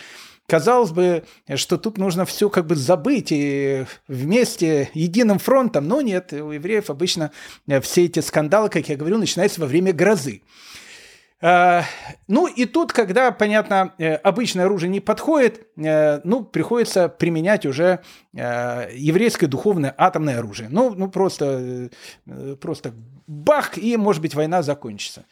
Казалось 0.47 0.91
бы, 0.91 1.25
что 1.55 1.77
тут 1.77 1.97
нужно 1.97 2.25
все 2.25 2.49
как 2.49 2.65
бы 2.65 2.75
забыть 2.75 3.27
и 3.31 3.85
вместе 4.07 4.89
единым 4.95 5.37
фронтом, 5.37 5.87
но 5.87 6.01
нет, 6.01 6.33
у 6.33 6.51
евреев 6.51 6.89
обычно 6.89 7.31
э, 7.67 7.81
все 7.81 8.05
эти 8.05 8.21
скандалы, 8.21 8.69
как 8.69 8.87
я 8.87 8.95
говорю, 8.95 9.17
начинаются 9.17 9.59
во 9.59 9.67
время 9.67 9.91
грозы. 9.91 10.41
Э, 11.41 11.83
ну 12.27 12.47
и 12.47 12.65
тут, 12.65 12.91
когда, 12.91 13.31
понятно, 13.31 13.93
э, 13.97 14.15
обычное 14.15 14.65
оружие 14.65 14.89
не 14.89 14.99
подходит, 14.99 15.67
э, 15.77 16.19
ну, 16.23 16.43
приходится 16.43 17.07
применять 17.09 17.65
уже 17.65 17.99
еврейское 18.33 19.47
духовное 19.47 19.93
атомное 19.97 20.39
оружие. 20.39 20.69
Ну, 20.69 20.93
ну 20.93 21.09
просто, 21.09 21.89
просто 22.61 22.93
бах, 23.27 23.77
и, 23.77 23.97
может 23.97 24.21
быть, 24.21 24.35
война 24.35 24.61
закончится. 24.61 25.25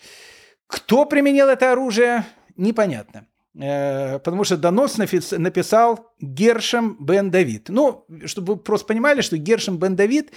Кто 0.65 1.05
применил 1.05 1.47
это 1.47 1.71
оружие, 1.71 2.25
непонятно. 2.55 3.27
Э, 3.59 4.19
потому 4.19 4.43
что 4.43 4.55
донос 4.55 4.97
написал 4.97 6.11
Гершем 6.19 6.95
Бен 6.99 7.31
Давид. 7.31 7.69
Ну, 7.69 8.05
чтобы 8.25 8.53
вы 8.53 8.59
просто 8.59 8.85
понимали, 8.87 9.21
что 9.21 9.37
Гершем 9.37 9.77
Бен 9.77 9.95
Давид, 9.95 10.31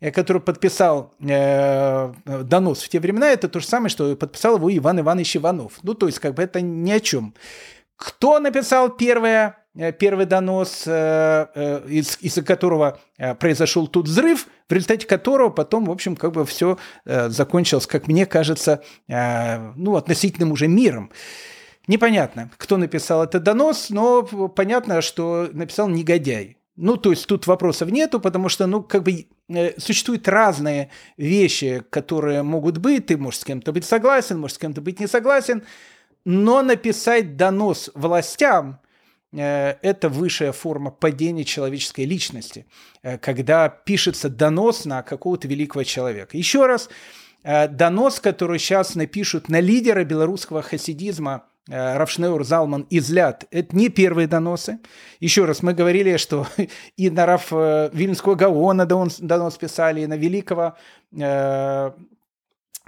э, 0.00 0.10
который 0.10 0.42
подписал 0.42 1.14
э, 1.20 2.12
донос 2.26 2.82
в 2.82 2.88
те 2.88 3.00
времена, 3.00 3.30
это 3.30 3.48
то 3.48 3.60
же 3.60 3.66
самое, 3.66 3.88
что 3.88 4.14
подписал 4.16 4.56
его 4.56 4.74
Иван 4.76 5.00
Иванович 5.00 5.38
Иванов. 5.38 5.78
Ну, 5.82 5.94
то 5.94 6.06
есть, 6.06 6.18
как 6.18 6.34
бы 6.34 6.42
это 6.42 6.60
ни 6.60 6.90
о 6.90 7.00
чем. 7.00 7.34
Кто 7.96 8.38
написал 8.40 8.90
первое, 8.90 9.56
первый 9.98 10.26
донос, 10.26 10.86
из, 10.86 12.18
из-за 12.20 12.42
которого 12.42 13.00
произошел 13.40 13.86
тут 13.86 14.06
взрыв, 14.06 14.48
в 14.68 14.72
результате 14.72 15.06
которого 15.06 15.48
потом, 15.48 15.86
в 15.86 15.90
общем, 15.90 16.14
как 16.14 16.32
бы 16.32 16.44
все 16.44 16.76
закончилось, 17.06 17.86
как 17.86 18.06
мне 18.06 18.26
кажется, 18.26 18.82
ну, 19.08 19.96
относительным 19.96 20.52
уже 20.52 20.68
миром. 20.68 21.10
Непонятно, 21.86 22.50
кто 22.56 22.78
написал 22.78 23.22
этот 23.22 23.44
донос, 23.44 23.90
но 23.90 24.22
понятно, 24.24 25.00
что 25.02 25.48
написал 25.52 25.88
негодяй. 25.88 26.58
Ну, 26.74 26.96
то 26.96 27.10
есть 27.10 27.26
тут 27.26 27.46
вопросов 27.46 27.90
нету, 27.90 28.20
потому 28.20 28.48
что, 28.48 28.66
ну, 28.66 28.82
как 28.82 29.02
бы 29.02 29.26
э, 29.48 29.80
существуют 29.80 30.28
разные 30.28 30.90
вещи, 31.16 31.82
которые 31.90 32.42
могут 32.42 32.78
быть. 32.78 33.06
Ты 33.06 33.16
можешь 33.16 33.40
с 33.40 33.44
кем-то 33.44 33.72
быть 33.72 33.84
согласен, 33.84 34.38
можешь 34.38 34.56
с 34.56 34.58
кем-то 34.58 34.82
быть 34.82 35.00
не 35.00 35.06
согласен, 35.06 35.62
но 36.24 36.60
написать 36.62 37.36
донос 37.36 37.90
властям 37.94 38.80
э,– 39.32 39.76
это 39.82 40.10
высшая 40.10 40.52
форма 40.52 40.90
падения 40.90 41.44
человеческой 41.44 42.04
личности, 42.04 42.66
э, 43.02 43.16
когда 43.16 43.70
пишется 43.70 44.28
донос 44.28 44.84
на 44.84 45.02
какого-то 45.02 45.48
великого 45.48 45.84
человека. 45.84 46.36
Еще 46.36 46.66
раз, 46.66 46.90
донос, 47.42 48.18
который 48.18 48.58
сейчас 48.58 48.96
напишут 48.96 49.48
на 49.48 49.60
лидера 49.60 50.04
белорусского 50.04 50.62
хасидизма– 50.62 51.44
Равшнеур, 51.68 52.44
Залман 52.44 52.86
и 52.90 53.00
Зляд– 53.00 53.46
это 53.50 53.76
не 53.76 53.88
первые 53.88 54.28
доносы. 54.28 54.78
Еще 55.18 55.44
раз, 55.44 55.62
мы 55.62 55.74
говорили, 55.74 56.16
что 56.16 56.46
и 56.96 57.10
на 57.10 57.26
Раф 57.26 57.48
э, 57.52 57.90
Вильнского 57.92 58.36
Гаона 58.36 58.86
донос 58.86 59.56
писали, 59.56 60.02
и 60.02 60.06
на 60.06 60.16
великого 60.16 60.76
э, 61.12 61.90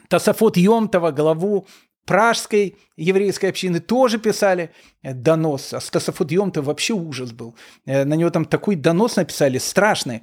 Тасафот 0.08 0.56
Йомтова, 0.56 1.10
главу 1.10 1.66
пражской 2.08 2.76
еврейской 2.96 3.46
общины 3.46 3.78
тоже 3.78 4.18
писали 4.18 4.70
э, 5.02 5.14
донос. 5.14 5.74
А 5.74 5.80
Стасофот 5.80 6.32
Йомтов 6.32 6.64
вообще 6.64 6.94
ужас 6.94 7.32
был. 7.32 7.54
На 7.86 8.16
него 8.16 8.30
там 8.30 8.44
такой 8.44 8.74
донос 8.74 9.16
написали 9.16 9.58
страшный, 9.58 10.22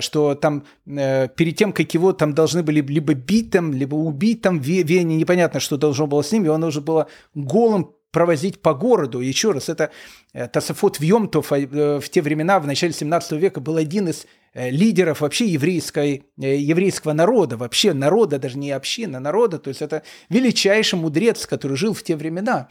что 0.00 0.34
там 0.34 0.64
перед 0.84 1.56
тем, 1.56 1.72
как 1.72 1.94
его 1.94 2.12
там 2.12 2.34
должны 2.34 2.62
были 2.62 2.80
либо 2.80 3.14
бить 3.14 3.50
там, 3.50 3.72
либо 3.72 3.94
убить 3.94 4.42
там 4.42 4.58
Вене, 4.58 5.16
непонятно, 5.16 5.60
что 5.60 5.76
должно 5.76 6.06
было 6.06 6.22
с 6.22 6.32
ним, 6.32 6.46
и 6.46 6.48
он 6.48 6.64
уже 6.64 6.80
было 6.80 7.06
голым 7.34 7.94
провозить 8.10 8.62
по 8.62 8.74
городу. 8.74 9.20
Еще 9.20 9.52
раз, 9.52 9.68
это 9.68 9.90
э, 10.32 10.48
Тасафот 10.48 10.98
Вьемтов 10.98 11.52
э, 11.52 12.00
в 12.00 12.08
те 12.08 12.22
времена, 12.22 12.58
в 12.58 12.66
начале 12.66 12.92
17 12.92 13.32
века, 13.32 13.60
был 13.60 13.76
один 13.76 14.08
из 14.08 14.24
э, 14.24 14.26
лидеров 14.54 15.20
вообще 15.20 15.46
еврейской, 15.46 16.24
еврейского 16.36 17.12
народа, 17.12 17.56
вообще 17.56 17.92
народа, 17.92 18.38
даже 18.38 18.58
не 18.58 18.70
община, 18.72 19.20
народа. 19.20 19.58
То 19.58 19.68
есть 19.68 19.82
это 19.82 20.02
величайший 20.28 20.98
мудрец, 20.98 21.46
который 21.46 21.76
жил 21.76 21.94
в 21.94 22.02
те 22.02 22.16
времена. 22.16 22.68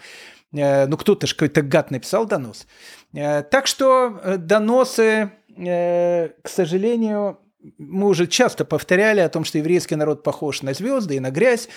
Ну, 0.51 0.97
кто-то 0.97 1.27
же 1.27 1.35
какой-то 1.35 1.61
гад 1.61 1.91
написал 1.91 2.25
донос. 2.25 2.67
Так 3.13 3.67
что 3.67 4.37
доносы, 4.37 5.31
к 5.55 6.47
сожалению, 6.49 7.39
мы 7.77 8.07
уже 8.07 8.27
часто 8.27 8.65
повторяли 8.65 9.19
о 9.19 9.29
том, 9.29 9.43
что 9.43 9.57
еврейский 9.57 9.95
народ 9.95 10.23
похож 10.23 10.61
на 10.61 10.73
звезды 10.73 11.15
и 11.15 11.19
на 11.19 11.31
грязь. 11.31 11.67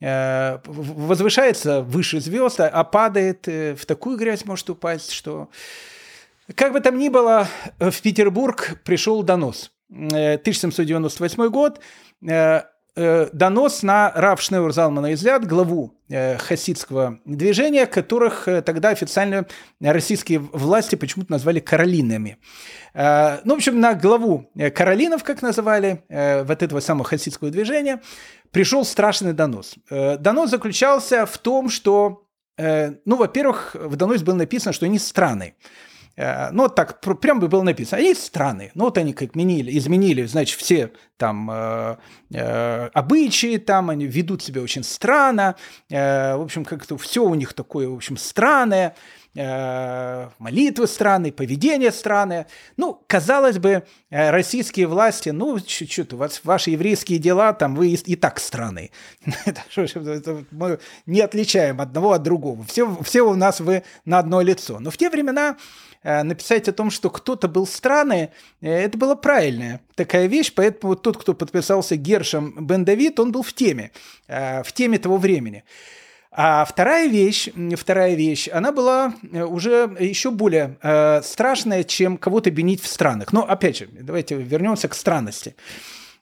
Э, 0.00 0.58
возвышается 0.66 1.80
выше 1.80 2.20
звезд, 2.20 2.60
а 2.60 2.84
падает 2.84 3.48
э, 3.48 3.74
в 3.74 3.86
такую 3.86 4.18
грязь 4.18 4.44
может 4.44 4.68
упасть, 4.70 5.12
что... 5.12 5.48
Как 6.54 6.72
бы 6.72 6.80
там 6.80 6.98
ни 6.98 7.08
было, 7.08 7.48
в 7.78 8.00
Петербург 8.02 8.80
пришел 8.84 9.22
донос. 9.22 9.72
1798 9.90 11.42
э, 11.42 11.48
год, 11.48 11.80
донос 13.32 13.82
на 13.82 14.10
Рав 14.14 14.40
Шнеур 14.40 14.72
Залмана 14.72 15.12
Изляд, 15.12 15.46
главу 15.46 15.92
хасидского 16.08 17.18
движения, 17.26 17.86
которых 17.86 18.48
тогда 18.64 18.88
официально 18.88 19.46
российские 19.80 20.38
власти 20.38 20.96
почему-то 20.96 21.30
назвали 21.30 21.60
каролинами. 21.60 22.38
Ну, 22.94 23.52
в 23.52 23.56
общем, 23.56 23.80
на 23.80 23.92
главу 23.92 24.50
каролинов, 24.74 25.24
как 25.24 25.42
называли, 25.42 26.04
вот 26.08 26.62
этого 26.62 26.80
самого 26.80 27.04
хасидского 27.04 27.50
движения, 27.50 28.00
пришел 28.56 28.86
страшный 28.86 29.34
донос. 29.34 29.74
Э, 29.90 30.16
донос 30.16 30.48
заключался 30.48 31.26
в 31.26 31.36
том, 31.36 31.68
что, 31.68 32.24
э, 32.56 32.94
ну, 33.04 33.16
во-первых, 33.16 33.76
в 33.78 33.96
доносе 33.96 34.24
было 34.24 34.34
написано, 34.34 34.72
что 34.72 34.86
они 34.86 34.98
страны. 34.98 35.56
Э, 36.16 36.50
ну, 36.50 36.68
так, 36.68 37.00
прям 37.00 37.40
бы 37.40 37.48
было 37.48 37.62
написано, 37.62 38.00
они 38.00 38.14
страны. 38.14 38.70
Ну, 38.74 38.84
вот 38.84 38.98
они 38.98 39.12
как 39.12 39.30
изменили, 39.30 39.76
изменили 39.76 40.24
значит, 40.24 40.58
все 40.58 40.92
там 41.16 41.50
э, 41.50 41.96
э, 42.32 42.86
обычаи, 42.92 43.58
там 43.58 43.90
они 43.90 44.06
ведут 44.06 44.42
себя 44.42 44.62
очень 44.62 44.82
странно. 44.82 45.56
Э, 45.90 46.36
в 46.36 46.42
общем, 46.42 46.64
как-то 46.64 46.96
все 46.96 47.22
у 47.24 47.34
них 47.34 47.52
такое, 47.52 47.88
в 47.88 47.94
общем, 47.94 48.16
странное. 48.16 48.94
Э, 49.36 50.28
молитвы 50.38 50.86
странные, 50.86 51.32
поведение 51.32 51.92
странное. 51.92 52.46
Ну, 52.76 53.00
казалось 53.06 53.58
бы, 53.58 53.84
э, 54.10 54.30
российские 54.30 54.86
власти, 54.86 55.28
ну, 55.28 55.60
чуть-чуть, 55.60 56.12
у 56.12 56.16
вас 56.16 56.40
ваши 56.42 56.70
еврейские 56.70 57.18
дела, 57.18 57.52
там 57.52 57.76
вы 57.76 57.88
и, 57.88 57.94
и 57.94 58.16
так 58.16 58.40
страны. 58.40 58.90
Мы 60.50 60.78
не 61.06 61.20
отличаем 61.20 61.80
одного 61.80 62.12
от 62.12 62.22
другого. 62.22 62.64
Все, 62.64 62.96
все 63.02 63.22
у 63.22 63.34
нас 63.34 63.60
вы 63.60 63.82
на 64.04 64.18
одно 64.18 64.40
лицо. 64.40 64.80
Но 64.80 64.90
в 64.90 64.96
те 64.96 65.10
времена 65.10 65.56
Э, 66.06 66.22
написать 66.22 66.68
о 66.68 66.72
том, 66.72 66.92
что 66.92 67.10
кто-то 67.10 67.48
был 67.48 67.66
странный, 67.66 68.30
э, 68.60 68.70
это 68.70 68.96
была 68.96 69.16
правильная 69.16 69.80
такая 69.96 70.26
вещь, 70.26 70.52
поэтому 70.54 70.94
тот, 70.94 71.16
кто 71.16 71.34
подписался 71.34 71.96
Гершем 71.96 72.64
Бен 72.64 72.84
Давид, 72.84 73.18
он 73.18 73.32
был 73.32 73.42
в 73.42 73.52
теме, 73.52 73.90
в 74.28 74.66
теме 74.72 74.98
того 74.98 75.16
времени. 75.16 75.64
А 76.38 76.66
вторая 76.66 77.08
вещь, 77.08 77.48
вторая 77.76 78.14
вещь, 78.14 78.48
она 78.52 78.70
была 78.70 79.14
уже 79.32 79.96
еще 79.98 80.30
более 80.30 80.76
э, 80.82 81.22
страшная, 81.22 81.82
чем 81.82 82.18
кого-то 82.18 82.50
бенить 82.50 82.82
в 82.82 82.86
странах. 82.86 83.32
Но 83.32 83.42
опять 83.42 83.78
же, 83.78 83.88
давайте 83.90 84.34
вернемся 84.34 84.88
к 84.88 84.94
странности. 84.94 85.56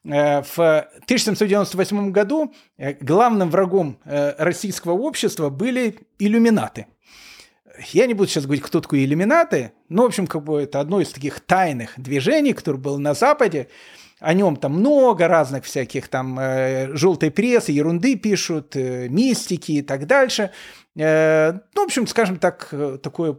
В 0.04 0.54
1798 0.54 2.12
году 2.12 2.52
главным 3.00 3.50
врагом 3.50 3.98
российского 4.04 4.92
общества 4.92 5.48
были 5.48 5.98
иллюминаты 6.18 6.86
я 7.92 8.06
не 8.06 8.14
буду 8.14 8.28
сейчас 8.28 8.44
говорить, 8.44 8.64
кто 8.64 8.80
такой 8.80 9.04
иллюминаты, 9.04 9.72
но, 9.88 10.02
в 10.02 10.06
общем, 10.06 10.26
как 10.26 10.44
бы 10.44 10.62
это 10.62 10.80
одно 10.80 11.00
из 11.00 11.10
таких 11.10 11.40
тайных 11.40 11.92
движений, 11.96 12.52
которое 12.52 12.78
было 12.78 12.98
на 12.98 13.14
Западе. 13.14 13.68
О 14.20 14.32
нем 14.32 14.56
там 14.56 14.74
много 14.74 15.28
разных 15.28 15.64
всяких 15.64 16.08
там 16.08 16.38
э, 16.38 16.96
желтой 16.96 17.30
прессы, 17.30 17.72
ерунды 17.72 18.16
пишут, 18.16 18.76
э, 18.76 19.08
мистики 19.08 19.72
и 19.72 19.82
так 19.82 20.06
дальше. 20.06 20.50
Э, 20.96 21.52
ну, 21.74 21.82
в 21.82 21.84
общем, 21.84 22.06
скажем 22.06 22.38
так, 22.38 22.68
э, 22.72 22.98
такое 23.02 23.38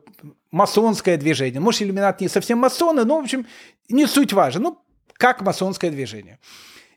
масонское 0.51 1.17
движение. 1.17 1.59
Может, 1.59 1.83
иллюминат 1.83 2.21
не 2.21 2.27
совсем 2.27 2.59
масоны, 2.59 3.05
но, 3.05 3.19
в 3.19 3.23
общем, 3.23 3.45
не 3.89 4.05
суть 4.05 4.33
важно. 4.33 4.61
Ну, 4.61 4.79
как 5.13 5.41
масонское 5.41 5.91
движение. 5.91 6.39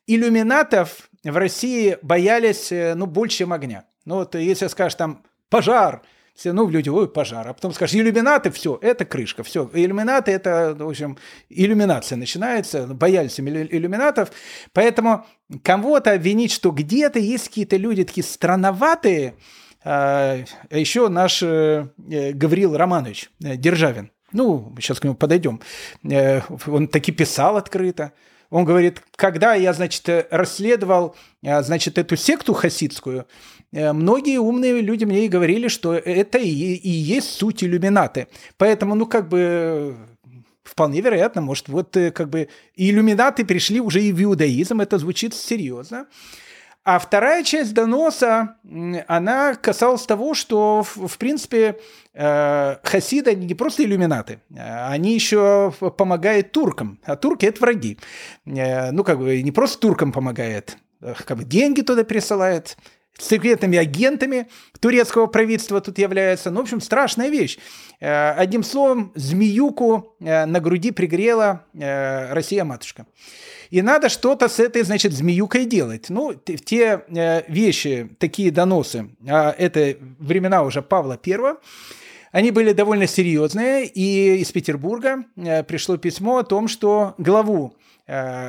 Иллюминатов 0.07 1.09
в 1.23 1.37
России 1.37 1.99
боялись, 2.03 2.73
э, 2.73 2.95
ну, 2.95 3.07
больше, 3.07 3.39
чем 3.39 3.53
огня. 3.53 3.85
Ну, 4.05 4.17
вот 4.17 4.35
если 4.35 4.67
скажешь 4.67 4.97
там 4.97 5.23
пожар– 5.49 6.03
все, 6.39 6.53
ну, 6.53 6.71
люди, 6.71 6.89
ой, 6.89 7.09
пожар. 7.09 7.49
А 7.49 7.53
потом 7.53 7.73
скажешь, 7.73 7.97
иллюминаты, 7.97 8.53
все, 8.53 8.79
это 8.81 9.05
крышка, 9.05 9.43
все. 9.43 9.69
Иллюминаты, 9.73 10.31
это, 10.31 10.73
в 10.79 10.89
общем, 10.89 11.19
иллюминация 11.49 12.15
начинается, 12.15 12.87
боялись 12.87 13.41
иллюминатов. 13.41 14.31
Поэтому 14.73 15.27
кого-то 15.65 16.13
обвинить, 16.13 16.53
что 16.53 16.71
где-то 16.71 17.19
есть 17.19 17.49
какие-то 17.49 17.77
люди 17.77 18.05
такие 18.05 18.23
странноватые, 18.23 19.35
а 19.83 20.45
еще 20.71 21.09
наш 21.09 21.43
э, 21.43 21.89
Гаврил 21.97 22.77
Романович 22.77 23.31
э, 23.43 23.57
Державин, 23.57 24.13
ну, 24.31 24.73
сейчас 24.79 25.01
к 25.01 25.05
нему 25.05 25.17
подойдем, 25.17 25.61
э, 26.09 26.43
он 26.69 26.87
таки 26.87 27.11
писал 27.11 27.57
открыто, 27.57 28.13
он 28.51 28.65
говорит, 28.65 29.03
когда 29.17 29.55
я, 29.55 29.73
значит, 29.73 30.09
расследовал, 30.31 31.17
значит, 31.43 31.99
эту 31.99 32.17
секту 32.17 32.55
хасидскую, 32.55 33.27
Э, 33.27 33.58
многие 33.73 34.39
умные 34.39 34.81
люди 34.81 35.05
мне 35.05 35.27
и 35.27 35.29
говорили, 35.29 35.69
что 35.69 35.95
это 35.95 36.39
и, 36.39 36.49
и 36.49 36.89
есть 36.89 37.31
суть 37.31 37.63
иллюминаты. 37.63 38.29
Поэтому, 38.57 38.95
ну, 38.95 39.07
как 39.07 39.29
бы 39.29 39.97
вполне 40.69 41.01
вероятно, 41.01 41.41
может, 41.41 41.69
вот 41.69 41.97
э, 41.97 42.11
как 42.11 42.29
бы 42.29 42.49
иллюминаты 42.77 43.45
пришли 43.45 43.81
уже 43.81 44.03
и 44.03 44.13
в 44.13 44.23
иудаизм, 44.23 44.81
это 44.81 44.99
звучит 44.99 45.35
серьезно. 45.35 46.07
А 46.85 46.99
вторая 46.99 47.43
часть 47.43 47.75
доноса, 47.75 48.57
она 49.09 49.55
касалась 49.57 50.07
того, 50.07 50.33
что, 50.33 50.83
в 50.83 51.19
принципе, 51.19 51.79
э, 52.15 52.77
хасиды 52.83 53.35
не 53.35 53.55
просто 53.55 53.85
иллюминаты, 53.85 54.41
они 54.57 55.13
еще 55.13 55.75
помогают 55.99 56.53
туркам, 56.53 56.99
а 57.05 57.17
турки– 57.17 57.45
это 57.47 57.61
враги. 57.61 57.99
Ну, 58.47 59.05
как 59.05 59.19
бы 59.19 59.43
не 59.43 59.53
просто 59.53 59.81
туркам 59.81 60.13
помогает, 60.13 60.79
как 61.27 61.37
бы 61.37 61.45
деньги 61.45 61.83
туда 61.83 62.05
присылает, 62.05 62.79
секретными 63.19 63.77
агентами 63.77 64.49
турецкого 64.81 65.27
правительства 65.27 65.81
тут 65.81 65.99
являются. 65.99 66.51
Ну, 66.51 66.61
в 66.61 66.63
общем, 66.63 66.81
страшная 66.81 67.29
вещь. 67.29 67.59
Э, 68.01 68.31
одним 68.31 68.63
словом, 68.63 69.13
змеюку 69.15 70.17
э, 70.21 70.47
на 70.47 70.61
груди 70.61 70.93
пригрела 70.93 71.65
э, 71.75 72.33
Россия-матушка. 72.33 73.07
И 73.71 73.83
надо 73.83 74.09
что-то 74.09 74.49
с 74.49 74.61
этой, 74.61 74.83
значит, 74.83 75.13
змеюкой 75.13 75.67
делать. 75.67 76.09
Ну, 76.09 76.33
те 76.33 77.05
вещи, 77.49 78.09
такие 78.19 78.51
доносы, 78.51 79.11
а 79.29 79.55
это 79.59 79.99
времена 80.19 80.63
уже 80.63 80.81
Павла 80.81 81.19
Первого, 81.19 81.59
они 82.33 82.51
были 82.51 82.73
довольно 82.73 83.07
серьезные, 83.07 83.87
и 83.87 84.39
из 84.39 84.53
Петербурга 84.53 85.25
пришло 85.67 85.99
письмо 85.99 86.39
о 86.39 86.45
том, 86.45 86.69
что 86.69 87.15
главу 87.19 87.75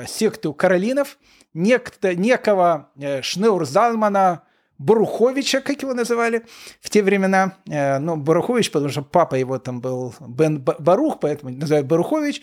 секту 0.07 0.53
Каролинов, 0.53 1.17
некто, 1.53 2.15
некого 2.15 2.89
Шнеур-Залмана 2.97 4.39
Баруховича, 4.79 5.59
как 5.59 5.81
его 5.81 5.93
называли 5.93 6.45
в 6.79 6.89
те 6.89 7.03
времена. 7.03 7.57
Э, 7.69 7.99
ну, 7.99 8.15
Барухович, 8.15 8.71
потому 8.71 8.89
что 8.89 9.01
папа 9.01 9.35
его 9.35 9.59
там 9.59 9.81
был 9.81 10.15
Бен 10.21 10.59
Барух, 10.61 11.19
поэтому 11.19 11.51
называют 11.51 11.85
Барухович. 11.85 12.41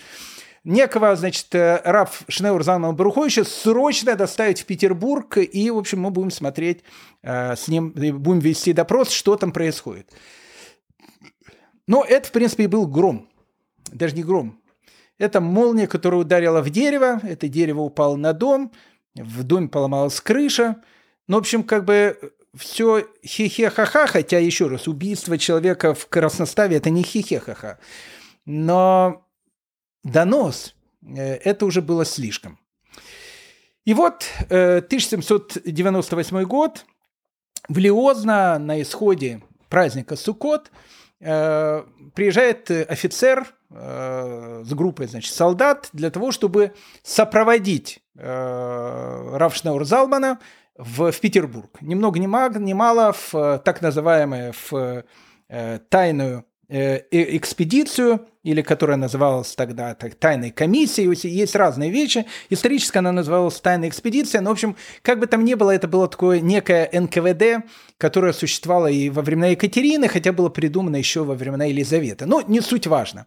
Некого, 0.62 1.16
значит, 1.16 1.54
э, 1.54 1.80
Раф 1.82 2.24
Шнеур 2.28 2.62
Залман 2.62 2.94
Баруховича 2.94 3.44
срочно 3.44 4.16
доставить 4.16 4.60
в 4.60 4.66
Петербург, 4.66 5.38
и, 5.38 5.70
в 5.70 5.78
общем, 5.78 6.00
мы 6.00 6.10
будем 6.10 6.30
смотреть 6.30 6.82
э, 7.22 7.56
с 7.56 7.68
ним, 7.68 7.92
будем 7.92 8.40
вести 8.40 8.74
допрос, 8.74 9.10
что 9.10 9.36
там 9.36 9.50
происходит. 9.50 10.12
Но 11.86 12.04
это, 12.04 12.28
в 12.28 12.32
принципе, 12.32 12.64
и 12.64 12.66
был 12.66 12.86
гром. 12.86 13.30
Даже 13.90 14.14
не 14.14 14.22
гром. 14.22 14.60
Это 15.18 15.40
молния, 15.40 15.86
которая 15.86 16.20
ударила 16.20 16.60
в 16.60 16.68
дерево, 16.68 17.18
это 17.22 17.48
дерево 17.48 17.80
упало 17.80 18.16
на 18.16 18.34
дом, 18.34 18.72
в 19.14 19.42
доме 19.42 19.68
поломалась 19.68 20.20
крыша– 20.20 20.76
ну, 21.28 21.36
в 21.36 21.40
общем, 21.40 21.62
как 21.64 21.84
бы 21.84 22.18
все 22.56 23.06
хихе-ха-ха, 23.24 24.06
хотя, 24.06 24.38
еще 24.38 24.68
раз, 24.68 24.88
убийство 24.88 25.38
человека 25.38 25.94
в 25.94 26.08
красноставе– 26.08 26.76
это 26.78 26.90
не 26.90 27.02
хихе-ха-ха. 27.02 27.78
Но 28.44 29.26
донос 30.04 30.74
э,– 31.02 31.34
это 31.44 31.66
уже 31.66 31.82
было 31.82 32.04
слишком. 32.04 32.58
И 33.84 33.94
вот 33.94 34.26
1798 34.48 36.36
э, 36.36 36.44
год, 36.44 36.84
в 37.68 37.78
Лиозно 37.78 38.58
на 38.58 38.80
исходе 38.80 39.42
праздника 39.68 40.16
Суккот 40.16 40.70
э, 41.20 41.84
приезжает 42.14 42.70
офицер 42.70 43.52
с 43.68 44.72
группой, 44.74 45.08
значит, 45.08 45.34
солдат 45.34 45.88
для 45.92 46.10
того, 46.10 46.30
чтобы 46.30 46.72
сопроводить 47.02 47.98
Равшнаур 48.14 49.84
Залмана 49.84 50.38
в, 50.78 51.10
в 51.10 51.20
Петербург. 51.20 51.70
Ни 51.80 51.94
много 51.94 52.18
ни, 52.18 52.26
мало, 52.26 52.58
ни 52.58 52.72
мало 52.72 53.12
в 53.12 53.34
э, 53.34 53.58
так 53.64 53.82
называемую 53.82 54.52
в, 54.52 55.04
э, 55.48 55.78
тайную 55.88 56.44
э, 56.68 57.00
экспедицию, 57.10 58.26
или 58.42 58.62
которая 58.62 58.96
называлась 58.96 59.54
тогда 59.54 59.94
так, 59.94 60.14
тайной 60.14 60.50
комиссией. 60.50 61.12
Есть 61.28 61.56
разные 61.56 61.90
вещи. 61.90 62.26
Исторически 62.50 62.98
она 62.98 63.12
называлась 63.12 63.60
тайная 63.60 63.88
экспедиция. 63.88 64.40
Но, 64.40 64.50
в 64.50 64.52
общем, 64.52 64.76
как 65.02 65.18
бы 65.18 65.26
там 65.26 65.44
ни 65.44 65.54
было, 65.54 65.72
это 65.72 65.88
было 65.88 66.08
такое 66.08 66.40
некое 66.40 66.88
НКВД, 66.92 67.68
которое 67.98 68.32
существовало 68.32 68.86
и 68.86 69.10
во 69.10 69.22
времена 69.22 69.48
Екатерины, 69.48 70.08
хотя 70.08 70.32
было 70.32 70.48
придумано 70.48 70.96
еще 70.96 71.24
во 71.24 71.34
времена 71.34 71.64
Елизаветы. 71.64 72.26
Но 72.26 72.42
не 72.42 72.60
суть 72.60 72.86
важно. 72.86 73.26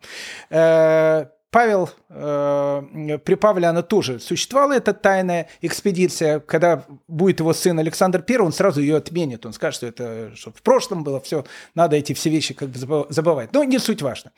Э, 0.49 1.25
Павел, 1.51 1.89
э, 2.09 3.17
при 3.23 3.65
она 3.65 3.81
тоже 3.81 4.19
существовала, 4.19 4.73
эта 4.73 4.93
тайная 4.93 5.49
экспедиция. 5.61 6.39
Когда 6.39 6.83
будет 7.07 7.39
его 7.39 7.53
сын 7.53 7.79
Александр 7.79 8.23
I, 8.27 8.37
он 8.37 8.51
сразу 8.51 8.81
ее 8.81 8.97
отменит. 8.97 9.45
Он 9.45 9.53
скажет, 9.53 9.77
что 9.77 9.87
это 9.87 10.31
что 10.35 10.51
в 10.51 10.61
прошлом 10.61 11.03
было, 11.03 11.19
все, 11.19 11.45
надо 11.73 11.95
эти 11.95 12.13
все 12.13 12.29
вещи 12.29 12.53
как 12.53 12.69
бы 12.69 13.07
забывать. 13.09 13.51
Но 13.53 13.63
не 13.63 13.79
суть 13.79 14.03
важно. 14.03 14.31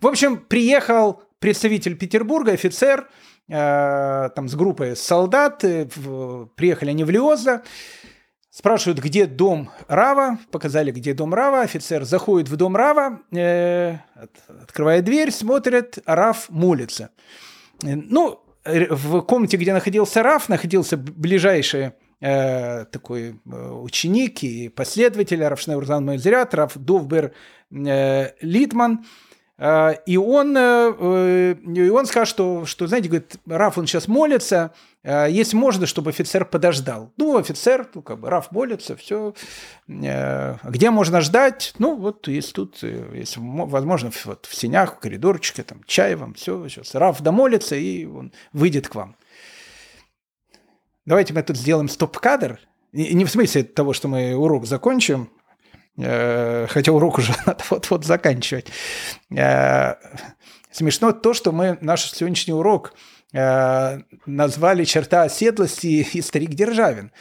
В 0.00 0.06
общем, 0.06 0.36
приехал 0.36 1.22
представитель 1.40 1.96
Петербурга, 1.96 2.52
офицер, 2.52 3.08
э, 3.48 4.30
там 4.34 4.48
с 4.48 4.54
группой 4.54 4.94
солдат, 4.94 5.64
э, 5.64 5.86
приехали 6.54 6.90
они 6.90 7.02
в 7.02 7.10
Лиоза, 7.10 7.62
Спрашивают, 8.52 8.98
где 8.98 9.24
дом 9.24 9.70
Рава, 9.88 10.38
показали, 10.50 10.90
где 10.90 11.14
дом 11.14 11.32
Рава, 11.32 11.62
офицер 11.62 12.04
заходит 12.04 12.50
в 12.50 12.56
дом 12.56 12.76
Рава, 12.76 13.20
э, 13.34 13.96
открывает 14.46 15.04
дверь, 15.04 15.30
смотрит, 15.30 15.98
Рав 16.04 16.50
молится. 16.50 17.08
Э, 17.82 17.94
ну, 17.94 18.44
в 18.66 19.22
комнате, 19.22 19.56
где 19.56 19.72
находился 19.72 20.22
Рав, 20.22 20.50
находился 20.50 20.98
ближайший 20.98 21.92
э, 22.20 22.84
такой 22.84 23.40
э, 23.46 23.70
ученик 23.70 24.42
и 24.42 24.68
последователь 24.68 25.42
Раф 25.42 25.58
Шнеурзан 25.58 26.04
Мойзерят, 26.04 26.52
Раф 26.52 26.76
Довбер 26.76 27.32
э, 27.70 28.32
Литман. 28.42 29.06
И 30.06 30.16
он, 30.16 30.58
и 30.58 31.88
он 31.90 32.06
сказал, 32.06 32.26
что, 32.26 32.66
что, 32.66 32.88
знаете, 32.88 33.08
говорит, 33.08 33.36
Раф, 33.46 33.78
он 33.78 33.86
сейчас 33.86 34.08
молится, 34.08 34.72
если 35.04 35.56
можно, 35.56 35.86
чтобы 35.86 36.10
офицер 36.10 36.44
подождал. 36.44 37.12
Ну, 37.16 37.36
офицер, 37.36 37.88
ну, 37.94 38.02
как 38.02 38.18
бы, 38.18 38.28
Раф 38.28 38.50
молится, 38.50 38.96
все. 38.96 39.34
Где 39.86 40.90
можно 40.90 41.20
ждать? 41.20 41.74
Ну, 41.78 41.94
вот, 41.96 42.26
если 42.26 42.52
тут, 42.52 42.82
если 42.82 43.38
возможно, 43.40 44.10
вот 44.24 44.46
в 44.46 44.54
сенях, 44.54 44.96
в 44.96 44.98
коридорчике, 44.98 45.62
там, 45.62 45.82
чай 45.86 46.16
вам, 46.16 46.34
все, 46.34 46.66
сейчас 46.68 46.96
Раф 46.96 47.22
домолится, 47.22 47.76
и 47.76 48.04
он 48.04 48.32
выйдет 48.52 48.88
к 48.88 48.96
вам. 48.96 49.14
Давайте 51.06 51.34
мы 51.34 51.42
тут 51.44 51.56
сделаем 51.56 51.88
стоп-кадр, 51.88 52.58
не 52.92 53.24
в 53.24 53.30
смысле 53.30 53.62
того, 53.62 53.92
что 53.92 54.08
мы 54.08 54.34
урок 54.34 54.66
закончим, 54.66 55.22
э, 55.22 55.41
хотя 55.96 56.92
урок 56.92 57.18
уже 57.18 57.34
надо 57.46 57.64
вот-вот 57.70 58.04
заканчивать. 58.04 58.66
Э, 59.30 59.94
смешно 60.70 61.12
то, 61.12 61.34
что 61.34 61.52
мы 61.52 61.78
наш 61.80 62.10
сегодняшний 62.10 62.54
урок 62.54 62.94
э, 63.32 64.00
назвали 64.26 64.84
«Черта 64.84 65.22
оседлости» 65.22 66.06
и 66.12 66.22
«Старик 66.22 66.50
Державин». 66.50 67.12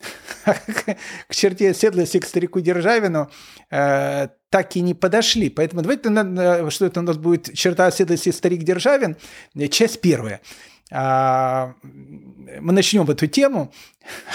К 0.44 1.34
черте 1.34 1.70
оседлости, 1.70 2.18
к 2.18 2.24
старику 2.24 2.60
Державину 2.60 3.30
так 3.68 4.74
и 4.74 4.80
не 4.80 4.94
подошли. 4.94 5.50
Поэтому 5.50 5.82
давайте, 5.82 6.70
что 6.70 6.86
это 6.86 7.00
у 7.00 7.02
нас 7.02 7.18
будет 7.18 7.52
черта 7.52 7.86
оседлости 7.86 8.30
старик 8.30 8.62
Державин, 8.62 9.18
часть 9.70 10.00
первая. 10.00 10.40
А, 10.90 11.74
мы 12.60 12.72
начнем 12.72 13.08
эту 13.08 13.26
тему, 13.26 13.72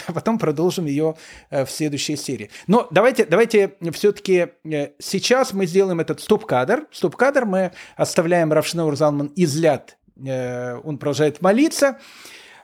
а 0.07 0.13
потом 0.13 0.39
продолжим 0.39 0.85
ее 0.85 1.15
э, 1.49 1.65
в 1.65 1.71
следующей 1.71 2.15
серии. 2.15 2.49
Но 2.67 2.87
давайте, 2.91 3.25
давайте 3.25 3.75
все-таки 3.91 4.47
э, 4.63 4.89
сейчас 4.99 5.53
мы 5.53 5.65
сделаем 5.65 5.99
этот 5.99 6.21
стоп-кадр. 6.21 6.87
Стоп-кадр 6.91 7.45
мы 7.45 7.71
оставляем 7.97 8.53
Равшнаур 8.53 8.95
Залман 8.95 9.31
изляд, 9.35 9.97
э, 10.25 10.79
он 10.83 10.97
продолжает 10.97 11.41
молиться. 11.41 11.99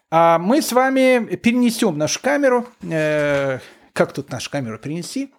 А 0.09 0.39
мы 0.39 0.61
с 0.61 0.71
вами 0.73 1.35
перенесем 1.35 1.97
нашу 1.97 2.21
камеру. 2.21 2.67
Как 3.93 4.13
тут 4.13 4.31
нашу 4.31 4.49
камеру 4.49 4.77
перенести? 4.79 5.33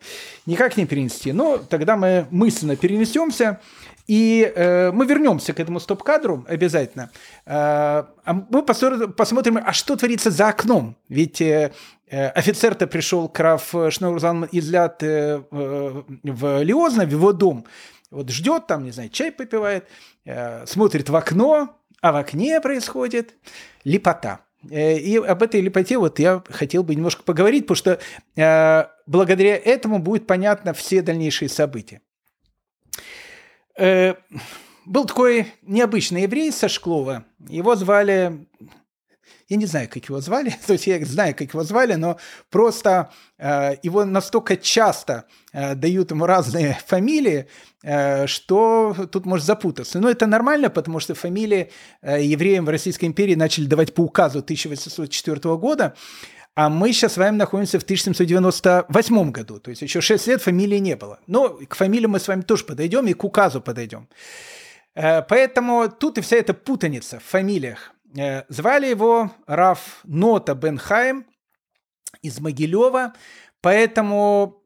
Никак 0.46 0.76
не 0.76 0.86
перенести. 0.86 1.32
Но 1.32 1.58
тогда 1.58 1.96
мы 1.96 2.26
мысленно 2.30 2.76
перенесемся 2.76 3.60
и 4.06 4.52
э, 4.54 4.90
мы 4.92 5.06
вернемся 5.06 5.54
к 5.54 5.60
этому 5.60 5.80
стоп-кадру 5.80 6.44
обязательно. 6.48 7.10
Э, 7.46 8.04
а 8.24 8.32
мы 8.50 8.62
посмотрим, 8.62 9.58
а 9.64 9.72
что 9.72 9.96
творится 9.96 10.30
за 10.30 10.48
окном. 10.48 10.96
Ведь 11.08 11.40
э, 11.40 11.72
э 12.10 12.28
офицер-то 12.28 12.86
пришел 12.86 13.28
к 13.28 13.40
Раф 13.40 13.74
Шнурзан 13.90 14.48
излят 14.52 15.02
э, 15.02 15.42
э, 15.50 16.02
в 16.22 16.62
Лиозно, 16.62 17.06
в 17.06 17.10
его 17.10 17.32
дом. 17.32 17.64
Вот 18.10 18.28
ждет 18.30 18.66
там, 18.66 18.84
не 18.84 18.90
знаю, 18.90 19.08
чай 19.08 19.32
попивает, 19.32 19.86
э, 20.26 20.66
смотрит 20.66 21.08
в 21.08 21.16
окно, 21.16 21.74
а 22.02 22.12
в 22.12 22.16
окне 22.16 22.60
происходит 22.60 23.34
лепота. 23.84 24.40
Э, 24.70 24.98
и 24.98 25.16
об 25.16 25.42
этой 25.42 25.60
лепоте 25.60 25.98
вот 25.98 26.18
я 26.18 26.42
хотел 26.48 26.82
бы 26.82 26.94
немножко 26.94 27.22
поговорить, 27.22 27.66
потому 27.66 27.76
что 27.76 28.00
э, 28.36 28.86
благодаря 29.06 29.56
этому 29.56 29.98
будет 29.98 30.26
понятно 30.26 30.72
все 30.72 31.02
дальнейшие 31.02 31.48
события. 31.48 32.00
Э, 33.78 34.14
был 34.86 35.04
такой 35.04 35.46
необычный 35.62 36.22
еврей 36.22 36.52
со 36.52 36.68
Шклова. 36.68 37.24
Его 37.48 37.74
звали... 37.76 38.46
Я 39.48 39.56
не 39.56 39.66
знаю, 39.66 39.88
как 39.88 40.04
его 40.08 40.20
звали, 40.20 40.54
то 40.66 40.72
есть 40.72 40.86
я 40.86 41.04
знаю, 41.04 41.34
как 41.34 41.52
его 41.52 41.62
звали, 41.64 41.94
но 41.94 42.18
просто 42.50 43.10
э, 43.38 43.76
его 43.82 44.04
настолько 44.04 44.56
часто 44.56 45.24
э, 45.52 45.74
дают 45.74 46.10
ему 46.10 46.26
разные 46.26 46.78
фамилии, 46.86 47.46
э, 47.82 48.26
что 48.26 48.94
тут 49.10 49.26
может 49.26 49.46
запутаться. 49.46 49.98
Но 49.98 50.10
это 50.10 50.26
нормально, 50.26 50.70
потому 50.70 51.00
что 51.00 51.14
фамилии 51.14 51.70
э, 52.02 52.22
евреям 52.22 52.64
в 52.64 52.68
Российской 52.68 53.06
империи 53.06 53.34
начали 53.34 53.66
давать 53.66 53.94
по 53.94 54.02
указу 54.02 54.38
1804 54.40 55.56
года, 55.56 55.94
а 56.54 56.68
мы 56.68 56.92
сейчас 56.92 57.14
с 57.14 57.16
вами 57.16 57.36
находимся 57.36 57.80
в 57.80 57.82
1798 57.82 59.30
году, 59.30 59.58
то 59.58 59.70
есть 59.70 59.80
еще 59.82 60.00
6 60.02 60.26
лет 60.26 60.42
фамилии 60.42 60.78
не 60.78 60.96
было. 60.96 61.18
Но 61.26 61.48
к 61.48 61.74
фамилии 61.74 62.06
мы 62.06 62.20
с 62.20 62.28
вами 62.28 62.42
тоже 62.42 62.64
подойдем 62.64 63.06
и 63.06 63.14
к 63.14 63.24
указу 63.24 63.62
подойдем. 63.62 64.06
Э, 64.94 65.22
поэтому 65.22 65.88
тут 65.88 66.18
и 66.18 66.20
вся 66.20 66.36
эта 66.36 66.52
путаница 66.52 67.20
в 67.20 67.24
фамилиях. 67.24 67.92
Э, 68.16 68.42
звали 68.48 68.86
его 68.86 69.30
Раф 69.46 70.00
Нота 70.04 70.54
Бенхайм 70.54 71.26
из 72.20 72.40
Могилева, 72.40 73.14
поэтому 73.60 74.62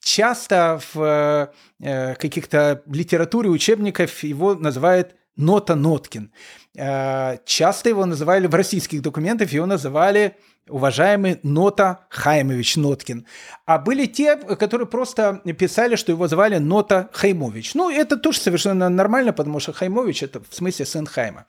часто 0.00 0.80
в 0.92 1.52
э, 1.80 2.14
каких-то 2.14 2.82
литературе 2.86 3.50
учебников 3.50 4.22
его 4.22 4.54
называют 4.54 5.16
Нота 5.36 5.74
Ноткин. 5.74 6.32
Часто 6.74 7.88
его 7.88 8.06
называли 8.06 8.46
в 8.46 8.54
российских 8.54 9.02
документах, 9.02 9.50
его 9.50 9.66
называли 9.66 10.36
уважаемый 10.68 11.40
Нота 11.42 12.06
Хаймович 12.10 12.76
Ноткин. 12.76 13.26
А 13.66 13.78
были 13.78 14.06
те, 14.06 14.36
которые 14.36 14.86
просто 14.86 15.42
писали, 15.58 15.96
что 15.96 16.12
его 16.12 16.28
звали 16.28 16.58
Нота 16.58 17.10
Хаймович. 17.12 17.74
Ну, 17.74 17.90
это 17.90 18.16
тоже 18.16 18.40
совершенно 18.40 18.88
нормально, 18.88 19.32
потому 19.32 19.60
что 19.60 19.72
Хаймович– 19.72 20.22
это 20.24 20.40
в 20.40 20.54
смысле 20.54 20.86
сын 20.86 21.06
Хайма. 21.06 21.46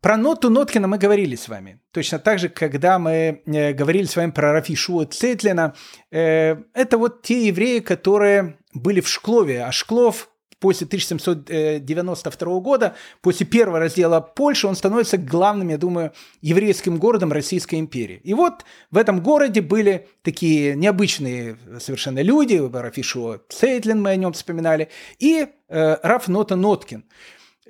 Про 0.00 0.16
ноту 0.16 0.48
Ноткина 0.48 0.88
мы 0.88 0.96
говорили 0.96 1.36
с 1.36 1.48
вами. 1.48 1.80
Точно 1.92 2.18
так 2.18 2.38
же, 2.38 2.48
когда 2.48 2.98
мы 2.98 3.42
э, 3.44 3.72
говорили 3.74 4.06
с 4.06 4.16
вами 4.16 4.30
про 4.30 4.52
Рафишуа 4.52 5.04
Цетлина. 5.04 5.74
Э, 6.10 6.56
это 6.72 6.96
вот 6.96 7.22
те 7.22 7.48
евреи, 7.48 7.80
которые 7.80 8.58
были 8.72 9.00
в 9.00 9.08
Шклове. 9.08 9.62
А 9.62 9.72
Шклов 9.72 10.30
после 10.60 10.86
1792 10.86 12.60
года, 12.60 12.94
после 13.20 13.46
первого 13.46 13.78
раздела 13.78 14.20
Польши, 14.20 14.66
он 14.66 14.76
становится 14.76 15.18
главным, 15.18 15.68
я 15.68 15.78
думаю, 15.78 16.12
еврейским 16.40 16.98
городом 16.98 17.32
Российской 17.32 17.76
империи. 17.76 18.20
И 18.22 18.34
вот 18.34 18.64
в 18.90 18.96
этом 18.96 19.20
городе 19.20 19.62
были 19.62 20.08
такие 20.22 20.76
необычные 20.76 21.58
совершенно 21.80 22.20
люди, 22.20 22.60
Рафишо 22.72 23.40
Цейтлин, 23.48 24.00
мы 24.00 24.10
о 24.10 24.16
нем 24.16 24.32
вспоминали, 24.32 24.90
и 25.18 25.48
э, 25.68 25.96
Раф 26.02 26.28
Нота 26.28 26.56
Ноткин. 26.56 27.04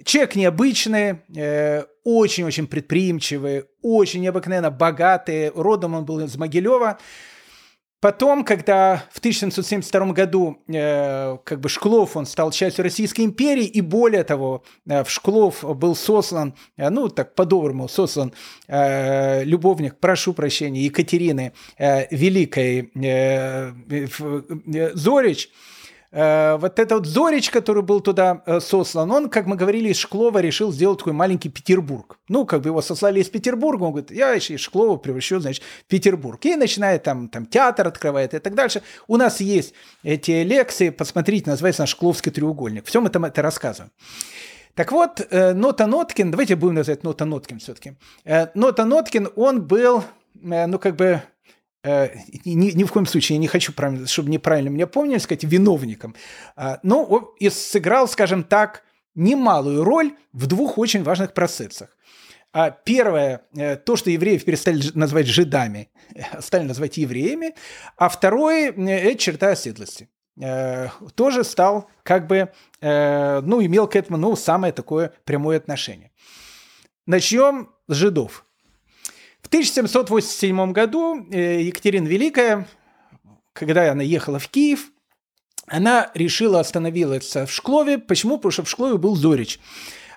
Человек 0.04 0.34
необычный, 0.34 1.20
э, 1.36 1.84
очень-очень 2.18 2.66
предприимчивый, 2.66 3.64
очень 3.82 4.20
необыкновенно 4.20 4.70
богатый. 4.70 5.50
Родом 5.50 5.94
он 5.94 6.04
был 6.04 6.20
из 6.20 6.36
Могилева. 6.36 6.98
Потом, 8.00 8.44
когда 8.44 9.04
в 9.12 9.18
1772 9.18 10.12
году 10.12 10.62
э, 10.68 11.36
как 11.44 11.60
бы 11.60 11.68
Шклов 11.68 12.16
он 12.16 12.24
стал 12.24 12.50
частью 12.50 12.82
Российской 12.82 13.26
империи, 13.26 13.66
и 13.66 13.82
более 13.82 14.24
того, 14.24 14.64
э, 14.88 15.04
в 15.04 15.10
Шклов 15.10 15.62
был 15.76 15.94
сослан, 15.94 16.54
э, 16.78 16.88
ну 16.88 17.10
так 17.10 17.34
по-доброму 17.34 17.88
сослан 17.88 18.32
э, 18.68 19.44
любовник, 19.44 19.98
прошу 20.00 20.32
прощения, 20.32 20.80
Екатерины 20.80 21.52
э, 21.76 22.06
Великой 22.10 22.90
э, 22.94 23.72
э, 23.90 24.90
Зорич, 24.94 25.50
Э, 25.50 25.54
вот 26.12 26.78
этот 26.80 26.92
вот 26.92 27.06
Зорич, 27.06 27.50
который 27.50 27.84
был 27.84 28.00
туда 28.00 28.42
э, 28.44 28.58
сослан, 28.58 29.10
он, 29.12 29.28
как 29.28 29.46
мы 29.46 29.54
говорили, 29.54 29.90
из 29.90 29.96
Шклова 29.96 30.40
решил 30.40 30.72
сделать 30.72 30.98
такой 30.98 31.12
маленький 31.12 31.48
Петербург. 31.48 32.18
Ну, 32.28 32.44
как 32.46 32.62
бы 32.62 32.70
его 32.70 32.82
сослали 32.82 33.20
из 33.20 33.28
Петербурга, 33.28 33.84
он 33.84 33.90
говорит, 33.92 34.10
я 34.10 34.34
из 34.34 34.60
Шклова 34.60 34.96
превращу, 34.96 35.38
значит, 35.38 35.62
в 35.62 35.84
Петербург. 35.84 36.44
И 36.44 36.56
начинает 36.56 37.04
там, 37.04 37.28
там 37.28 37.46
театр 37.46 37.86
открывает 37.86 38.34
и 38.34 38.40
так 38.40 38.56
дальше. 38.56 38.82
У 39.06 39.16
нас 39.16 39.40
есть 39.40 39.72
эти 40.02 40.42
лекции, 40.42 40.90
посмотрите, 40.90 41.48
называется 41.48 41.86
Шкловский 41.86 42.32
треугольник. 42.32 42.86
Всем 42.86 43.06
этом 43.06 43.24
это 43.24 43.40
рассказываем. 43.40 43.92
Так 44.74 44.90
вот, 44.90 45.24
э, 45.30 45.52
Нота 45.52 45.86
Ноткин, 45.86 46.32
давайте 46.32 46.56
будем 46.56 46.74
называть 46.74 47.04
Нота 47.04 47.24
Ноткин 47.24 47.60
все-таки. 47.60 47.94
Нота 48.54 48.84
Ноткин, 48.84 49.28
он 49.36 49.62
был, 49.62 50.02
ну, 50.34 50.78
как 50.80 50.96
бы 50.96 51.22
Э, 51.39 51.39
ни, 51.84 52.72
ни 52.72 52.84
в 52.84 52.92
коем 52.92 53.06
случае 53.06 53.36
я 53.36 53.40
не 53.40 53.48
хочу, 53.48 53.72
чтобы 54.06 54.30
неправильно 54.30 54.68
меня 54.68 54.86
помнили, 54.86 55.18
сказать, 55.18 55.44
виновником. 55.44 56.14
А, 56.56 56.78
но 56.82 57.04
он 57.04 57.30
и 57.38 57.48
сыграл, 57.48 58.06
скажем 58.08 58.44
так, 58.44 58.82
немалую 59.14 59.82
роль 59.84 60.12
в 60.32 60.46
двух 60.46 60.78
очень 60.78 61.02
важных 61.02 61.32
процессах. 61.32 61.96
А 62.52 62.70
первое, 62.70 63.42
э, 63.56 63.76
то, 63.76 63.96
что 63.96 64.10
евреев 64.10 64.44
перестали 64.44 64.82
называть 64.94 65.26
жидами, 65.26 65.88
стали 66.40 66.64
называть 66.64 66.96
евреями, 66.96 67.54
а 67.96 68.08
второе, 68.08 68.72
э, 68.72 69.10
это 69.10 69.18
черта 69.18 69.50
оседлости. 69.50 70.08
Тоже 71.16 71.44
стал 71.44 71.90
как 72.02 72.26
бы, 72.26 72.50
ну, 72.80 73.62
имел 73.62 73.86
к 73.88 73.96
этому, 73.96 74.16
ну, 74.16 74.36
самое 74.36 74.72
такое 74.72 75.12
прямое 75.24 75.58
отношение. 75.58 76.12
Начнем 77.04 77.68
с 77.88 77.94
жидов. 77.94 78.46
В 79.42 79.46
1787 79.48 80.72
году 80.72 81.26
э, 81.30 81.62
Екатерина 81.62 82.06
Великая, 82.06 82.66
когда 83.52 83.90
она 83.90 84.02
ехала 84.02 84.38
в 84.38 84.48
Киев, 84.48 84.90
она 85.66 86.10
решила 86.14 86.60
остановиться 86.60 87.46
в 87.46 87.52
Шклове. 87.52 87.98
Почему? 87.98 88.36
Потому 88.36 88.52
что 88.52 88.64
в 88.64 88.70
Шклове 88.70 88.98
был 88.98 89.16
Зорич. 89.16 89.60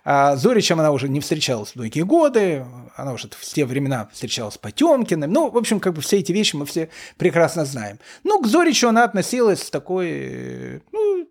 А 0.05 0.35
Зоричем 0.35 0.79
она 0.79 0.91
уже 0.91 1.07
не 1.07 1.21
встречалась 1.21 1.75
многие 1.75 2.01
годы, 2.01 2.65
она 2.95 3.13
уже 3.13 3.29
в 3.29 3.45
те 3.45 3.65
времена 3.65 4.09
встречалась 4.11 4.55
с 4.55 4.57
Потемкиным. 4.57 5.31
Ну, 5.31 5.49
в 5.49 5.57
общем, 5.57 5.79
как 5.79 5.93
бы 5.93 6.01
все 6.01 6.17
эти 6.19 6.33
вещи 6.33 6.57
мы 6.57 6.65
все 6.65 6.89
прекрасно 7.17 7.63
знаем. 7.63 7.99
Ну, 8.23 8.41
к 8.41 8.47
Зоричу 8.47 8.89
она 8.89 9.05
относилась 9.05 9.63
с 9.63 9.69
такой, 9.69 10.81
ну, 10.91 11.27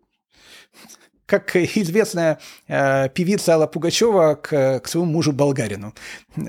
как 1.32 1.56
известная 1.56 2.38
э, 2.68 3.08
певица 3.08 3.54
Алла 3.54 3.66
Пугачева 3.66 4.34
к, 4.34 4.80
к 4.80 4.88
своему 4.88 5.10
мужу 5.10 5.32
болгарину. 5.32 5.94
Э, 6.36 6.42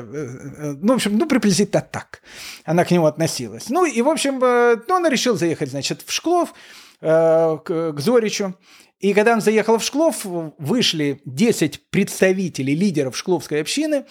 э, 0.00 0.74
ну, 0.80 0.92
в 0.92 0.96
общем, 0.96 1.18
ну, 1.18 1.26
приблизительно 1.26 1.80
так 1.80 2.22
она 2.64 2.84
к 2.84 2.92
нему 2.92 3.06
относилась. 3.06 3.68
Ну, 3.70 3.84
и, 3.84 4.00
в 4.02 4.08
общем, 4.08 4.42
э, 4.42 4.76
ну, 4.86 4.96
она 4.96 5.08
решила 5.08 5.36
заехать, 5.36 5.70
значит, 5.70 6.02
в 6.06 6.12
Шклов, 6.12 6.54
э, 7.00 7.58
к, 7.64 7.92
к 7.92 8.00
Зоричу, 8.00 8.54
и 9.00 9.14
когда 9.14 9.32
он 9.32 9.40
заехал 9.40 9.78
в 9.78 9.82
Шклов, 9.82 10.26
вышли 10.58 11.22
10 11.24 11.88
представителей, 11.88 12.74
лидеров 12.74 13.16
шкловской 13.16 13.62
общины, 13.62 14.04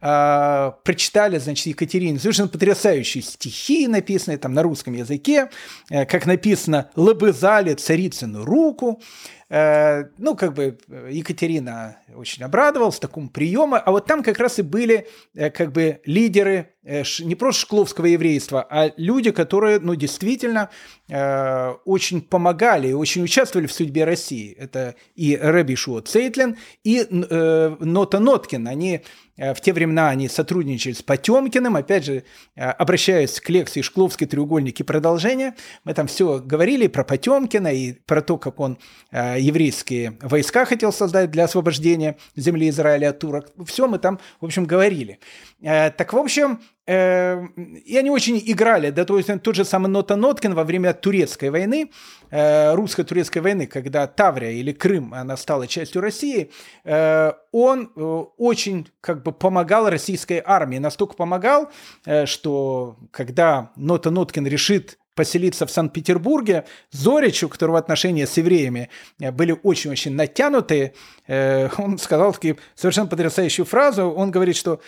э, 0.00 0.72
прочитали, 0.84 1.38
значит, 1.38 1.66
Екатерине 1.66 2.20
совершенно 2.20 2.48
потрясающие 2.48 3.24
стихи, 3.24 3.88
написанные 3.88 4.38
там 4.38 4.54
на 4.54 4.62
русском 4.62 4.94
языке, 4.94 5.50
э, 5.90 6.06
как 6.06 6.26
написано 6.26 6.90
«Лобызали 6.94 7.74
царицыну 7.74 8.44
руку», 8.44 9.00
Э, 9.00 9.35
ну, 9.48 10.34
как 10.34 10.54
бы 10.54 10.76
э, 10.88 11.08
Екатерина 11.12 11.98
очень 12.14 12.42
обрадовалась 12.42 12.98
такому 12.98 13.28
приему, 13.28 13.76
а 13.76 13.90
вот 13.92 14.06
там 14.06 14.24
как 14.24 14.38
раз 14.38 14.58
и 14.58 14.62
были 14.62 15.06
э, 15.34 15.50
как 15.50 15.70
бы 15.72 16.00
лидеры 16.04 16.72
не 16.82 17.34
просто 17.34 17.62
шкловского 17.62 18.06
еврейства, 18.06 18.64
а 18.70 18.92
люди, 18.96 19.32
которые, 19.32 19.80
ну, 19.80 19.96
действительно 19.96 20.70
очень 21.08 22.20
помогали 22.20 22.86
и 22.86 22.92
очень 22.92 23.24
участвовали 23.24 23.66
в 23.66 23.72
судьбе 23.72 24.04
России. 24.04 24.52
Это 24.52 24.94
и 25.16 25.36
Рэби 25.36 25.74
Шуо 25.74 26.00
Цейтлин, 26.02 26.58
и 26.84 27.04
Нота 27.10 28.20
Ноткин. 28.20 28.68
Они 28.68 29.02
Э, 29.02 29.25
в 29.36 29.60
те 29.60 29.72
времена 29.72 30.08
они 30.08 30.28
сотрудничали 30.28 30.94
с 30.94 31.02
Потемкиным, 31.02 31.76
опять 31.76 32.04
же, 32.04 32.24
э, 32.54 32.64
обращаясь 32.64 33.40
к 33.40 33.48
лекции 33.50 33.82
«Шкловский 33.82 34.26
треугольник» 34.26 34.80
и 34.80 34.82
продолжение, 34.82 35.54
мы 35.84 35.94
там 35.94 36.06
все 36.06 36.38
говорили 36.38 36.86
про 36.86 37.04
Потемкина 37.04 37.68
и 37.68 37.92
про 37.92 38.22
то, 38.22 38.38
как 38.38 38.60
он 38.60 38.78
э, 39.12 39.36
еврейские 39.38 40.16
войска 40.22 40.64
хотел 40.64 40.92
создать 40.92 41.30
для 41.30 41.44
освобождения 41.44 42.16
земли 42.34 42.68
Израиля 42.70 43.10
от 43.10 43.18
турок. 43.18 43.52
Все 43.66 43.86
мы 43.86 43.98
там, 43.98 44.18
в 44.40 44.44
общем, 44.44 44.64
говорили. 44.64 45.18
Так, 45.60 46.12
в 46.12 46.16
общем, 46.16 46.60
и 46.86 47.96
они 47.98 48.10
очень 48.10 48.40
играли, 48.46 48.90
да, 48.90 49.04
то 49.04 49.18
есть 49.18 49.28
тот 49.42 49.56
же 49.56 49.64
самый 49.64 49.88
Нота 49.88 50.14
Ноткин 50.14 50.54
во 50.54 50.62
время 50.62 50.94
турецкой 50.94 51.50
войны, 51.50 51.90
русско-турецкой 52.30 53.38
войны, 53.38 53.66
когда 53.66 54.06
Таврия 54.06 54.52
или 54.52 54.72
Крым, 54.72 55.12
она 55.12 55.36
стала 55.36 55.66
частью 55.66 56.00
России, 56.00 56.50
он 56.84 57.90
очень 58.36 58.88
как 59.00 59.22
бы 59.22 59.32
помогал 59.32 59.88
российской 59.88 60.42
армии. 60.44 60.78
Настолько 60.78 61.14
помогал, 61.14 61.70
э, 62.04 62.26
что 62.26 62.96
когда 63.10 63.72
Нота 63.76 64.10
Ноткин 64.10 64.46
решит 64.46 64.98
поселиться 65.14 65.66
в 65.66 65.70
Санкт-Петербурге, 65.70 66.66
Зорич, 66.90 67.42
у 67.42 67.48
которого 67.48 67.78
отношения 67.78 68.26
с 68.26 68.36
евреями 68.36 68.90
э, 69.18 69.30
были 69.30 69.58
очень-очень 69.62 70.12
натянутые, 70.14 70.94
э, 71.26 71.68
он 71.78 71.98
сказал 71.98 72.32
такие 72.32 72.56
совершенно 72.74 73.06
потрясающую 73.06 73.64
фразу. 73.64 74.10
Он 74.10 74.30
говорит, 74.30 74.56
что 74.56 74.80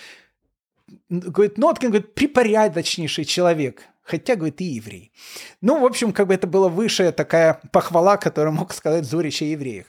говорит, 1.09 1.59
Ноткин 1.59 1.91
говорит, 1.91 2.15
припорядочнейший 2.15 3.25
человек, 3.25 3.83
хотя, 4.03 4.35
говорит, 4.35 4.61
и 4.61 4.65
еврей. 4.65 5.13
Ну, 5.61 5.81
в 5.81 5.85
общем, 5.85 6.13
как 6.13 6.29
бы 6.29 6.35
это 6.35 6.47
была 6.47 6.69
высшая 6.69 7.13
такая 7.13 7.61
похвала, 7.73 8.17
которую 8.17 8.55
мог 8.55 8.73
сказать 8.73 9.05
Зорич 9.05 9.43
о 9.43 9.47
евреях. 9.47 9.87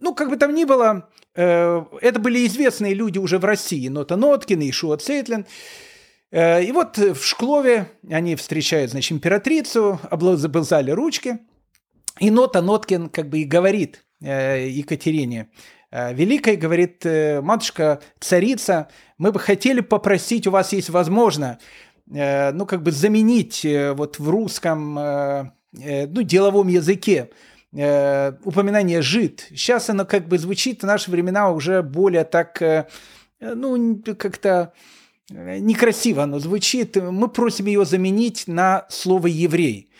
Ну, 0.00 0.14
как 0.14 0.30
бы 0.30 0.36
там 0.36 0.54
ни 0.54 0.64
было, 0.64 1.08
Э, 1.38 1.84
это 2.00 2.18
были 2.18 2.44
известные 2.48 2.94
люди 2.94 3.18
уже 3.18 3.38
в 3.38 3.44
России, 3.44 3.86
Нота 3.86 4.16
Ноткин 4.16 4.60
и 4.60 4.72
Шуа 4.72 4.96
Цейтлин. 4.96 5.46
Э, 6.32 6.64
и 6.64 6.72
вот 6.72 6.98
в 6.98 7.22
Шклове 7.24 7.92
они 8.10 8.34
встречают, 8.34 8.90
значит, 8.90 9.12
императрицу, 9.12 10.00
облазали 10.10 10.90
ручки, 10.90 11.38
и 12.18 12.30
Нота 12.32 12.60
Ноткин 12.60 13.08
как 13.08 13.28
бы 13.28 13.38
и 13.38 13.44
говорит 13.44 14.04
э, 14.20 14.68
Екатерине 14.68 15.50
Великой, 15.90 16.56
говорит, 16.56 17.04
матушка, 17.04 18.00
царица, 18.20 18.88
мы 19.16 19.32
бы 19.32 19.40
хотели 19.40 19.80
попросить, 19.80 20.46
у 20.46 20.50
вас 20.50 20.72
есть 20.72 20.90
возможно, 20.90 21.58
ну, 22.06 22.66
как 22.66 22.82
бы 22.82 22.92
заменить 22.92 23.66
вот 23.94 24.18
в 24.18 24.28
русском, 24.28 24.94
ну, 25.72 26.22
деловом 26.22 26.68
языке 26.68 27.30
э, 27.72 28.32
упоминание 28.44 29.02
«жид». 29.02 29.46
Сейчас 29.50 29.90
оно 29.90 30.04
как 30.04 30.28
бы 30.28 30.38
звучит 30.38 30.82
в 30.82 30.86
наши 30.86 31.10
времена 31.10 31.50
уже 31.50 31.82
более 31.82 32.24
так, 32.24 32.60
э, 32.62 32.88
ну, 33.40 34.02
как-то 34.18 34.72
э, 35.30 35.58
некрасиво 35.58 36.24
оно 36.24 36.38
звучит. 36.38 36.96
Мы 36.96 37.28
просим 37.28 37.66
ее 37.66 37.84
заменить 37.84 38.44
на 38.46 38.86
слово 38.88 39.26
«еврей». 39.26 39.90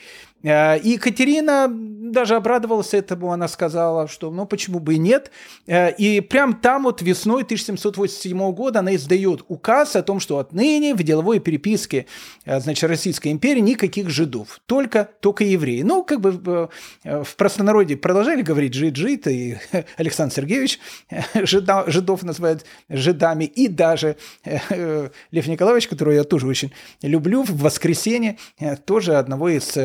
Э, 0.42 0.78
и 0.78 0.90
Екатерина 0.90 1.68
даже 1.68 2.36
обрадовалась 2.36 2.94
этому, 2.94 3.32
она 3.32 3.48
сказала, 3.48 4.08
что 4.08 4.30
ну 4.30 4.46
почему 4.46 4.78
бы 4.78 4.94
и 4.94 4.98
нет. 4.98 5.30
Э, 5.66 5.92
и 5.92 6.20
прям 6.20 6.54
там 6.54 6.84
вот 6.84 7.02
весной 7.02 7.42
1787 7.42 8.52
года 8.52 8.80
она 8.80 8.94
издает 8.94 9.44
указ 9.48 9.96
о 9.96 10.02
том, 10.02 10.20
что 10.20 10.38
отныне 10.38 10.94
в 10.94 11.02
деловой 11.02 11.40
переписке 11.40 12.06
э, 12.44 12.60
значит, 12.60 12.88
Российской 12.88 13.32
империи 13.32 13.60
никаких 13.60 14.10
жидов, 14.10 14.60
только, 14.66 15.10
только 15.20 15.44
евреи. 15.44 15.82
Ну, 15.82 16.02
как 16.04 16.20
бы 16.20 16.68
в 17.04 17.36
простонародье 17.36 17.96
продолжали 17.96 18.42
говорить 18.42 18.74
жид-жид, 18.74 19.26
и 19.26 19.58
Александр 19.96 20.34
Сергеевич 20.34 20.78
жида, 21.34 21.84
жидов 21.88 22.22
называют 22.22 22.64
жидами, 22.88 23.44
и 23.44 23.68
даже 23.68 24.16
Лев 24.70 25.46
Николаевич, 25.46 25.88
которого 25.88 26.14
я 26.14 26.24
тоже 26.24 26.46
очень 26.46 26.72
люблю, 27.02 27.42
в 27.42 27.62
воскресенье 27.62 28.38
тоже 28.84 29.16
одного 29.16 29.48
из 29.48 29.76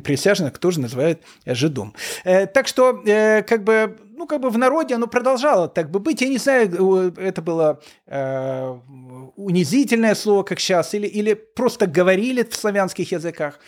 присяжных 0.00 0.58
тоже 0.58 0.80
называют 0.80 1.22
жидом. 1.46 1.94
Э, 2.24 2.46
так 2.46 2.68
что, 2.68 3.02
э, 3.06 3.42
как 3.42 3.64
бы, 3.64 3.96
ну, 4.16 4.26
как 4.26 4.40
бы 4.40 4.50
в 4.50 4.58
народе 4.58 4.94
оно 4.94 5.06
продолжало 5.06 5.68
так 5.68 5.90
бы 5.90 6.00
быть. 6.00 6.20
Я 6.20 6.28
не 6.28 6.38
знаю, 6.38 7.14
это 7.16 7.42
было 7.42 7.80
э, 8.06 8.78
унизительное 9.36 10.14
слово, 10.14 10.42
как 10.42 10.60
сейчас, 10.60 10.94
или, 10.94 11.06
или 11.06 11.34
просто 11.34 11.86
говорили 11.86 12.42
в 12.42 12.54
славянских 12.54 13.12
языках. 13.12 13.58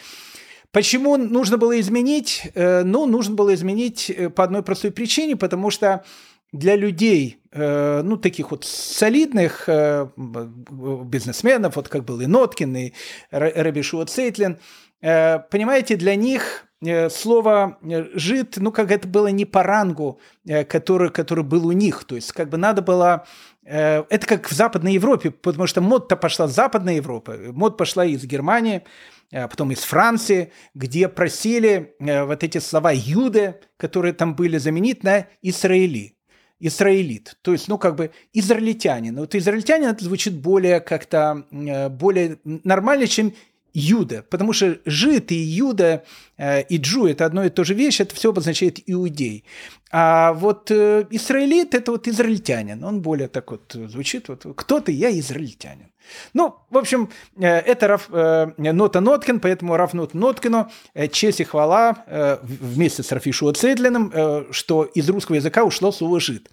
Почему 0.72 1.16
нужно 1.16 1.58
было 1.58 1.80
изменить? 1.80 2.48
Э, 2.54 2.82
ну, 2.84 3.06
нужно 3.06 3.34
было 3.34 3.54
изменить 3.54 4.08
э, 4.10 4.30
по 4.30 4.44
одной 4.44 4.62
простой 4.62 4.92
причине, 4.92 5.36
потому 5.36 5.70
что 5.70 6.04
для 6.52 6.76
людей, 6.76 7.40
э, 7.50 8.02
ну, 8.02 8.16
таких 8.16 8.52
вот 8.52 8.64
солидных 8.64 9.68
бизнесменов, 10.16 11.76
вот 11.76 11.88
как 11.88 12.04
был 12.04 12.20
и 12.20 12.26
Ноткин, 12.26 12.76
и 12.76 12.92
Рабишуа 13.30 14.06
Цейтлин, 14.06 14.58
понимаете, 15.00 15.96
для 15.96 16.14
них 16.14 16.66
Э, 16.82 17.10
слово 17.10 17.78
э, 17.82 18.06
«жид», 18.14 18.56
ну, 18.56 18.72
как 18.72 18.90
это 18.90 19.06
было 19.06 19.26
не 19.26 19.44
по 19.44 19.62
рангу, 19.62 20.18
э, 20.46 20.64
который, 20.64 21.10
который 21.10 21.44
был 21.44 21.66
у 21.66 21.72
них. 21.72 22.04
То 22.04 22.14
есть, 22.14 22.32
как 22.32 22.48
бы 22.48 22.56
надо 22.56 22.82
было... 22.82 23.26
Это 23.62 24.26
как 24.26 24.50
в 24.50 24.52
Западной 24.52 24.94
Европе, 24.94 25.30
потому 25.30 25.66
что 25.66 25.82
мод-то 25.82 26.16
пошла 26.16 26.48
с 26.48 26.54
Западной 26.54 26.96
Европы, 26.96 27.52
мод 27.52 27.76
пошла 27.76 28.04
из 28.06 28.24
Германии, 28.24 28.82
потом 29.30 29.70
из 29.70 29.80
Франции, 29.80 30.50
где 30.74 31.08
просили 31.08 31.94
вот 32.00 32.42
эти 32.42 32.58
слова 32.58 32.90
«юды», 32.90 33.60
которые 33.76 34.14
там 34.14 34.34
были, 34.34 34.56
заменить 34.56 35.04
на 35.04 35.26
«израили». 35.42 36.16
Израилит, 36.58 37.36
то 37.42 37.52
есть, 37.52 37.68
ну, 37.68 37.78
как 37.78 37.96
бы 37.96 38.10
израильтянин. 38.32 39.16
Вот 39.16 39.34
израильтянин 39.34 39.90
это 39.90 40.04
звучит 40.04 40.34
более 40.40 40.80
как-то, 40.80 41.46
более 41.90 42.38
нормально, 42.44 43.06
чем 43.06 43.34
Юда, 43.72 44.24
потому 44.28 44.52
что 44.52 44.78
жид 44.84 45.32
и 45.32 45.36
Юда 45.36 46.04
э, 46.36 46.62
и 46.62 46.76
Джу– 46.78 47.06
это 47.06 47.24
одно 47.24 47.44
и 47.44 47.50
то 47.50 47.64
же 47.64 47.74
вещь, 47.74 48.00
это 48.00 48.14
все 48.14 48.30
обозначает 48.30 48.78
иудей. 48.86 49.44
А 49.90 50.32
вот 50.32 50.70
э, 50.70 51.06
израилит– 51.10 51.74
это 51.74 51.92
вот 51.92 52.08
израильтянин, 52.08 52.84
он 52.84 53.00
более 53.00 53.28
так 53.28 53.50
вот 53.50 53.72
звучит, 53.72 54.28
вот 54.28 54.46
кто 54.56 54.80
ты, 54.80 54.92
я 54.92 55.10
израильтянин. 55.18 55.90
Ну, 56.34 56.56
в 56.70 56.78
общем, 56.78 57.10
э, 57.38 57.46
это 57.46 57.88
Раф, 57.88 58.08
э, 58.10 58.52
Нота 58.56 59.00
Ноткин, 59.00 59.40
поэтому 59.40 59.76
Раф 59.76 59.94
Нот 59.94 60.14
Ноткину 60.14 60.70
э, 60.94 61.08
честь 61.08 61.40
и 61.40 61.44
хвала 61.44 62.04
э, 62.06 62.38
вместе 62.42 63.02
с 63.02 63.12
Рафишу 63.12 63.50
Цедлиным, 63.52 64.10
э, 64.12 64.44
что 64.50 64.84
из 64.84 65.08
русского 65.08 65.36
языка 65.36 65.64
ушло 65.64 65.92
слово 65.92 66.20
«жид». 66.20 66.48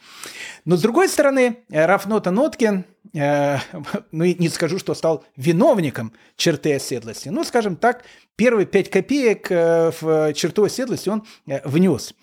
Но 0.65 0.75
с 0.75 0.81
другой 0.81 1.09
стороны, 1.09 1.59
э, 1.69 1.85
Рафнота 1.85 2.31
Ноткин, 2.31 2.85
э, 3.13 3.57
ну 4.11 4.25
не 4.25 4.49
скажу, 4.49 4.79
что 4.79 4.93
стал 4.93 5.23
виновником 5.35 6.13
черты 6.35 6.73
оседлости, 6.73 7.29
ну, 7.29 7.43
скажем 7.43 7.75
так, 7.75 8.03
первые 8.35 8.65
пять 8.65 8.89
копеек 8.89 9.51
э, 9.51 9.91
в 9.99 10.33
черту 10.33 10.63
оседлости 10.63 11.09
он 11.09 11.25
э, 11.47 11.61
внес. 11.67 12.13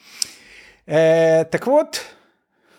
Э, 0.87 1.45
так 1.45 1.67
вот, 1.67 2.03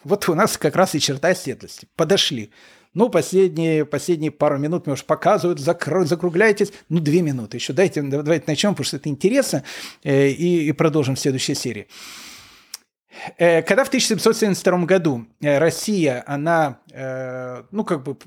вот 0.03 0.29
у 0.29 0.35
нас 0.35 0.57
как 0.57 0.75
раз 0.75 0.95
и 0.95 0.99
черта 0.99 1.29
оседлости. 1.29 1.87
Подошли. 1.95 2.51
Ну, 2.95 3.09
последние, 3.09 3.85
последние 3.85 4.31
пару 4.31 4.57
минут 4.57 4.87
мне 4.87 4.93
уж 4.93 5.05
показывают, 5.05 5.59
закро, 5.59 6.05
закругляйтесь. 6.05 6.73
Ну, 6.89 6.99
две 6.99 7.21
минуты 7.21 7.57
еще. 7.57 7.73
Дайте, 7.73 8.01
давайте 8.01 8.45
начнем, 8.47 8.71
потому 8.71 8.85
что 8.85 8.97
это 8.97 9.09
интересно. 9.09 9.63
Э, 10.03 10.29
и, 10.29 10.67
и 10.67 10.71
продолжим 10.71 11.15
в 11.15 11.19
следующей 11.19 11.53
серии. 11.53 11.87
Э, 13.37 13.61
когда 13.61 13.83
в 13.83 13.87
1772 13.87 14.85
году 14.85 15.25
э, 15.41 15.57
Россия, 15.57 16.23
она, 16.27 16.79
э, 16.91 17.63
ну, 17.71 17.83
как 17.83 18.03
бы 18.03 18.17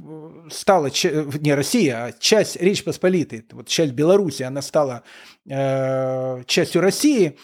стала, 0.50 0.86
не 0.86 1.54
Россия, 1.54 2.04
а 2.04 2.12
часть 2.12 2.56
Речи 2.56 2.84
Посполитой, 2.84 3.44
вот 3.52 3.68
часть 3.68 3.92
Беларуси, 3.92 4.42
она 4.42 4.62
стала 4.62 5.02
частью 6.46 6.82
России, 6.82 7.38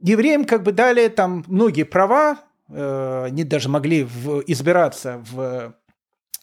евреям 0.00 0.46
как 0.46 0.62
бы 0.62 0.72
дали 0.72 1.08
там 1.08 1.44
многие 1.48 1.82
права, 1.82 2.38
они 2.68 3.44
даже 3.44 3.68
могли 3.68 4.04
в, 4.04 4.42
избираться 4.46 5.22
в 5.30 5.74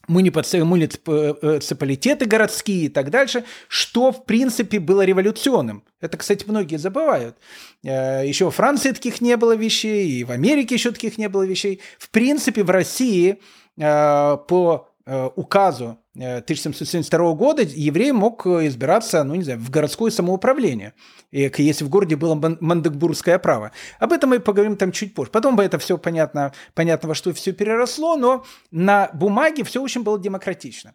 муниципалитеты 0.07 2.25
городские 2.25 2.85
и 2.85 2.89
так 2.89 3.09
дальше, 3.09 3.43
что, 3.67 4.11
в 4.11 4.25
принципе, 4.25 4.79
было 4.79 5.05
революционным. 5.05 5.83
Это, 6.01 6.17
кстати, 6.17 6.45
многие 6.47 6.77
забывают. 6.77 7.37
Э, 7.83 8.23
еще 8.25 8.45
во 8.45 8.51
Франции 8.51 8.91
таких 8.91 9.21
не 9.21 9.37
было 9.37 9.55
вещей, 9.55 10.09
и 10.09 10.23
в 10.23 10.31
Америке 10.31 10.75
еще 10.75 10.91
таких 10.91 11.17
не 11.17 11.29
было 11.29 11.43
вещей. 11.43 11.81
В 11.97 12.09
принципе, 12.09 12.63
в 12.63 12.69
России 12.69 13.39
э, 13.77 14.37
по 14.47 14.89
э, 15.05 15.29
указу 15.35 15.97
1772 16.15 17.33
года 17.33 17.63
еврей 17.63 18.11
мог 18.11 18.45
избираться, 18.45 19.23
ну 19.23 19.35
не 19.35 19.43
знаю, 19.43 19.59
в 19.59 19.69
городское 19.69 20.11
самоуправление, 20.11 20.93
если 21.31 21.83
в 21.83 21.89
городе 21.89 22.15
было 22.15 22.35
мандекбургское 22.35 23.39
право. 23.39 23.71
Об 23.99 24.13
этом 24.13 24.29
мы 24.29 24.39
поговорим 24.39 24.77
там 24.77 24.91
чуть 24.91 25.15
позже. 25.15 25.31
Потом 25.31 25.55
бы 25.55 25.63
это 25.63 25.79
все 25.79 25.97
понятно, 25.97 26.53
понятно 26.75 27.09
во 27.09 27.15
что 27.15 27.33
все 27.33 27.51
переросло, 27.51 28.15
но 28.15 28.45
на 28.69 29.09
бумаге 29.13 29.63
все 29.63 29.81
очень 29.81 30.03
было 30.03 30.19
демократично. 30.19 30.93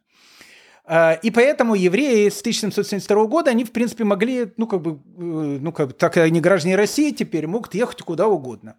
А, 0.90 1.18
и 1.22 1.30
поэтому 1.30 1.74
евреи 1.74 2.30
с 2.30 2.40
1772 2.40 3.26
года, 3.26 3.50
они, 3.50 3.64
в 3.64 3.72
принципе, 3.72 4.04
могли, 4.04 4.52
ну, 4.56 4.66
как 4.66 4.80
бы, 4.80 4.92
э, 4.92 5.58
ну, 5.60 5.70
как, 5.70 5.92
так 5.92 6.16
они 6.16 6.40
граждане 6.40 6.76
России 6.76 7.10
теперь, 7.10 7.46
могут 7.46 7.74
ехать 7.74 8.00
куда 8.00 8.26
угодно. 8.26 8.76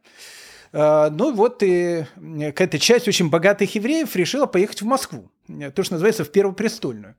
А, 0.71 1.09
ну 1.09 1.33
вот 1.33 1.63
и 1.63 2.05
какая-то 2.21 2.79
часть 2.79 3.07
очень 3.07 3.29
богатых 3.29 3.73
евреев 3.75 4.15
решила 4.15 4.45
поехать 4.45 4.81
в 4.81 4.85
Москву, 4.85 5.31
то, 5.47 5.83
что 5.83 5.93
называется, 5.93 6.23
в 6.23 6.31
Первопрестольную. 6.31 7.15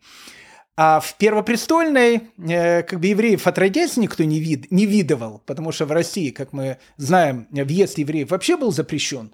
А 0.76 1.00
в 1.00 1.16
Первопрестольной 1.18 2.30
э, 2.38 2.82
как 2.84 3.00
бы 3.00 3.08
евреев 3.08 3.46
отродясь 3.46 3.96
никто 3.96 4.24
не, 4.24 4.40
вид, 4.40 4.70
не 4.70 4.86
видывал, 4.86 5.42
потому 5.44 5.72
что 5.72 5.84
в 5.84 5.92
России, 5.92 6.30
как 6.30 6.52
мы 6.52 6.78
знаем, 6.96 7.48
въезд 7.50 7.98
евреев 7.98 8.30
вообще 8.30 8.56
был 8.56 8.72
запрещен. 8.72 9.32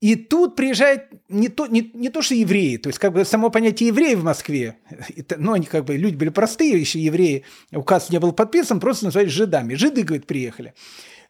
И 0.00 0.16
тут 0.16 0.56
приезжает 0.56 1.08
не 1.28 1.48
то, 1.48 1.66
не, 1.66 1.90
не 1.94 2.08
то, 2.08 2.22
что 2.22 2.34
евреи, 2.34 2.78
то 2.78 2.88
есть 2.88 2.98
как 2.98 3.12
бы 3.12 3.24
само 3.24 3.50
понятие 3.50 3.88
евреи 3.88 4.14
в 4.14 4.24
Москве, 4.24 4.76
это, 5.14 5.36
ну, 5.38 5.52
они 5.52 5.66
как 5.66 5.84
бы, 5.84 5.96
люди 5.96 6.16
были 6.16 6.30
простые, 6.30 6.80
еще 6.80 6.98
евреи, 6.98 7.44
указ 7.70 8.08
не 8.08 8.18
был 8.18 8.32
подписан, 8.32 8.80
просто 8.80 9.06
назывались 9.06 9.32
жидами. 9.32 9.74
Жиды, 9.74 10.02
говорит, 10.02 10.26
приехали. 10.26 10.74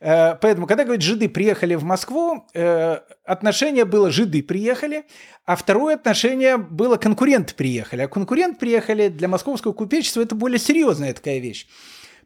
Э, 0.01 0.35
поэтому, 0.37 0.67
когда, 0.67 0.85
говорит, 0.85 1.03
жиды 1.03 1.29
приехали 1.29 1.75
в 1.75 1.85
Москву, 1.85 2.47
э, 2.55 2.99
отношение 3.25 3.85
было 3.85 4.11
жиды 4.11 4.43
приехали, 4.43 5.05
а 5.45 5.57
второе 5.57 5.95
отношение 5.97 6.57
было 6.57 6.97
конкуренты 6.97 7.55
приехали. 7.55 8.03
А 8.03 8.09
конкурент 8.09 8.59
приехали 8.59 9.09
для 9.09 9.29
московского 9.29 9.73
купечества 9.73 10.23
это 10.23 10.35
более 10.35 10.59
серьезная 10.59 11.13
такая 11.13 11.39
вещь. 11.39 11.67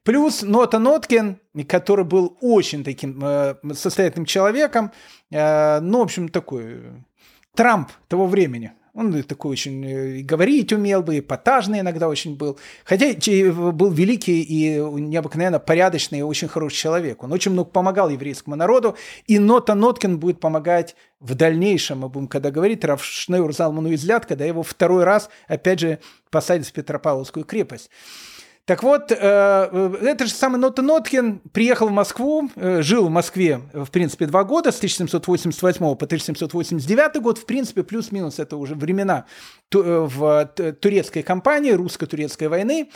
Плюс 0.05 0.42
Нота 0.42 0.78
Ноткин, 0.78 1.40
который 1.66 2.05
был 2.05 2.36
очень 2.40 2.84
таким 2.84 3.18
э, 3.24 3.56
состоятельным 3.72 4.26
человеком, 4.26 4.92
ну, 5.30 5.98
в 5.98 6.02
общем, 6.02 6.28
такой 6.28 6.80
Трамп 7.56 7.90
того 8.09 8.26
времени. 8.26 8.72
Он 8.95 9.25
такой 9.25 9.51
очень 9.51 9.85
э, 9.85 10.23
говорить 10.23 10.73
умел 10.73 11.03
бы, 11.03 11.19
эпатажный 11.19 11.81
иногда 11.81 12.09
очень 12.09 12.37
был. 12.37 12.59
Хотя 12.85 13.07
был 13.53 13.91
великий 13.91 14.41
и 14.41 14.79
необыкновенно 14.79 15.59
порядочный 15.59 16.21
и 16.21 16.23
очень 16.23 16.47
хороший 16.47 16.77
человек. 16.77 17.25
Он 17.25 17.33
очень 17.33 17.51
много 17.51 17.71
помогал 17.71 18.09
еврейскому 18.09 18.55
народу. 18.55 18.97
И 19.27 19.41
Нота 19.41 19.75
Ноткин 19.75 20.21
будет 20.21 20.39
помогать 20.39 20.95
в 21.19 21.35
дальнейшем, 21.35 22.01
мы 22.01 22.09
будем 22.09 22.29
когда 22.29 22.53
говорить, 22.53 22.85
Равшнеур 22.85 23.53
Залману 23.53 23.93
Излят, 23.95 24.27
когда 24.27 24.45
его 24.45 24.62
второй 24.62 25.03
раз, 25.05 25.29
опять 25.49 25.81
же, 25.81 25.99
посадят 26.31 26.66
в 26.66 26.73
Петропавловскую 26.73 27.45
крепость. 27.45 27.91
Так 28.66 28.82
вот, 28.82 29.12
э, 29.12 29.16
э, 29.20 29.95
этот 30.01 30.28
же 30.28 30.32
самый 30.32 30.57
Нота 30.57 30.81
Ноткин 30.81 31.41
приехал 31.53 31.89
в 31.89 31.93
Москву, 31.93 32.49
э, 32.57 32.81
жил 32.81 33.09
в 33.09 33.11
Москве, 33.11 33.61
в 33.74 33.91
принципе, 33.91 34.24
два 34.24 34.43
года, 34.43 34.73
с 34.73 34.78
1788 34.78 35.95
по 35.97 36.07
1789 36.07 37.20
год, 37.20 37.36
в 37.36 37.45
принципе, 37.45 37.82
плюс-минус 37.82 38.39
это 38.39 38.57
уже 38.57 38.74
времена 38.74 39.27
в 39.70 40.51
турецкой 40.81 41.23
кампании, 41.23 41.73
русско-турецкой 41.73 42.49
войны 42.49 42.91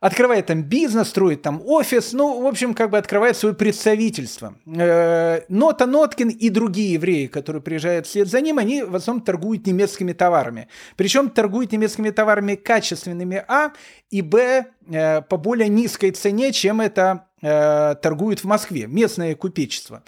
открывает 0.00 0.46
там 0.46 0.62
бизнес, 0.62 1.08
строит 1.08 1.42
там 1.42 1.62
офис, 1.64 2.12
ну, 2.12 2.42
в 2.42 2.46
общем, 2.46 2.74
как 2.74 2.90
бы 2.90 2.98
открывает 2.98 3.36
свое 3.36 3.54
представительство. 3.54 4.54
Э, 4.66 5.42
Нота 5.48 5.86
Ноткин 5.86 6.30
и 6.30 6.48
другие 6.48 6.94
евреи, 6.94 7.26
которые 7.26 7.62
приезжают 7.62 8.06
вслед 8.06 8.28
за 8.28 8.40
ним, 8.40 8.58
они 8.58 8.82
в 8.82 8.96
основном 8.96 9.24
торгуют 9.24 9.66
немецкими 9.66 10.12
товарами. 10.12 10.68
Причем 10.96 11.28
торгуют 11.28 11.72
немецкими 11.72 12.10
товарами 12.10 12.54
качественными, 12.54 13.44
а, 13.46 13.72
и, 14.10 14.22
б, 14.22 14.66
э, 14.88 15.22
по 15.22 15.36
более 15.36 15.68
низкой 15.68 16.10
цене, 16.12 16.52
чем 16.52 16.80
это 16.80 17.26
э, 17.42 17.94
торгуют 18.02 18.40
в 18.40 18.44
Москве, 18.44 18.86
местное 18.86 19.34
купечество. 19.34 20.02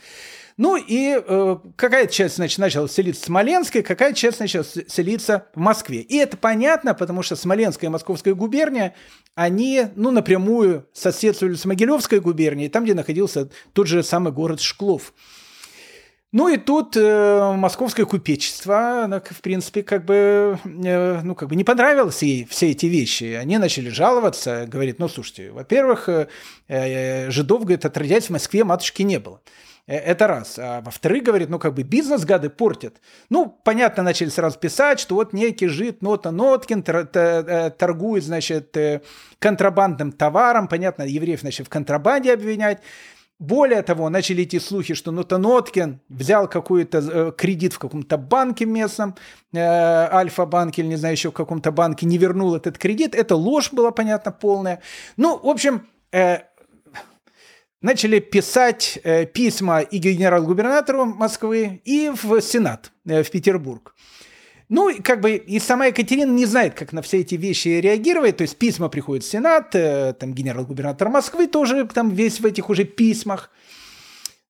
Ну 0.62 0.76
и 0.76 1.20
э, 1.20 1.56
какая 1.74 2.06
часть, 2.06 2.36
значит, 2.36 2.60
начала 2.60 2.88
селиться 2.88 3.22
в 3.22 3.24
Смоленске, 3.24 3.82
какая 3.82 4.12
часть 4.12 4.38
начала 4.38 4.62
селиться 4.62 5.46
в 5.56 5.58
Москве. 5.58 6.02
И 6.02 6.16
это 6.18 6.36
понятно, 6.36 6.94
потому 6.94 7.24
что 7.24 7.34
Смоленская 7.34 7.90
и 7.90 7.92
Московская 7.92 8.32
губерния, 8.32 8.94
они, 9.34 9.88
ну, 9.96 10.12
напрямую 10.12 10.86
соседствовали 10.92 11.56
с 11.56 11.64
Могилевской 11.64 12.20
губернией, 12.20 12.68
там, 12.68 12.84
где 12.84 12.94
находился 12.94 13.48
тот 13.72 13.88
же 13.88 14.04
самый 14.04 14.32
город 14.32 14.60
Шклов. 14.60 15.12
Ну 16.30 16.46
и 16.46 16.58
тут 16.58 16.96
э, 16.96 17.54
московское 17.56 18.06
купечество, 18.06 19.02
оно, 19.02 19.20
в 19.20 19.40
принципе, 19.40 19.82
как 19.82 20.04
бы, 20.04 20.60
э, 20.64 21.20
ну, 21.24 21.34
как 21.34 21.48
бы 21.48 21.56
не 21.56 21.64
понравилось 21.64 22.22
ей 22.22 22.46
все 22.48 22.70
эти 22.70 22.86
вещи. 22.86 23.34
Они 23.34 23.58
начали 23.58 23.88
жаловаться, 23.88 24.66
говорит, 24.68 25.00
ну, 25.00 25.08
слушайте, 25.08 25.50
во-первых, 25.50 26.08
э, 26.08 26.28
э, 26.68 27.30
жидов, 27.32 27.62
говорит, 27.62 27.84
отродясь 27.84 28.26
в 28.26 28.30
Москве 28.30 28.62
матушки 28.62 29.02
не 29.02 29.18
было. 29.18 29.40
Э, 29.86 29.96
это 29.96 30.26
раз. 30.26 30.58
А 30.58 30.80
во-вторых, 30.80 31.24
говорит, 31.24 31.48
ну 31.48 31.58
как 31.58 31.74
бы 31.74 31.82
бизнес 31.82 32.24
гады 32.24 32.50
портят. 32.50 33.00
Ну, 33.30 33.46
понятно, 33.64 34.02
начали 34.02 34.28
сразу 34.28 34.58
писать, 34.58 35.00
что 35.00 35.14
вот 35.14 35.32
некий 35.32 35.68
жид 35.68 36.02
Нота 36.02 36.30
Ноткин 36.30 36.84
э, 36.86 37.70
торгует, 37.70 38.24
значит, 38.24 38.76
э, 38.76 39.00
контрабандным 39.38 40.12
товаром. 40.12 40.68
Понятно, 40.68 41.02
евреев 41.02 41.42
начали 41.42 41.64
в 41.64 41.68
контрабанде 41.68 42.32
обвинять. 42.32 42.80
Более 43.38 43.82
того, 43.82 44.08
начали 44.08 44.44
идти 44.44 44.60
слухи, 44.60 44.94
что 44.94 45.10
Нота 45.10 45.36
Ноткин 45.36 46.00
взял 46.08 46.48
какой-то 46.48 47.32
кредит 47.32 47.72
в 47.72 47.80
каком-то 47.80 48.16
банке 48.16 48.66
местном, 48.66 49.16
э, 49.52 49.58
Альфа-банке 49.58 50.82
или 50.82 50.88
не 50.90 50.96
знаю 50.96 51.14
еще 51.14 51.30
в 51.30 51.34
каком-то 51.34 51.72
банке, 51.72 52.06
не 52.06 52.18
вернул 52.18 52.54
этот 52.54 52.78
кредит. 52.78 53.16
Это 53.16 53.34
ложь 53.34 53.72
была, 53.72 53.90
понятно, 53.90 54.30
полная. 54.30 54.80
Ну, 55.16 55.40
в 55.42 55.48
общем, 55.48 55.88
э, 56.12 56.42
начали 57.82 58.20
писать 58.20 58.98
э, 59.02 59.26
письма 59.26 59.80
и 59.80 59.98
генерал-губернатору 59.98 61.04
Москвы, 61.04 61.82
и 61.84 62.10
в 62.10 62.40
Сенат, 62.40 62.92
э, 63.04 63.22
в 63.22 63.30
Петербург. 63.30 63.94
Ну, 64.68 64.90
как 65.02 65.20
бы 65.20 65.32
и 65.32 65.58
сама 65.58 65.86
Екатерина 65.86 66.30
не 66.30 66.46
знает, 66.46 66.74
как 66.74 66.92
на 66.92 67.02
все 67.02 67.18
эти 67.18 67.34
вещи 67.34 67.68
реагировать. 67.68 68.38
То 68.38 68.42
есть 68.42 68.56
письма 68.56 68.88
приходят 68.88 69.22
в 69.22 69.30
Сенат, 69.30 69.74
э, 69.74 70.14
там 70.18 70.32
генерал-губернатор 70.32 71.10
Москвы 71.10 71.46
тоже 71.46 71.86
там 71.92 72.08
весь 72.08 72.40
в 72.40 72.46
этих 72.46 72.70
уже 72.70 72.84
письмах. 72.84 73.50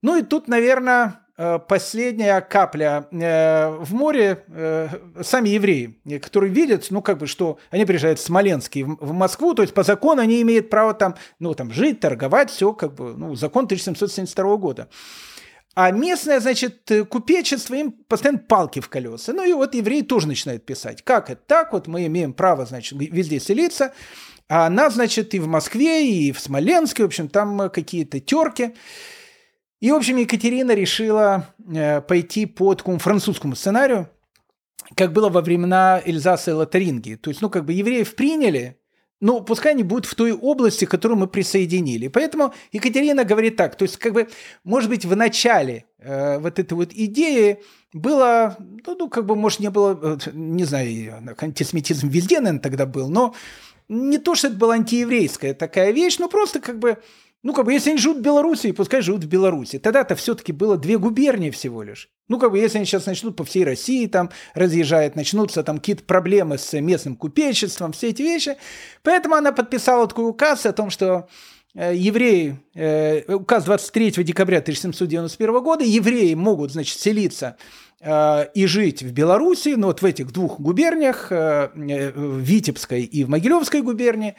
Ну 0.01 0.17
и 0.17 0.23
тут, 0.23 0.47
наверное, 0.47 1.21
последняя 1.59 2.41
капля 2.41 3.07
э, 3.11 3.69
в 3.69 3.95
море 3.95 4.45
э, 4.49 4.89
сами 5.23 5.51
евреи, 5.51 5.99
которые 6.21 6.53
видят, 6.53 6.87
ну, 6.91 7.03
как 7.03 7.19
бы, 7.19 7.27
что 7.27 7.59
они 7.71 7.85
приезжают 7.85 8.19
в 8.19 8.23
Смоленск 8.23 8.77
и 8.77 8.85
в 8.85 9.13
Москву, 9.13 9.55
то 9.55 9.63
есть 9.63 9.75
по 9.75 9.83
закону 9.83 10.21
они 10.23 10.43
имеют 10.43 10.71
право 10.71 10.95
там, 10.95 11.17
ну, 11.39 11.55
там, 11.55 11.73
жить, 11.73 12.01
торговать, 12.01 12.51
все, 12.51 12.73
как 12.73 12.95
бы, 12.95 13.15
ну, 13.17 13.35
закон 13.35 13.65
1772 13.65 14.57
года. 14.57 14.89
А 15.75 15.91
местное, 15.91 16.39
значит, 16.41 16.91
купечество, 17.09 17.75
им 17.75 17.93
постоянно 17.93 18.39
палки 18.39 18.81
в 18.81 18.91
колеса. 18.91 19.33
Ну 19.33 19.43
и 19.43 19.55
вот 19.55 19.75
евреи 19.75 20.03
тоже 20.03 20.29
начинают 20.29 20.67
писать. 20.67 21.03
Как 21.03 21.31
это 21.31 21.41
так? 21.47 21.73
Вот 21.73 21.87
мы 21.87 22.05
имеем 22.07 22.35
право, 22.35 22.67
значит, 22.67 22.93
везде 22.99 23.41
селиться. 23.41 23.95
А 24.49 24.67
она, 24.67 24.91
значит, 24.91 25.33
и 25.33 25.39
в 25.39 25.47
Москве, 25.47 26.07
и 26.07 26.31
в 26.31 26.41
Смоленске, 26.41 27.05
в 27.05 27.07
общем, 27.07 27.29
там 27.29 27.71
какие-то 27.71 28.21
терки. 28.21 28.75
И, 29.83 29.91
в 29.91 29.97
общем, 29.97 30.17
Екатерина 30.19 30.75
решила 30.75 31.49
э, 31.75 32.01
пойти 32.03 32.47
по 32.47 32.73
такому 32.77 33.01
французскому 33.01 33.57
сценарию, 33.57 34.09
как 34.95 35.13
было 35.13 35.29
во 35.29 35.41
времена 35.41 36.01
Эльзаса 36.05 36.53
и 36.53 36.55
Лотарингии. 36.55 37.17
То 37.17 37.31
есть, 37.31 37.43
ну, 37.43 37.51
как 37.51 37.65
бы 37.65 37.73
евреев 37.73 38.15
приняли, 38.15 38.79
но 39.19 39.41
пускай 39.41 39.73
они 39.73 39.83
будут 39.83 40.07
в 40.07 40.15
той 40.15 40.31
области, 40.31 40.85
которую 40.85 41.19
мы 41.19 41.27
присоединили. 41.27 42.07
Поэтому 42.07 42.55
Екатерина 42.71 43.25
говорит 43.25 43.57
так, 43.57 43.75
то 43.75 43.83
есть, 43.83 43.97
как 43.97 44.13
бы, 44.13 44.29
может 44.63 44.89
быть, 44.89 45.05
в 45.05 45.17
начале 45.17 45.87
э, 45.99 46.39
вот 46.39 46.61
этой 46.61 46.75
вот 46.75 46.93
идеи 46.93 47.59
было, 47.93 48.57
ну, 48.87 48.97
ну, 48.97 49.09
как 49.09 49.27
бы, 49.27 49.35
может, 49.35 49.59
не 49.59 49.71
было, 49.71 49.99
э, 50.01 50.31
не 50.33 50.63
знаю, 50.63 51.35
антисемитизм 51.41 52.07
везде, 52.07 52.39
наверное, 52.39 52.61
тогда 52.61 52.87
был, 52.87 53.09
но 53.09 53.35
не 53.89 54.19
то, 54.19 54.37
что 54.37 54.47
это 54.47 54.57
была 54.57 54.75
антиеврейская 54.75 55.55
такая 55.55 55.91
вещь, 55.91 56.19
но 56.19 56.29
просто 56.29 56.61
как 56.61 56.79
бы 56.79 56.99
ну, 57.43 57.53
как 57.53 57.65
бы, 57.65 57.73
если 57.73 57.91
они 57.91 57.99
живут 57.99 58.19
в 58.19 58.23
Беларуси, 58.23 58.71
пускай 58.73 59.03
живут 59.03 59.25
в 59.25 59.29
Беларуси. 59.29 59.79
Тогда-то 59.79 60.15
все-таки 60.15 60.53
было 60.53 60.77
две 60.77 60.97
губернии 60.97 61.51
всего 61.51 61.83
лишь. 61.83 62.09
Ну, 62.29 62.39
как 62.39 62.53
бы, 62.53 62.59
если 62.59 62.79
они 62.79 62.87
сейчас 62.87 63.07
начнут 63.07 63.35
по 63.35 63.45
всей 63.45 63.65
России 63.65 64.07
там 64.07 64.31
разъезжать, 64.55 65.17
начнутся 65.17 65.65
там 65.65 65.79
какие-то 65.79 66.05
проблемы 66.05 66.57
с 66.57 66.73
местным 66.81 67.17
купечеством, 67.17 67.93
все 67.93 68.11
эти 68.11 68.23
вещи. 68.23 68.57
Поэтому 69.03 69.35
она 69.35 69.51
подписала 69.51 70.07
такой 70.07 70.29
указ 70.29 70.67
о 70.67 70.73
том, 70.73 70.91
что 70.91 71.29
евреи, 71.75 72.59
указ 73.29 73.65
23 73.65 74.23
декабря 74.23 74.59
1791 74.59 75.63
года, 75.63 75.85
евреи 75.85 76.35
могут, 76.35 76.71
значит, 76.71 76.99
селиться 77.01 77.57
и 78.05 78.67
жить 78.67 79.03
в 79.03 79.13
Беларуси, 79.13 79.75
ну 79.77 79.87
вот 79.87 80.03
в 80.03 80.05
этих 80.05 80.33
двух 80.33 80.61
губерниях, 80.61 81.31
в 81.31 82.39
Витебской 82.39 83.03
и 83.03 83.25
в 83.25 83.29
Могилевской 83.29 83.81
губернии. 83.81 84.35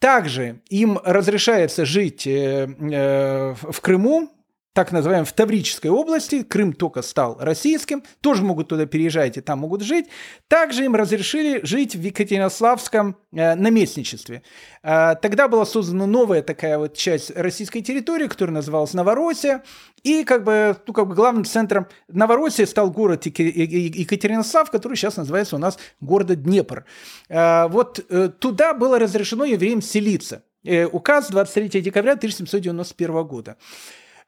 Также 0.00 0.60
им 0.68 0.98
разрешается 1.04 1.84
жить 1.84 2.26
в 2.26 3.80
Крыму, 3.80 4.30
так 4.72 4.92
называемой 4.92 5.26
в 5.26 5.32
Таврической 5.32 5.90
области, 5.90 6.42
Крым 6.42 6.72
только 6.72 7.02
стал 7.02 7.36
российским, 7.40 8.04
тоже 8.20 8.44
могут 8.44 8.68
туда 8.68 8.86
переезжать 8.86 9.36
и 9.36 9.40
там 9.40 9.60
могут 9.60 9.82
жить. 9.82 10.06
Также 10.46 10.84
им 10.84 10.94
разрешили 10.94 11.60
жить 11.64 11.96
в 11.96 12.00
Екатеринославском 12.00 13.16
э, 13.32 13.56
наместничестве. 13.56 14.42
Э, 14.82 15.16
тогда 15.20 15.48
была 15.48 15.66
создана 15.66 16.06
новая 16.06 16.42
такая 16.42 16.78
вот 16.78 16.96
часть 16.96 17.36
российской 17.36 17.80
территории, 17.80 18.28
которая 18.28 18.54
называлась 18.54 18.94
Новороссия. 18.94 19.64
И 20.04 20.22
как 20.22 20.44
бы, 20.44 20.76
ну, 20.86 20.92
как 20.92 21.08
бы 21.08 21.14
главным 21.16 21.44
центром 21.44 21.88
Новороссии 22.08 22.64
стал 22.64 22.90
город 22.92 23.26
Екатеринослав, 23.26 24.70
который 24.70 24.96
сейчас 24.96 25.16
называется 25.16 25.56
у 25.56 25.58
нас 25.58 25.78
город 26.00 26.42
Днепр. 26.42 26.84
Э, 27.28 27.66
вот 27.66 28.04
э, 28.08 28.28
туда 28.38 28.72
было 28.72 29.00
разрешено 29.00 29.44
евреям 29.44 29.82
селиться. 29.82 30.44
Э, 30.64 30.86
указ 30.86 31.28
23 31.30 31.80
декабря 31.80 32.12
1791 32.12 33.24
года. 33.24 33.56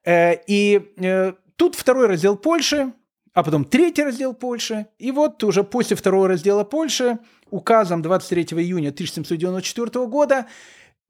Э, 0.04 0.34
и 0.46 0.92
э, 0.96 1.32
тут 1.56 1.74
второй 1.74 2.06
раздел 2.06 2.36
Польши, 2.36 2.92
а 3.34 3.42
потом 3.42 3.64
третий 3.64 4.02
раздел 4.02 4.34
Польши. 4.34 4.86
И 4.98 5.10
вот 5.10 5.42
уже 5.44 5.64
после 5.64 5.96
второго 5.96 6.28
раздела 6.28 6.64
Польши 6.64 7.18
указом 7.50 8.02
23 8.02 8.44
июня 8.60 8.90
1794 8.90 10.06
года 10.06 10.46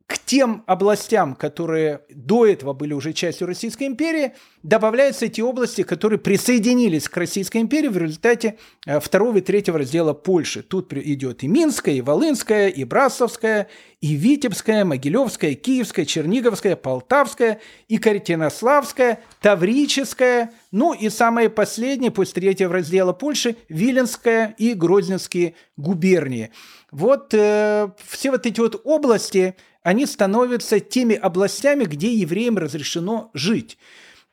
к 0.07 0.19
тем 0.19 0.65
областям, 0.67 1.35
которые 1.35 2.01
до 2.11 2.47
этого 2.47 2.73
были 2.73 2.93
уже 2.93 3.13
частью 3.13 3.47
Российской 3.47 3.87
империи, 3.87 4.33
добавляются 4.63 5.27
эти 5.27 5.41
области, 5.41 5.83
которые 5.83 6.19
присоединились 6.19 7.09
к 7.09 7.17
Российской 7.17 7.59
империи 7.59 7.89
в 7.89 7.97
результате 7.97 8.59
э, 8.87 9.01
второго 9.01 9.39
и 9.39 9.41
третьего 9.41 9.79
раздела 9.79 10.13
Польши. 10.13 10.63
Тут 10.63 10.93
идет 10.93 11.43
и 11.43 11.49
Минская, 11.49 11.95
и 11.95 12.01
Волынская, 12.01 12.69
и 12.69 12.85
Брасовская, 12.85 13.69
и 14.01 14.15
Витебская, 14.15 14.85
Могилевская, 14.85 15.55
Киевская, 15.55 16.05
Черниговская, 16.05 16.77
Полтавская, 16.77 17.61
и 17.89 17.99
Каретинославская, 17.99 19.21
Таврическая, 19.41 20.53
ну 20.71 20.93
и 20.93 21.09
самые 21.09 21.51
последние 21.51 22.11
после 22.11 22.43
третьего 22.43 22.73
раздела 22.73 23.13
Польши, 23.13 23.57
Виленская 23.69 24.55
и 24.59 24.75
Грозненские 24.75 25.55
губернии. 25.77 26.51
Вот 26.91 27.33
э, 27.33 27.89
все 28.07 28.31
вот 28.31 28.45
эти 28.47 28.61
вот 28.61 28.81
области, 28.85 29.57
они 29.83 30.07
становятся 30.07 30.81
теми 30.81 31.15
областями, 31.15 31.85
где 31.85 32.13
евреям 32.13 32.59
разрешено 32.59 33.31
жить 33.35 33.79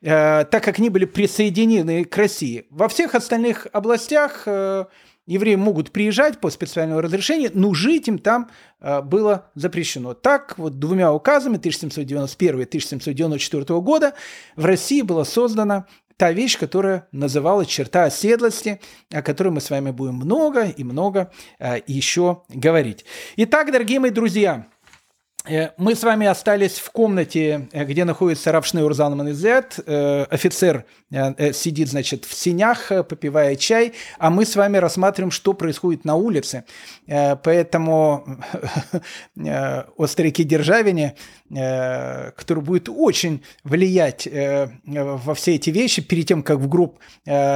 э, 0.02 0.44
так 0.44 0.64
как 0.64 0.78
они 0.78 0.90
были 0.90 1.04
присоединены 1.04 2.04
к 2.04 2.16
России. 2.16 2.66
Во 2.70 2.88
всех 2.88 3.14
остальных 3.14 3.66
областях 3.72 4.44
э, 4.46 4.84
евреи 5.26 5.56
могут 5.56 5.90
приезжать 5.90 6.40
по 6.40 6.50
специальному 6.50 7.00
разрешению, 7.00 7.50
но 7.54 7.74
жить 7.74 8.08
им 8.08 8.18
там 8.18 8.50
э, 8.80 9.02
было 9.02 9.50
запрещено. 9.54 10.14
Так 10.14 10.56
вот 10.58 10.78
двумя 10.78 11.12
указами 11.12 11.56
1791 11.56 12.60
и 12.60 12.64
1794 12.64 13.80
года 13.80 14.14
в 14.56 14.64
России 14.64 15.02
была 15.02 15.24
создана 15.24 15.86
та 16.16 16.32
вещь, 16.32 16.58
которая 16.58 17.08
называлась 17.12 17.66
черта 17.66 18.04
оседлости, 18.04 18.78
о 19.10 19.22
которой 19.22 19.48
мы 19.48 19.62
с 19.62 19.70
вами 19.70 19.90
будем 19.90 20.16
много 20.16 20.64
и 20.64 20.84
много 20.84 21.32
еще 21.86 22.42
говорить. 22.50 23.06
Итак, 23.36 23.72
дорогие 23.72 24.00
мои 24.00 24.10
друзья, 24.10 24.66
мы 25.78 25.94
с 25.94 26.02
вами 26.02 26.26
остались 26.26 26.78
в 26.78 26.90
комнате, 26.90 27.68
э, 27.72 27.84
где 27.84 28.04
находится 28.04 28.52
Равшнеур 28.52 28.92
Залман 28.94 29.30
Изет. 29.30 29.78
Э, 29.86 30.24
офицер 30.24 30.84
сидит, 31.52 31.88
значит, 31.88 32.24
в 32.24 32.34
синях, 32.34 32.92
попивая 33.08 33.56
чай, 33.56 33.94
а 34.18 34.30
мы 34.30 34.44
с 34.44 34.54
вами 34.54 34.76
рассматриваем, 34.76 35.32
что 35.32 35.54
происходит 35.54 36.04
на 36.04 36.14
улице. 36.14 36.62
Поэтому 37.08 38.38
о 39.36 40.06
старике 40.06 40.44
Державине, 40.44 41.16
который 41.50 42.62
будет 42.62 42.88
очень 42.88 43.42
влиять 43.64 44.28
во 44.84 45.34
все 45.34 45.56
эти 45.56 45.70
вещи, 45.70 46.00
перед 46.00 46.26
тем, 46.26 46.42
как 46.42 46.58
в 46.58 46.68
гроб 46.68 46.98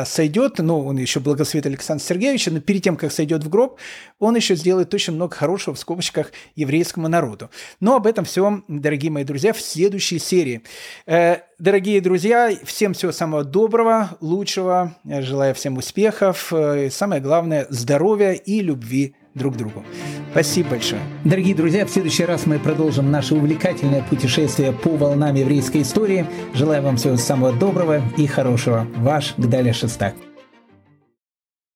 сойдет, 0.05 0.59
ну, 0.59 0.85
он 0.85 0.99
еще 0.99 1.21
благословит 1.21 1.67
Александр 1.67 2.03
Сергеевича, 2.03 2.51
но 2.51 2.61
перед 2.61 2.83
тем, 2.83 2.97
как 2.97 3.13
сойдет 3.13 3.45
в 3.45 3.49
гроб, 3.49 3.79
он 4.19 4.37
еще 4.37 4.57
сделает 4.57 4.93
очень 4.95 5.15
много 5.15 5.35
хорошего 5.35 5.75
в 5.75 5.79
скобочках 5.79 6.33
еврейскому 6.57 7.09
народу. 7.09 7.51
Но 7.81 7.97
об 7.97 8.07
этом 8.07 8.25
всем, 8.25 8.65
дорогие 8.69 9.11
мои 9.11 9.25
друзья, 9.25 9.53
в 9.53 9.61
следующей 9.61 10.19
серии. 10.19 10.63
Э, 11.07 11.39
дорогие 11.59 12.01
друзья, 12.01 12.53
всем 12.65 12.95
всего 12.95 13.13
самого 13.13 13.45
доброго, 13.45 14.17
лучшего. 14.21 14.97
Желаю 15.05 15.55
всем 15.55 15.77
успехов. 15.77 16.53
Э, 16.53 16.87
и 16.87 16.91
самое 16.91 17.21
главное, 17.21 17.67
здоровья 17.71 18.33
и 18.33 18.61
любви 18.61 19.15
друг 19.35 19.57
другу. 19.57 19.85
Спасибо 20.31 20.71
большое. 20.71 21.01
Дорогие 21.25 21.55
друзья, 21.55 21.87
в 21.87 21.91
следующий 21.91 22.25
раз 22.25 22.47
мы 22.47 22.59
продолжим 22.59 23.11
наше 23.11 23.35
увлекательное 23.35 24.03
путешествие 24.03 24.73
по 24.73 24.91
волнам 24.97 25.35
еврейской 25.35 25.83
истории. 25.83 26.27
Желаю 26.55 26.83
вам 26.83 26.97
всего 26.97 27.17
самого 27.17 27.53
доброго 27.53 28.03
и 28.17 28.27
хорошего. 28.27 28.87
Ваш 28.97 29.35
Гдаля 29.37 29.73
Шестак. 29.73 30.15